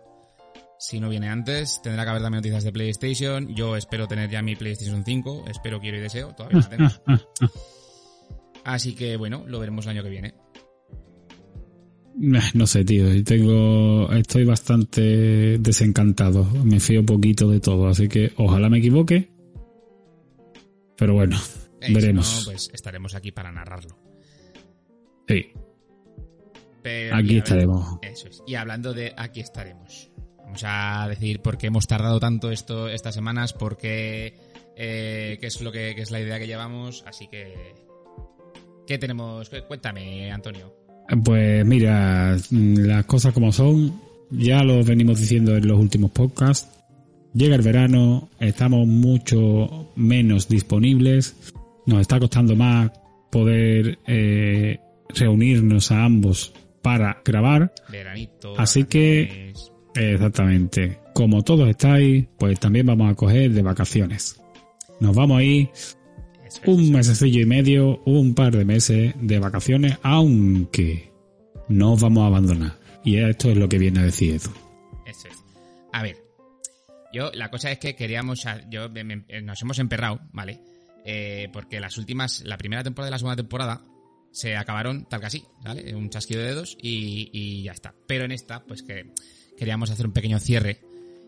Si 0.79 1.01
no 1.01 1.09
viene 1.09 1.29
antes, 1.29 1.81
tendrá 1.83 2.05
que 2.05 2.11
haber 2.11 2.23
también 2.23 2.41
noticias 2.41 2.65
de 2.65 2.73
PlayStation. 2.73 3.55
Yo 3.55 3.77
espero 3.77 4.07
tener 4.07 4.31
ya 4.31 4.43
mi 4.43 4.57
PlayStation 4.57 5.05
5. 5.05 5.45
Espero, 5.49 5.81
quiero 5.81 5.97
y 5.97 6.01
deseo. 6.01 6.35
Todavía 6.35 6.61
no 6.61 6.69
tengo. 6.69 6.91
Así 8.65 8.95
que 8.95 9.17
bueno, 9.17 9.45
lo 9.47 9.59
veremos 9.61 9.87
el 9.87 9.93
año 9.93 10.03
que 10.03 10.11
viene. 10.11 10.35
No 12.19 12.67
sé, 12.67 12.85
tío. 12.85 13.23
Tengo, 13.25 14.11
estoy 14.13 14.45
bastante 14.45 15.59
desencantado. 15.59 16.45
Me 16.65 16.81
fío 16.81 17.05
poquito 17.05 17.51
de 17.51 17.61
todo, 17.61 17.89
así 17.89 18.09
que 18.09 18.33
ojalá 18.39 18.71
me 18.71 18.79
equivoque. 18.79 19.29
Pero 20.97 21.13
bueno, 21.15 21.37
Eh, 21.81 21.93
veremos. 21.93 22.27
Si 22.27 22.39
no, 22.39 22.45
pues 22.53 22.71
estaremos 22.73 23.15
aquí 23.15 23.33
para 23.33 23.53
narrarlo. 23.53 23.99
Sí, 25.29 25.53
Pero, 26.83 27.17
aquí 27.17 27.37
estaremos. 27.37 27.99
Eso 28.01 28.29
es. 28.29 28.43
Y 28.47 28.55
hablando 28.55 28.95
de 28.95 29.13
aquí 29.17 29.41
estaremos. 29.41 30.11
Vamos 30.47 30.63
a 30.65 31.07
decir 31.09 31.41
por 31.43 31.59
qué 31.59 31.67
hemos 31.67 31.87
tardado 31.87 32.19
tanto 32.19 32.51
esto 32.51 32.89
estas 32.89 33.15
semanas, 33.15 33.53
por 33.53 33.77
qué, 33.77 34.35
eh, 34.77 35.37
qué 35.41 35.47
es 35.47 35.61
lo 35.61 35.71
que 35.71 35.93
qué 35.95 36.01
es 36.03 36.11
la 36.11 36.21
idea 36.21 36.39
que 36.39 36.47
llevamos. 36.47 37.05
Así 37.07 37.27
que, 37.29 37.75
¿qué 38.87 38.97
tenemos? 38.99 39.49
Cu- 39.51 39.67
Cuéntame, 39.69 40.31
Antonio. 40.33 40.75
Pues 41.25 41.65
mira, 41.67 42.37
las 42.51 43.05
cosas 43.07 43.33
como 43.35 43.53
son, 43.53 44.01
ya 44.31 44.63
lo 44.65 44.83
venimos 44.83 45.21
diciendo 45.21 45.57
en 45.57 45.67
los 45.69 45.79
últimos 45.79 46.11
podcasts. 46.11 46.69
Llega 47.35 47.55
el 47.55 47.63
verano, 47.63 48.31
estamos 48.41 48.87
mucho 48.87 49.93
menos 49.95 50.49
disponibles, 50.49 51.37
nos 51.87 52.01
está 52.01 52.19
costando 52.19 52.57
más 52.57 52.91
poder 53.31 53.99
eh, 54.07 54.81
reunirnos 55.11 55.93
a 55.93 56.05
ambos 56.05 56.55
para 56.83 57.21
grabar. 57.25 57.73
Veranito. 57.91 58.55
Así 58.59 58.85
que-. 58.85 59.53
Exactamente. 59.97 60.99
Como 61.15 61.43
todos 61.43 61.69
estáis, 61.69 62.27
pues 62.39 62.59
también 62.61 62.87
vamos 62.87 63.11
a 63.11 63.15
coger 63.15 63.53
de 63.53 63.63
vacaciones. 63.63 64.41
Nos 65.01 65.15
vamos 65.15 65.39
a 65.39 65.43
ir 65.43 65.69
un 66.67 66.91
mesecillo 66.91 67.41
y 67.41 67.47
medio, 67.47 68.03
un 68.07 68.35
par 68.35 68.57
de 68.57 68.65
meses 68.65 69.15
de 69.21 69.39
vacaciones, 69.39 69.99
aunque 70.03 71.13
no 71.69 71.93
os 71.95 72.01
vamos 72.01 72.25
a 72.25 72.27
abandonar. 72.29 72.79
Y 73.05 73.17
esto 73.19 73.51
es 73.51 73.57
lo 73.57 73.69
que 73.69 73.79
viene 73.79 74.01
a 74.01 74.05
decir 74.05 74.35
Edu. 74.35 74.51
Eso 75.07 75.29
es. 75.29 75.37
A 75.93 76.03
ver, 76.03 76.17
yo 77.13 77.31
la 77.35 77.51
cosa 77.51 77.71
es 77.71 77.79
que 77.79 77.95
queríamos, 77.95 78.45
yo 78.71 78.89
me- 78.91 79.05
me- 79.05 79.25
nos 79.43 79.61
hemos 79.63 79.79
emperrado, 79.79 80.21
¿vale? 80.33 80.61
Eh, 81.05 81.49
porque 81.53 81.79
las 81.81 81.99
últimas, 81.99 82.43
la 82.45 82.59
primera 82.59 82.83
temporada 82.83 83.11
y 83.11 83.13
la 83.13 83.19
segunda 83.19 83.37
temporada 83.37 83.85
se 84.33 84.57
acabaron 84.57 85.05
tal 85.09 85.21
que 85.21 85.27
así, 85.27 85.45
¿vale? 85.65 85.95
Un 85.95 86.11
chasquido 86.11 86.41
de 86.43 86.49
dedos 86.49 86.77
y, 86.83 87.31
y 87.33 87.63
ya 87.63 87.73
está. 87.73 87.95
Pero 88.09 88.25
en 88.25 88.33
esta, 88.33 88.65
pues 88.65 88.83
que 88.83 89.13
queríamos 89.57 89.91
hacer 89.91 90.07
un 90.07 90.13
pequeño 90.13 90.39
cierre. 90.39 90.81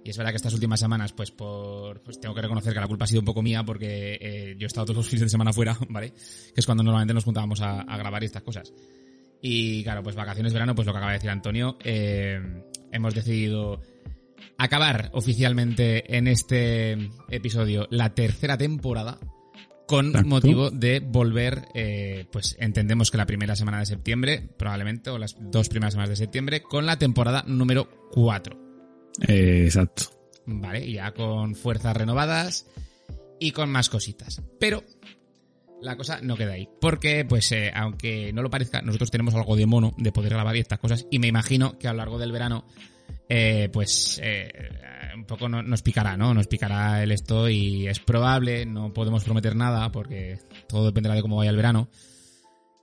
Y 0.05 0.11
es 0.11 0.17
verdad 0.17 0.33
que 0.33 0.37
estas 0.37 0.55
últimas 0.55 0.81
semanas, 0.81 1.13
pues 1.13 1.31
por, 1.31 2.01
pues 2.03 2.21
tengo 2.21 2.35
que 2.35 2.43
reconocer 2.43 2.73
que 2.73 2.81
la 2.81 2.87
culpa 2.87 3.05
ha 3.05 3.09
sido 3.09 3.21
un 3.21 3.27
poco 3.27 3.43
mía 3.43 3.65
porque 3.65 4.19
eh, 4.21 4.57
yo 4.59 4.65
he 4.65 4.69
estado 4.69 4.87
todos 4.87 4.99
los 4.99 5.09
fines 5.09 5.23
de 5.23 5.29
semana 5.29 5.53
fuera, 5.53 5.77
¿vale? 5.89 6.11
Que 6.11 6.61
es 6.61 6.67
cuando 6.67 6.83
normalmente 6.83 7.15
nos 7.15 7.25
juntábamos 7.25 7.61
a, 7.61 7.81
a 7.81 7.97
grabar 7.97 8.23
y 8.23 8.27
estas 8.27 8.43
cosas. 8.43 8.73
Y 9.41 9.83
claro, 9.85 10.03
pues 10.03 10.17
vacaciones 10.17 10.53
verano, 10.53 10.75
pues 10.75 10.87
lo 10.87 10.93
que 10.93 10.99
acaba 10.99 11.13
de 11.13 11.19
decir 11.19 11.31
Antonio, 11.31 11.77
eh, 11.85 12.41
hemos 12.91 13.15
decidido 13.15 13.81
acabar 14.57 15.11
oficialmente 15.13 16.17
en 16.17 16.27
este 16.27 17.11
episodio 17.29 17.87
la 17.91 18.15
tercera 18.15 18.59
temporada 18.59 19.19
con 19.87 20.09
Exacto. 20.09 20.29
motivo 20.29 20.71
de 20.71 21.01
volver, 21.01 21.69
eh, 21.75 22.27
pues 22.31 22.57
entendemos 22.61 23.11
que 23.11 23.17
la 23.17 23.25
primera 23.25 23.57
semana 23.57 23.79
de 23.79 23.87
septiembre, 23.87 24.47
probablemente, 24.59 25.09
o 25.09 25.17
las 25.17 25.37
dos 25.41 25.71
primeras 25.71 25.95
semanas 25.95 26.11
de 26.11 26.17
septiembre, 26.17 26.61
con 26.61 26.85
la 26.85 26.99
temporada 26.99 27.43
número 27.47 27.89
4. 28.13 28.57
Eh, 29.27 29.63
exacto. 29.65 30.05
¿Vale? 30.47 30.91
Ya 30.91 31.13
con 31.13 31.55
fuerzas 31.55 31.97
renovadas 31.97 32.67
y 33.41 33.51
con 33.53 33.71
más 33.71 33.89
cositas. 33.89 34.43
Pero 34.59 34.83
la 35.83 35.97
cosa 35.97 36.21
no 36.23 36.37
queda 36.37 36.53
ahí. 36.55 36.69
Porque, 36.81 37.25
pues, 37.25 37.53
eh, 37.53 37.71
aunque 37.75 38.33
no 38.33 38.43
lo 38.43 38.51
parezca, 38.51 38.81
nosotros 38.83 39.11
tenemos 39.11 39.35
algo 39.35 39.57
de 39.57 39.67
mono 39.67 39.95
de 39.99 40.13
poder 40.13 40.33
grabar 40.33 40.57
y 40.57 40.61
estas 40.61 40.79
cosas. 40.79 41.07
Y 41.11 41.19
me 41.19 41.27
imagino 41.29 41.79
que 41.79 41.89
a 41.89 41.93
lo 41.93 41.99
largo 41.99 42.19
del 42.19 42.33
verano, 42.33 42.65
eh, 43.29 43.69
pues, 43.73 44.21
eh, 44.23 44.51
un 45.15 45.25
poco 45.25 45.49
no- 45.49 45.63
nos 45.63 45.83
picará, 45.83 46.17
¿no? 46.17 46.33
Nos 46.35 46.47
picará 46.47 47.03
el 47.03 47.13
esto 47.13 47.49
y 47.49 47.87
es 47.89 48.01
probable, 48.01 48.65
no 48.67 48.93
podemos 48.93 49.23
prometer 49.25 49.55
nada 49.55 49.91
porque 49.93 50.39
todo 50.69 50.87
dependerá 50.87 51.15
de 51.15 51.23
cómo 51.23 51.37
vaya 51.37 51.51
el 51.51 51.57
verano. 51.57 51.89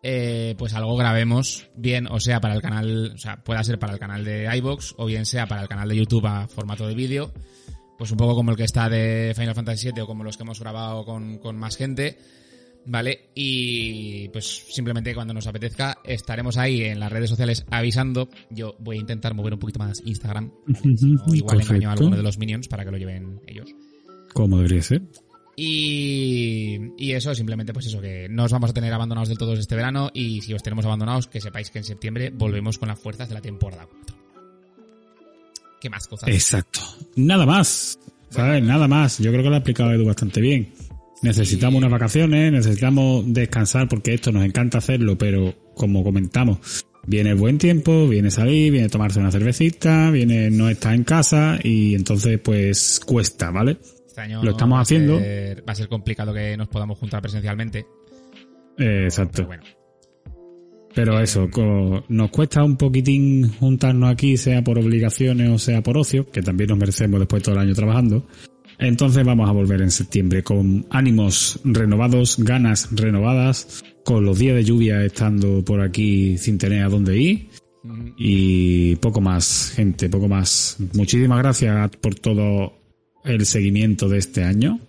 Eh, 0.07 0.53
pues 0.59 0.75
algo 0.75 0.95
grabemos, 0.95 1.67
bien 1.75 2.05
o 2.05 2.19
sea 2.19 2.39
para 2.39 2.53
el 2.53 2.61
canal, 2.61 3.13
o 3.15 3.17
sea, 3.17 3.43
pueda 3.43 3.63
ser 3.63 3.79
para 3.79 3.93
el 3.93 3.99
canal 3.99 4.23
de 4.23 4.47
iBox 4.57 4.93
o 4.97 5.07
bien 5.07 5.25
sea 5.25 5.47
para 5.47 5.63
el 5.63 5.67
canal 5.67 5.89
de 5.89 5.95
YouTube 5.95 6.27
a 6.27 6.47
formato 6.47 6.87
de 6.87 6.93
vídeo, 6.93 7.33
pues 7.97 8.11
un 8.11 8.17
poco 8.17 8.35
como 8.35 8.51
el 8.51 8.57
que 8.57 8.65
está 8.65 8.87
de 8.87 9.33
Final 9.35 9.55
Fantasy 9.55 9.89
VII 9.91 10.01
o 10.01 10.05
como 10.05 10.23
los 10.23 10.37
que 10.37 10.43
hemos 10.43 10.59
grabado 10.59 11.05
con, 11.05 11.39
con 11.39 11.57
más 11.57 11.75
gente, 11.75 12.19
¿vale? 12.85 13.31
Y 13.33 14.29
pues 14.29 14.45
simplemente 14.69 15.15
cuando 15.15 15.33
nos 15.33 15.47
apetezca 15.47 15.97
estaremos 16.03 16.57
ahí 16.57 16.83
en 16.83 16.99
las 16.99 17.11
redes 17.11 17.31
sociales 17.31 17.65
avisando. 17.71 18.29
Yo 18.51 18.75
voy 18.77 18.97
a 18.97 18.99
intentar 18.99 19.33
mover 19.33 19.53
un 19.53 19.59
poquito 19.59 19.79
más 19.79 20.03
Instagram, 20.05 20.51
¿vale? 20.67 20.97
Si 20.97 21.07
no, 21.07 21.33
igual 21.33 21.61
engaño 21.61 21.89
a 21.89 21.93
alguno 21.93 22.15
de 22.15 22.21
los 22.21 22.37
minions 22.37 22.67
para 22.67 22.85
que 22.85 22.91
lo 22.91 22.97
lleven 22.97 23.41
ellos. 23.47 23.73
Como 24.35 24.57
debería 24.57 24.83
ser. 24.83 25.01
Y, 25.55 26.91
y 26.97 27.13
eso, 27.13 27.33
simplemente 27.33 27.73
pues 27.73 27.85
eso, 27.87 28.01
que 28.01 28.27
no 28.29 28.43
os 28.43 28.51
vamos 28.51 28.71
a 28.71 28.73
tener 28.73 28.93
abandonados 28.93 29.29
del 29.29 29.37
todo 29.37 29.53
este 29.53 29.75
verano 29.75 30.11
y 30.13 30.41
si 30.41 30.53
os 30.53 30.61
tenemos 30.61 30.85
abandonados, 30.85 31.27
que 31.27 31.39
sepáis 31.39 31.69
que 31.69 31.77
en 31.79 31.85
septiembre 31.85 32.29
volvemos 32.29 32.77
con 32.77 32.89
las 32.89 32.99
fuerzas 32.99 33.29
de 33.29 33.35
la 33.35 33.41
temporada 33.41 33.87
4. 33.89 34.15
¿Qué 35.79 35.89
más 35.89 36.07
cosas? 36.07 36.29
Exacto. 36.29 36.81
Nada 37.15 37.45
más. 37.45 37.99
¿Sabes? 38.29 38.63
Nada 38.63 38.87
más. 38.87 39.19
Yo 39.19 39.31
creo 39.31 39.43
que 39.43 39.49
lo 39.49 39.55
ha 39.55 39.59
explicado 39.59 39.93
Edu 39.93 40.05
bastante 40.05 40.41
bien. 40.41 40.73
Necesitamos 41.21 41.79
unas 41.79 41.91
vacaciones, 41.91 42.51
necesitamos 42.51 43.23
descansar 43.27 43.87
porque 43.87 44.13
esto 44.13 44.31
nos 44.31 44.43
encanta 44.43 44.79
hacerlo, 44.79 45.17
pero 45.17 45.55
como 45.73 46.03
comentamos, 46.03 46.85
viene 47.07 47.31
el 47.31 47.35
buen 47.35 47.57
tiempo, 47.57 48.07
viene 48.07 48.29
salir, 48.29 48.71
viene 48.71 48.89
tomarse 48.89 49.19
una 49.19 49.31
cervecita, 49.31 50.11
viene 50.11 50.51
no 50.51 50.69
estar 50.69 50.93
en 50.93 51.03
casa 51.03 51.57
y 51.63 51.95
entonces 51.95 52.39
pues 52.39 52.99
cuesta, 53.03 53.49
¿vale? 53.51 53.77
Este 54.15 54.21
año 54.21 54.41
lo 54.41 54.51
estamos 54.51 54.79
haciendo. 54.79 55.19
ser- 55.19 55.59
va 55.67 55.73
a 55.73 55.75
ser 55.75 55.89
complicado 55.89 56.33
que 56.33 56.55
nos 56.55 56.69
podamos 56.69 56.97
juntar 56.97 57.21
presencialmente. 57.21 57.85
Eh, 58.77 59.01
exacto. 59.03 59.45
Pero 59.45 59.47
bueno, 59.47 59.63
Pero 60.93 61.19
eso, 61.19 61.49
co- 61.51 62.05
nos 62.07 62.29
cuesta 62.31 62.63
un 62.63 62.77
poquitín 62.77 63.49
juntarnos 63.59 64.09
aquí, 64.09 64.37
sea 64.37 64.63
por 64.63 64.79
obligaciones 64.79 65.49
o 65.49 65.57
sea 65.57 65.83
por 65.83 65.97
ocio, 65.97 66.29
que 66.31 66.41
también 66.41 66.69
nos 66.69 66.77
merecemos 66.77 67.19
después 67.19 67.41
de 67.41 67.45
todo 67.45 67.55
el 67.55 67.61
año 67.61 67.73
trabajando. 67.75 68.25
Entonces 68.79 69.25
vamos 69.25 69.49
a 69.49 69.51
volver 69.51 69.81
en 69.81 69.91
septiembre 69.91 70.43
con 70.43 70.85
ánimos 70.91 71.59
renovados, 71.65 72.37
ganas 72.39 72.87
renovadas, 72.95 73.83
con 74.05 74.23
los 74.23 74.39
días 74.39 74.55
de 74.55 74.63
lluvia 74.63 75.03
estando 75.03 75.61
por 75.65 75.81
aquí 75.81 76.37
sin 76.37 76.57
tener 76.57 76.83
a 76.83 76.87
dónde 76.89 77.17
ir 77.17 77.49
y 78.17 78.95
poco 78.95 79.19
más, 79.19 79.73
gente, 79.75 80.07
poco 80.09 80.29
más. 80.29 80.77
Muchísimas 80.93 81.39
gracias 81.39 81.89
por 82.01 82.15
todo 82.15 82.73
el 83.25 83.45
seguimiento 83.45 84.07
de 84.09 84.17
este 84.19 84.43
año, 84.43 84.79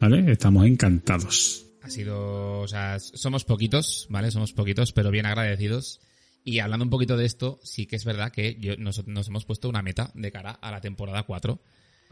¿vale? 0.00 0.30
Estamos 0.32 0.66
encantados. 0.66 1.66
ha 1.82 1.90
sido, 1.90 2.60
o 2.60 2.68
sea, 2.68 2.98
somos 2.98 3.44
poquitos, 3.44 4.06
¿vale? 4.10 4.30
Somos 4.30 4.52
poquitos, 4.52 4.92
pero 4.92 5.10
bien 5.10 5.26
agradecidos. 5.26 6.00
Y 6.44 6.60
hablando 6.60 6.84
un 6.84 6.90
poquito 6.90 7.16
de 7.16 7.26
esto, 7.26 7.60
sí 7.62 7.86
que 7.86 7.96
es 7.96 8.04
verdad 8.04 8.32
que 8.32 8.56
yo, 8.60 8.76
nos, 8.76 9.06
nos 9.06 9.28
hemos 9.28 9.44
puesto 9.44 9.68
una 9.68 9.82
meta 9.82 10.10
de 10.14 10.32
cara 10.32 10.52
a 10.52 10.70
la 10.70 10.80
temporada 10.80 11.22
4. 11.24 11.60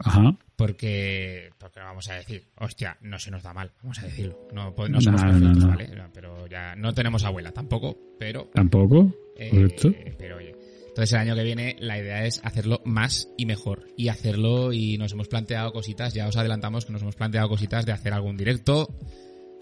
Ajá. 0.01 0.37
Porque, 0.55 1.49
porque 1.57 1.79
vamos 1.81 2.07
a 2.09 2.13
decir, 2.13 2.45
hostia, 2.57 2.97
no 3.01 3.19
se 3.19 3.31
nos 3.31 3.43
da 3.43 3.53
mal, 3.53 3.71
vamos 3.81 3.99
a 3.99 4.03
decirlo. 4.03 4.47
No, 4.53 4.73
po- 4.73 4.87
no 4.87 5.01
somos 5.01 5.21
perfectos, 5.21 5.57
no. 5.57 5.67
¿vale? 5.67 5.89
Pero 6.13 6.47
ya 6.47 6.75
no 6.75 6.93
tenemos 6.93 7.23
abuela 7.25 7.51
tampoco, 7.51 7.97
pero, 8.17 8.49
¿Tampoco? 8.53 9.13
eh, 9.35 9.49
¿Correcto? 9.49 9.93
pero 10.17 10.37
oye. 10.37 10.55
Entonces 10.89 11.13
el 11.13 11.19
año 11.19 11.35
que 11.35 11.43
viene 11.43 11.75
la 11.79 11.97
idea 11.97 12.25
es 12.25 12.41
hacerlo 12.43 12.81
más 12.83 13.29
y 13.37 13.45
mejor. 13.45 13.87
Y 13.95 14.09
hacerlo, 14.09 14.73
y 14.73 14.97
nos 14.97 15.13
hemos 15.13 15.27
planteado 15.27 15.71
cositas, 15.71 16.13
ya 16.13 16.27
os 16.27 16.35
adelantamos 16.35 16.85
que 16.85 16.91
nos 16.91 17.01
hemos 17.01 17.15
planteado 17.15 17.47
cositas 17.47 17.85
de 17.85 17.93
hacer 17.93 18.13
algún 18.13 18.37
directo, 18.37 18.89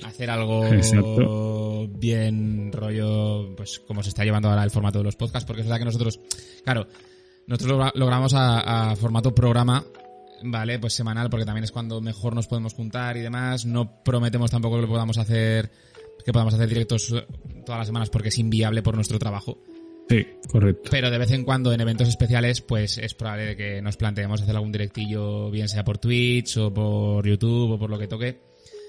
hacer 0.04 0.30
algo 0.30 0.66
Exacto. 0.74 1.88
bien 1.90 2.72
rollo, 2.72 3.56
pues 3.56 3.80
como 3.80 4.04
se 4.04 4.10
está 4.10 4.24
llevando 4.24 4.50
ahora 4.50 4.64
el 4.64 4.72
formato 4.72 5.00
de 5.00 5.04
los 5.04 5.16
podcasts, 5.16 5.46
porque 5.46 5.62
es 5.62 5.68
verdad 5.68 5.80
que 5.80 5.86
nosotros, 5.86 6.20
claro, 6.64 6.88
nosotros 7.46 7.78
lo, 7.78 7.92
lo 7.94 8.06
grabamos 8.06 8.34
a, 8.34 8.92
a 8.92 8.96
formato 8.96 9.36
programa, 9.36 9.86
¿vale? 10.44 10.80
Pues 10.80 10.94
semanal, 10.94 11.30
porque 11.30 11.46
también 11.46 11.64
es 11.64 11.72
cuando 11.72 12.02
mejor 12.02 12.36
nos 12.36 12.48
podemos 12.48 12.74
juntar 12.74 13.18
y 13.18 13.22
demás. 13.22 13.66
No 13.66 14.04
prometemos 14.04 14.52
tampoco 14.52 14.76
que 14.76 14.82
lo 14.84 14.88
podamos 14.88 15.18
hacer, 15.18 15.72
que 16.26 16.34
podamos 16.34 16.54
hacer 16.54 16.68
directos 16.68 17.14
todas 17.66 17.80
las 17.80 17.88
semanas 17.88 18.10
porque 18.10 18.30
es 18.30 18.38
inviable 18.38 18.84
por 18.84 18.96
nuestro 18.96 19.20
trabajo. 19.20 19.60
Sí, 20.10 20.26
correcto. 20.50 20.90
Pero 20.92 21.12
de 21.12 21.18
vez 21.18 21.32
en 21.32 21.44
cuando 21.44 21.74
en 21.74 21.82
eventos 21.82 22.08
especiales, 22.08 22.62
pues 22.62 22.98
es 22.98 23.14
probable 23.14 23.46
de 23.46 23.56
que 23.58 23.82
nos 23.82 23.98
planteemos 23.98 24.42
hacer 24.42 24.56
algún 24.56 24.72
directillo, 24.72 25.52
bien 25.52 25.68
sea 25.68 25.84
por 25.84 25.98
Twitch 25.98 26.58
o 26.58 26.74
por 26.74 27.28
YouTube 27.28 27.72
o 27.72 27.80
por 27.80 27.90
lo 27.90 28.00
que 28.00 28.08
toque. 28.08 28.38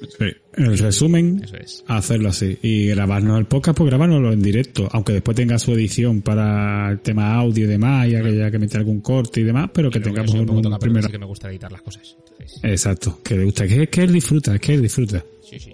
Sí, 0.00 0.26
el 0.54 0.78
resumen, 0.78 1.40
Eso 1.42 1.56
es. 1.56 1.84
hacerlo 1.88 2.28
así. 2.28 2.56
Y 2.62 2.86
grabarnos 2.86 3.36
el 3.36 3.46
podcast, 3.46 3.76
pues 3.76 3.90
grabárnoslo 3.90 4.32
en 4.32 4.40
directo. 4.40 4.88
Aunque 4.92 5.12
después 5.14 5.36
tenga 5.36 5.58
su 5.58 5.72
edición 5.72 6.22
para 6.22 6.88
el 6.92 7.00
tema 7.00 7.34
audio 7.34 7.64
y 7.64 7.66
demás, 7.66 8.06
y 8.06 8.10
que 8.10 8.16
haya 8.18 8.50
que 8.50 8.60
meter 8.60 8.78
algún 8.78 9.00
corte 9.00 9.40
y 9.40 9.42
demás, 9.44 9.70
pero 9.74 9.90
que 9.90 9.98
tengamos 9.98 10.32
un 10.34 10.48
un, 10.48 10.78
primero. 10.78 11.06
sí 11.06 11.12
que 11.12 11.18
me 11.18 11.26
gusta 11.26 11.50
editar 11.50 11.72
las 11.72 11.82
cosas. 11.82 12.16
Entonces, 12.16 12.60
Exacto, 12.62 13.18
que 13.24 13.36
le 13.36 13.44
gusta, 13.44 13.66
que 13.66 13.88
que 13.88 14.02
él 14.02 14.12
disfruta, 14.12 14.56
que 14.60 14.74
él 14.74 14.82
disfruta. 14.82 15.24
sí, 15.42 15.58
sí. 15.58 15.72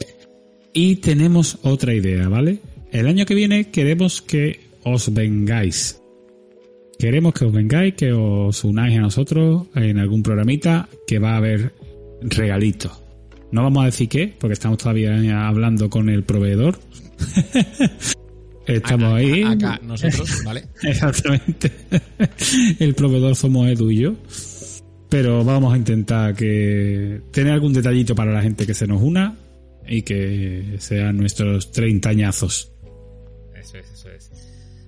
Y 0.73 0.97
tenemos 0.97 1.59
otra 1.63 1.95
idea, 1.95 2.27
¿vale? 2.29 2.59
El 2.91 3.07
año 3.07 3.27
que 3.27 3.35
viene 3.35 3.71
queremos 3.71 4.23
que 4.23 4.59
os 4.85 5.13
vengáis. 5.13 6.01
Queremos 6.99 7.35
que 7.35 7.45
os 7.45 7.53
vengáis, 7.53 7.95
que 7.95 8.13
os 8.13 8.63
unáis 8.65 8.97
a 8.99 9.01
nosotros 9.03 9.67
en 9.75 9.99
algún 9.99 10.23
programita 10.23 10.89
que 11.07 11.19
va 11.19 11.33
a 11.33 11.37
haber 11.39 11.73
regalitos. 12.21 12.93
No 13.53 13.63
vamos 13.63 13.83
a 13.83 13.87
decir 13.87 14.09
qué, 14.09 14.33
porque 14.39 14.55
estamos 14.55 14.79
todavía 14.79 15.47
hablando 15.47 15.91
con 15.91 16.09
el 16.09 16.23
proveedor. 16.25 16.79
estamos 18.67 19.07
Acá- 19.09 19.17
ahí. 19.17 19.43
Acá 19.43 19.81
nosotros, 19.83 20.43
¿vale? 20.45 20.65
Exactamente. 20.83 21.71
El 22.79 22.95
proveedor 22.95 23.37
somos 23.37 23.69
Edu 23.69 23.91
y 23.91 23.99
yo. 23.99 24.15
Pero 25.09 25.45
vamos 25.45 25.73
a 25.73 25.77
intentar 25.77 26.35
que 26.35 27.21
tener 27.31 27.53
algún 27.53 27.73
detallito 27.73 28.15
para 28.15 28.33
la 28.33 28.43
gente 28.43 28.67
que 28.67 28.75
se 28.75 28.87
nos 28.87 29.01
una 29.03 29.37
y 29.87 30.03
que 30.03 30.77
sean 30.79 31.17
nuestros 31.19 31.71
treintañazos. 31.71 32.73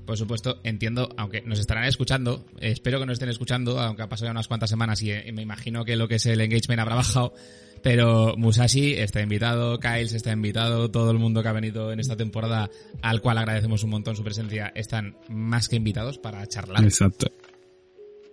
Por 0.07 0.17
supuesto, 0.17 0.61
entiendo, 0.63 1.09
aunque 1.17 1.43
nos 1.43 1.59
estarán 1.59 1.85
escuchando, 1.85 2.47
eh, 2.61 2.71
espero 2.71 3.01
que 3.01 3.07
nos 3.07 3.15
estén 3.15 3.29
escuchando, 3.29 3.81
aunque 3.81 4.03
ha 4.03 4.09
pasado 4.09 4.29
ya 4.29 4.31
unas 4.31 4.47
cuantas 4.47 4.71
semanas 4.71 5.03
y, 5.03 5.11
eh, 5.11 5.33
me 5.33 5.43
imagino 5.43 5.85
que 5.85 5.97
lo 5.97 6.07
que 6.07 6.15
es 6.15 6.27
el 6.27 6.41
engagement 6.41 6.81
habrá 6.81 6.95
bajado, 6.95 7.35
pero 7.83 8.37
Musashi 8.37 8.95
está 8.95 9.21
invitado, 9.21 9.81
Kyles 9.81 10.13
está 10.13 10.31
invitado, 10.31 10.91
todo 10.93 11.11
el 11.11 11.19
mundo 11.19 11.43
que 11.43 11.49
ha 11.49 11.53
venido 11.53 11.93
en 11.93 11.99
esta 11.99 12.17
temporada, 12.17 12.71
al 13.03 13.21
cual 13.21 13.39
agradecemos 13.39 13.83
un 13.83 13.91
montón 13.91 14.15
su 14.15 14.23
presencia, 14.23 14.73
están 14.77 15.17
más 15.29 15.69
que 15.69 15.77
invitados 15.77 16.19
para 16.19 16.47
charlar. 16.47 16.85
Exacto. 16.85 17.27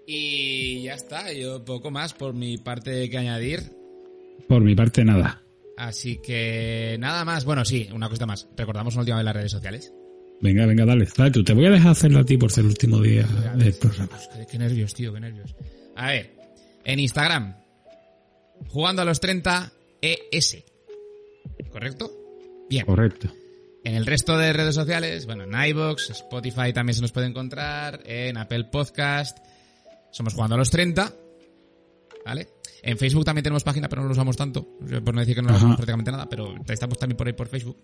Y 0.05 0.83
ya 0.83 0.93
está, 0.93 1.33
yo 1.33 1.65
poco 1.65 1.89
más 1.89 2.13
por 2.13 2.35
mi 2.35 2.57
parte 2.57 3.09
que 3.09 3.17
añadir. 3.17 3.71
Por 4.47 4.61
mi 4.61 4.75
parte, 4.75 5.03
nada. 5.03 5.41
Así 5.75 6.17
que 6.17 6.97
nada 6.99 7.25
más. 7.25 7.45
Bueno, 7.45 7.65
sí, 7.65 7.89
una 7.93 8.09
cosa 8.09 8.25
más. 8.25 8.47
Recordamos 8.55 8.93
una 8.93 9.01
última 9.01 9.17
vez 9.17 9.25
las 9.25 9.35
redes 9.35 9.51
sociales. 9.51 9.93
Venga, 10.41 10.65
venga, 10.65 10.85
dale. 10.85 11.07
Dale 11.15 11.31
tú. 11.31 11.43
Te 11.43 11.53
voy 11.53 11.65
a 11.65 11.69
dejar 11.69 11.91
hacerlo 11.91 12.19
a 12.19 12.25
ti 12.25 12.37
por 12.37 12.51
ser 12.51 12.63
el 12.63 12.71
último 12.71 12.99
día 13.01 13.25
del 13.55 13.73
programa. 13.73 14.19
Qué, 14.49 14.57
nervios, 14.57 14.93
tío, 14.93 15.13
qué 15.13 15.19
nervios. 15.19 15.55
A 15.95 16.07
ver, 16.07 16.35
en 16.83 16.99
Instagram, 16.99 17.55
jugando 18.67 19.01
a 19.01 19.05
los 19.05 19.19
30 19.19 19.71
ES. 20.01 20.63
¿Correcto? 21.71 22.11
Bien. 22.69 22.85
Correcto. 22.85 23.31
En 23.83 23.95
el 23.95 24.05
resto 24.05 24.37
de 24.37 24.53
redes 24.53 24.75
sociales, 24.75 25.25
bueno, 25.25 25.43
en 25.43 25.69
iVoox, 25.69 26.11
Spotify 26.11 26.71
también 26.73 26.95
se 26.95 27.01
nos 27.01 27.11
puede 27.11 27.27
encontrar, 27.27 28.01
en 28.05 28.37
Apple 28.37 28.65
Podcast, 28.65 29.37
somos 30.09 30.33
jugando 30.33 30.55
a 30.55 30.57
los 30.57 30.69
30, 30.69 31.13
¿vale? 32.25 32.47
En 32.81 32.97
Facebook 32.97 33.25
también 33.25 33.43
tenemos 33.43 33.63
página, 33.63 33.89
pero 33.89 34.01
no 34.01 34.07
lo 34.07 34.13
usamos 34.13 34.37
tanto, 34.37 34.77
por 35.03 35.13
no 35.13 35.19
decir 35.19 35.35
que 35.35 35.41
no 35.41 35.49
lo 35.49 35.57
usamos 35.57 35.75
prácticamente 35.75 36.11
nada, 36.11 36.29
pero 36.29 36.55
estamos 36.67 36.97
también 36.97 37.17
por 37.17 37.27
ahí 37.27 37.33
por 37.33 37.47
Facebook. 37.47 37.77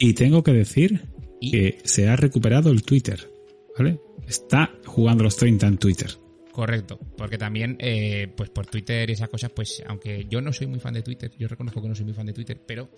Y 0.00 0.14
tengo 0.14 0.42
que 0.42 0.52
decir 0.52 1.02
Y- 1.40 1.50
que 1.52 1.78
se 1.84 2.08
ha 2.08 2.16
recuperado 2.16 2.70
el 2.70 2.82
Twitter. 2.82 3.30
¿Vale? 3.78 4.00
Está 4.26 4.72
jugando 4.84 5.22
los 5.22 5.36
30 5.36 5.68
en 5.68 5.78
Twitter. 5.78 6.10
Correcto, 6.52 6.98
porque 7.16 7.38
también, 7.38 7.76
eh, 7.78 8.26
pues 8.36 8.50
por 8.50 8.66
Twitter 8.66 9.08
y 9.08 9.12
esas 9.12 9.28
cosas, 9.28 9.52
pues 9.54 9.82
aunque 9.86 10.26
yo 10.28 10.40
no 10.42 10.52
soy 10.52 10.66
muy 10.66 10.80
fan 10.80 10.92
de 10.94 11.02
Twitter, 11.02 11.30
yo 11.38 11.46
reconozco 11.46 11.80
que 11.80 11.88
no 11.88 11.94
soy 11.94 12.04
muy 12.06 12.12
fan 12.14 12.26
de 12.26 12.32
Twitter, 12.32 12.60
pero 12.66 12.90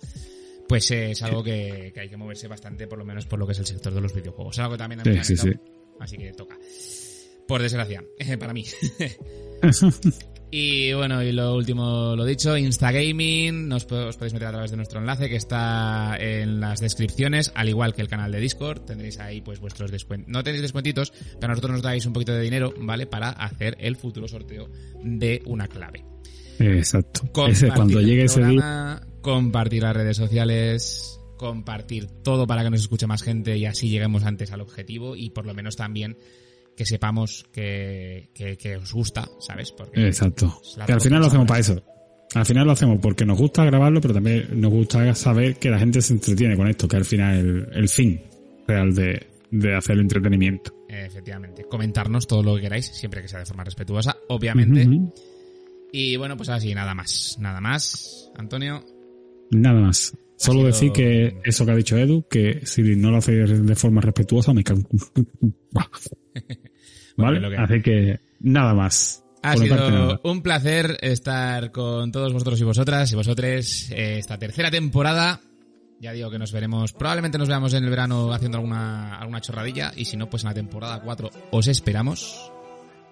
pues 0.67 0.89
eh, 0.91 1.11
es 1.11 1.21
algo 1.21 1.43
que, 1.43 1.91
que 1.93 1.99
hay 1.99 2.09
que 2.09 2.17
moverse 2.17 2.47
bastante, 2.47 2.87
por 2.87 2.97
lo 2.97 3.05
menos 3.05 3.25
por 3.27 3.37
lo 3.37 3.45
que 3.45 3.51
es 3.51 3.59
el 3.59 3.65
sector 3.67 3.93
de 3.93 4.01
los 4.01 4.13
videojuegos. 4.13 4.55
Es 4.55 4.59
algo 4.59 4.71
que 4.73 4.77
también 4.79 5.01
a 5.01 5.03
mí 5.03 5.19
Sí, 5.23 5.37
sí, 5.37 5.49
sí. 5.51 5.57
así 5.99 6.17
que 6.17 6.33
toca. 6.33 6.57
Por 7.47 7.61
desgracia, 7.61 8.03
para 8.39 8.53
mí. 8.53 8.65
Y 10.55 10.93
bueno, 10.93 11.23
y 11.23 11.31
lo 11.31 11.55
último, 11.55 12.15
lo 12.15 12.25
dicho, 12.25 12.55
Instagaming, 12.55 13.67
nos 13.67 13.91
os 13.91 14.17
podéis 14.17 14.33
meter 14.33 14.49
a 14.49 14.51
través 14.51 14.69
de 14.69 14.77
nuestro 14.77 14.99
enlace 14.99 15.27
que 15.27 15.35
está 15.35 16.15
en 16.19 16.59
las 16.59 16.79
descripciones, 16.79 17.51
al 17.55 17.69
igual 17.69 17.95
que 17.95 18.03
el 18.03 18.07
canal 18.07 18.31
de 18.31 18.39
Discord, 18.39 18.81
tendréis 18.81 19.19
ahí 19.19 19.41
pues 19.41 19.59
vuestros 19.59 19.89
descuentos. 19.89 20.31
No 20.31 20.43
tenéis 20.43 20.61
descuentitos, 20.61 21.11
pero 21.39 21.45
a 21.45 21.55
nosotros 21.55 21.71
nos 21.71 21.81
dais 21.81 22.05
un 22.05 22.13
poquito 22.13 22.33
de 22.33 22.41
dinero, 22.41 22.71
¿vale? 22.77 23.07
Para 23.07 23.29
hacer 23.29 23.75
el 23.79 23.95
futuro 23.95 24.27
sorteo 24.27 24.69
de 25.03 25.41
una 25.47 25.67
clave. 25.67 26.05
Exacto. 26.59 27.21
Compartir 27.31 27.55
Ese, 27.55 27.75
cuando 27.75 27.99
el 27.99 28.05
llegue 28.05 28.23
ese 28.25 28.45
día. 28.45 29.01
compartir 29.21 29.81
las 29.81 29.95
redes 29.95 30.17
sociales, 30.17 31.19
compartir 31.35 32.05
todo 32.23 32.45
para 32.45 32.61
que 32.61 32.69
nos 32.69 32.81
escuche 32.81 33.07
más 33.07 33.23
gente 33.23 33.57
y 33.57 33.65
así 33.65 33.89
lleguemos 33.89 34.23
antes 34.23 34.51
al 34.51 34.61
objetivo 34.61 35.15
y 35.15 35.31
por 35.31 35.47
lo 35.47 35.55
menos 35.55 35.77
también 35.77 36.15
que 36.75 36.85
sepamos 36.85 37.45
que, 37.51 38.29
que, 38.33 38.57
que 38.57 38.77
os 38.77 38.93
gusta, 38.93 39.27
¿sabes? 39.39 39.71
Porque 39.71 40.07
Exacto. 40.07 40.61
Que 40.85 40.93
al 40.93 41.01
final 41.01 41.19
lo 41.19 41.27
hacemos 41.27 41.47
para 41.47 41.59
eso. 41.59 41.81
Al 42.35 42.45
final 42.45 42.65
lo 42.65 42.71
hacemos 42.71 42.99
porque 43.01 43.25
nos 43.25 43.37
gusta 43.37 43.63
grabarlo, 43.63 44.01
pero 44.01 44.15
también 44.15 44.47
nos 44.59 44.71
gusta 44.71 45.13
saber 45.13 45.57
que 45.57 45.69
la 45.69 45.77
gente 45.77 46.01
se 46.01 46.13
entretiene 46.13 46.57
con 46.57 46.67
esto, 46.67 46.87
que 46.87 46.97
al 46.97 47.05
final 47.05 47.35
es 47.35 47.43
el, 47.43 47.67
el 47.83 47.89
fin 47.89 48.21
real 48.67 48.93
de, 48.95 49.27
de 49.51 49.75
hacer 49.75 49.93
el 49.93 50.01
entretenimiento. 50.01 50.73
Efectivamente. 50.89 51.65
Comentarnos 51.65 52.25
todo 52.25 52.41
lo 52.41 52.55
que 52.55 52.61
queráis, 52.61 52.87
siempre 52.87 53.21
que 53.21 53.27
sea 53.27 53.39
de 53.39 53.45
forma 53.45 53.63
respetuosa, 53.63 54.17
obviamente. 54.29 54.87
Y 55.91 56.15
bueno, 56.17 56.35
pues 56.35 56.49
así, 56.49 56.73
nada 56.73 56.95
más. 56.95 57.37
Nada 57.39 57.61
más. 57.61 58.31
Antonio, 58.35 58.83
Nada 59.51 59.79
más. 59.79 60.17
Solo 60.43 60.59
sido- 60.59 60.67
decir 60.67 60.91
que 60.91 61.37
eso 61.43 61.65
que 61.65 61.71
ha 61.71 61.75
dicho 61.75 61.97
Edu, 61.97 62.25
que 62.29 62.61
si 62.65 62.81
no 62.95 63.11
lo 63.11 63.17
hace 63.17 63.31
de 63.33 63.75
forma 63.75 64.01
respetuosa, 64.01 64.53
me 64.53 64.63
cago. 64.63 64.81
Bueno, 65.71 65.89
¿Vale? 67.17 67.39
lo 67.39 67.49
que- 67.49 67.57
Así 67.57 67.81
que 67.81 68.19
nada 68.39 68.73
más. 68.73 69.23
ha 69.41 69.57
sido 69.57 69.75
nada. 69.75 70.19
un 70.23 70.41
placer 70.41 70.97
estar 71.01 71.71
con 71.71 72.11
todos 72.11 72.31
vosotros 72.33 72.59
y 72.61 72.63
vosotras 72.63 73.11
y 73.11 73.15
vosotres 73.15 73.91
eh, 73.91 74.17
esta 74.19 74.37
tercera 74.37 74.69
temporada. 74.71 75.41
Ya 75.99 76.11
digo 76.11 76.29
que 76.29 76.37
nos 76.39 76.51
veremos, 76.51 76.91
probablemente 76.91 77.37
nos 77.37 77.47
veamos 77.47 77.73
en 77.73 77.83
el 77.85 77.89
verano 77.89 78.33
haciendo 78.33 78.57
alguna, 78.57 79.15
alguna 79.17 79.39
chorradilla 79.39 79.93
y 79.95 80.03
si 80.05 80.17
no, 80.17 80.29
pues 80.29 80.43
en 80.43 80.49
la 80.49 80.53
temporada 80.53 80.99
4 81.01 81.29
os 81.51 81.67
esperamos. 81.67 82.51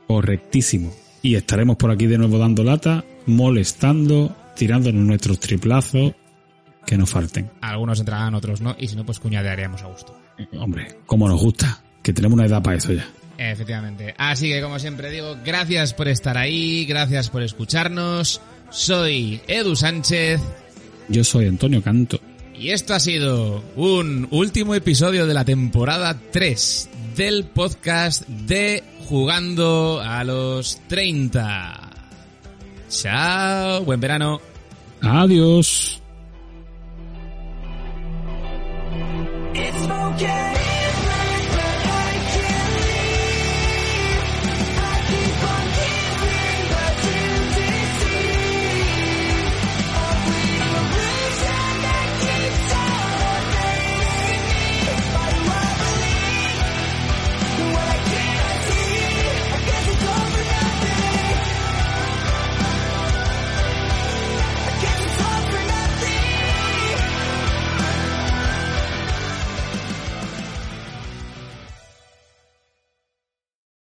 Correctísimo. 0.07 0.93
Y 1.21 1.36
estaremos 1.36 1.77
por 1.77 1.91
aquí 1.91 2.07
de 2.07 2.17
nuevo 2.17 2.38
dando 2.38 2.63
lata, 2.63 3.05
molestando, 3.27 4.36
tirándonos 4.57 5.05
nuestros 5.05 5.39
triplazos 5.39 6.13
que 6.91 6.97
nos 6.97 7.09
falten. 7.09 7.49
Algunos 7.61 8.01
entrarán, 8.01 8.35
otros 8.35 8.59
no, 8.59 8.75
y 8.77 8.89
si 8.89 8.97
no, 8.97 9.05
pues 9.05 9.17
cuñadearemos 9.17 9.81
a 9.81 9.85
gusto. 9.85 10.13
Hombre, 10.59 10.97
como 11.05 11.25
nos 11.29 11.39
gusta, 11.41 11.81
que 12.03 12.11
tenemos 12.11 12.33
una 12.35 12.45
edad 12.45 12.61
para 12.61 12.75
eso 12.75 12.91
ya. 12.91 13.07
Efectivamente. 13.37 14.13
Así 14.17 14.49
que 14.49 14.61
como 14.61 14.77
siempre 14.77 15.09
digo, 15.09 15.37
gracias 15.45 15.93
por 15.93 16.09
estar 16.09 16.37
ahí, 16.37 16.83
gracias 16.83 17.29
por 17.29 17.43
escucharnos. 17.43 18.41
Soy 18.71 19.39
Edu 19.47 19.73
Sánchez 19.77 20.41
Yo 21.07 21.23
soy 21.23 21.47
Antonio 21.47 21.81
Canto. 21.81 22.19
y 22.53 22.71
esto 22.71 22.93
ha 22.93 22.99
sido 22.99 23.63
un 23.77 24.27
último 24.29 24.75
episodio 24.75 25.25
de 25.25 25.33
la 25.33 25.45
temporada 25.45 26.19
3 26.33 26.89
del 27.15 27.45
podcast 27.45 28.27
de 28.27 28.83
Jugando 29.07 30.01
a 30.03 30.25
los 30.25 30.81
30. 30.89 31.89
Chao, 32.89 33.85
buen 33.85 34.01
verano. 34.01 34.41
Adiós. 35.01 36.01
again. 40.24 40.61